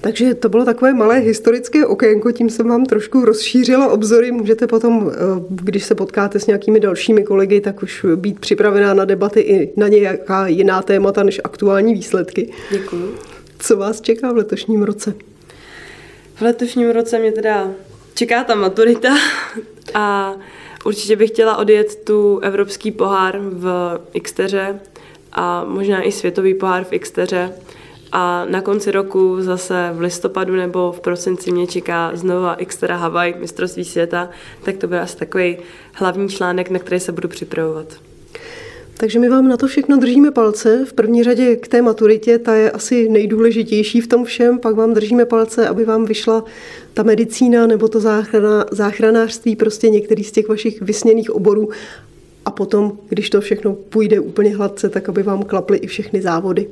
takže 0.00 0.34
to 0.34 0.48
bylo 0.48 0.64
takové 0.64 0.94
malé 0.94 1.18
historické 1.18 1.86
okénko, 1.86 2.32
tím 2.32 2.50
jsem 2.50 2.68
vám 2.68 2.86
trošku 2.86 3.24
rozšířila 3.24 3.88
obzory. 3.88 4.32
Můžete 4.32 4.66
potom, 4.66 5.10
eh, 5.10 5.16
když 5.48 5.84
se 5.84 5.94
potkáte 5.94 6.40
s 6.40 6.46
nějakými 6.46 6.80
dalšími 6.80 7.24
kolegy, 7.24 7.60
tak 7.60 7.82
už 7.82 8.06
být 8.16 8.40
připravená 8.40 8.94
na 8.94 9.04
debaty 9.04 9.40
i 9.40 9.72
na 9.76 9.88
nějaká 9.88 10.46
jiná 10.46 10.82
témata 10.82 11.22
než 11.22 11.40
aktuální 11.44 11.94
výsledky. 11.94 12.52
Děkuji. 12.70 13.14
Co 13.58 13.76
vás 13.76 14.00
čeká 14.00 14.32
v 14.32 14.36
letošním 14.36 14.82
roce? 14.82 15.14
V 16.34 16.40
letošním 16.40 16.90
roce 16.90 17.18
mě 17.18 17.32
teda 17.32 17.70
čeká 18.18 18.44
ta 18.44 18.54
maturita 18.54 19.08
a 19.94 20.34
určitě 20.84 21.16
bych 21.16 21.30
chtěla 21.30 21.56
odjet 21.56 22.04
tu 22.04 22.38
evropský 22.38 22.92
pohár 22.92 23.38
v 23.38 23.98
Xteře 24.22 24.80
a 25.32 25.64
možná 25.64 26.02
i 26.02 26.12
světový 26.12 26.54
pohár 26.54 26.84
v 26.84 26.98
Xteře 26.98 27.52
a 28.12 28.44
na 28.44 28.60
konci 28.60 28.90
roku 28.90 29.36
zase 29.40 29.90
v 29.92 30.00
listopadu 30.00 30.56
nebo 30.56 30.92
v 30.92 31.00
prosinci 31.00 31.52
mě 31.52 31.66
čeká 31.66 32.10
znova 32.14 32.56
Xterra 32.66 32.96
Hawaii, 32.96 33.34
mistrovství 33.38 33.84
světa, 33.84 34.30
tak 34.64 34.76
to 34.76 34.86
bude 34.86 35.00
asi 35.00 35.16
takový 35.16 35.56
hlavní 35.92 36.28
článek, 36.28 36.70
na 36.70 36.78
který 36.78 37.00
se 37.00 37.12
budu 37.12 37.28
připravovat. 37.28 37.86
Takže 39.00 39.18
my 39.18 39.28
vám 39.28 39.48
na 39.48 39.56
to 39.56 39.66
všechno 39.66 39.96
držíme 39.96 40.30
palce. 40.30 40.84
V 40.84 40.92
první 40.92 41.24
řadě 41.24 41.56
k 41.56 41.68
té 41.68 41.82
maturitě, 41.82 42.38
ta 42.38 42.54
je 42.54 42.70
asi 42.70 43.08
nejdůležitější 43.08 44.00
v 44.00 44.06
tom 44.06 44.24
všem. 44.24 44.58
Pak 44.58 44.74
vám 44.74 44.94
držíme 44.94 45.24
palce, 45.24 45.68
aby 45.68 45.84
vám 45.84 46.04
vyšla 46.04 46.44
ta 46.94 47.02
medicína 47.02 47.66
nebo 47.66 47.88
to 47.88 48.00
záchrana, 48.00 48.66
záchranářství, 48.70 49.56
prostě 49.56 49.90
některý 49.90 50.24
z 50.24 50.32
těch 50.32 50.48
vašich 50.48 50.82
vysněných 50.82 51.30
oborů 51.30 51.68
a 52.48 52.50
potom, 52.50 52.98
když 53.08 53.30
to 53.30 53.40
všechno 53.40 53.72
půjde 53.72 54.20
úplně 54.20 54.56
hladce, 54.56 54.88
tak 54.88 55.08
aby 55.08 55.22
vám 55.22 55.42
klaply 55.42 55.78
i 55.78 55.86
všechny 55.86 56.22
závody. 56.22 56.66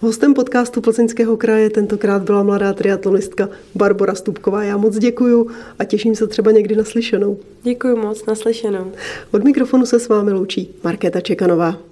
Hostem 0.00 0.34
podcastu 0.34 0.80
Plzeňského 0.80 1.36
kraje 1.36 1.70
tentokrát 1.70 2.22
byla 2.22 2.42
mladá 2.42 2.72
triatlonistka 2.72 3.48
Barbara 3.74 4.14
Stupková. 4.14 4.62
Já 4.62 4.76
moc 4.76 4.98
děkuju 4.98 5.50
a 5.78 5.84
těším 5.84 6.14
se 6.14 6.26
třeba 6.26 6.50
někdy 6.50 6.76
naslyšenou. 6.76 7.38
Děkuji 7.62 7.96
moc, 7.96 8.26
naslyšenou. 8.26 8.92
Od 9.32 9.44
mikrofonu 9.44 9.86
se 9.86 10.00
s 10.00 10.08
vámi 10.08 10.32
loučí 10.32 10.74
Markéta 10.84 11.20
Čekanová. 11.20 11.91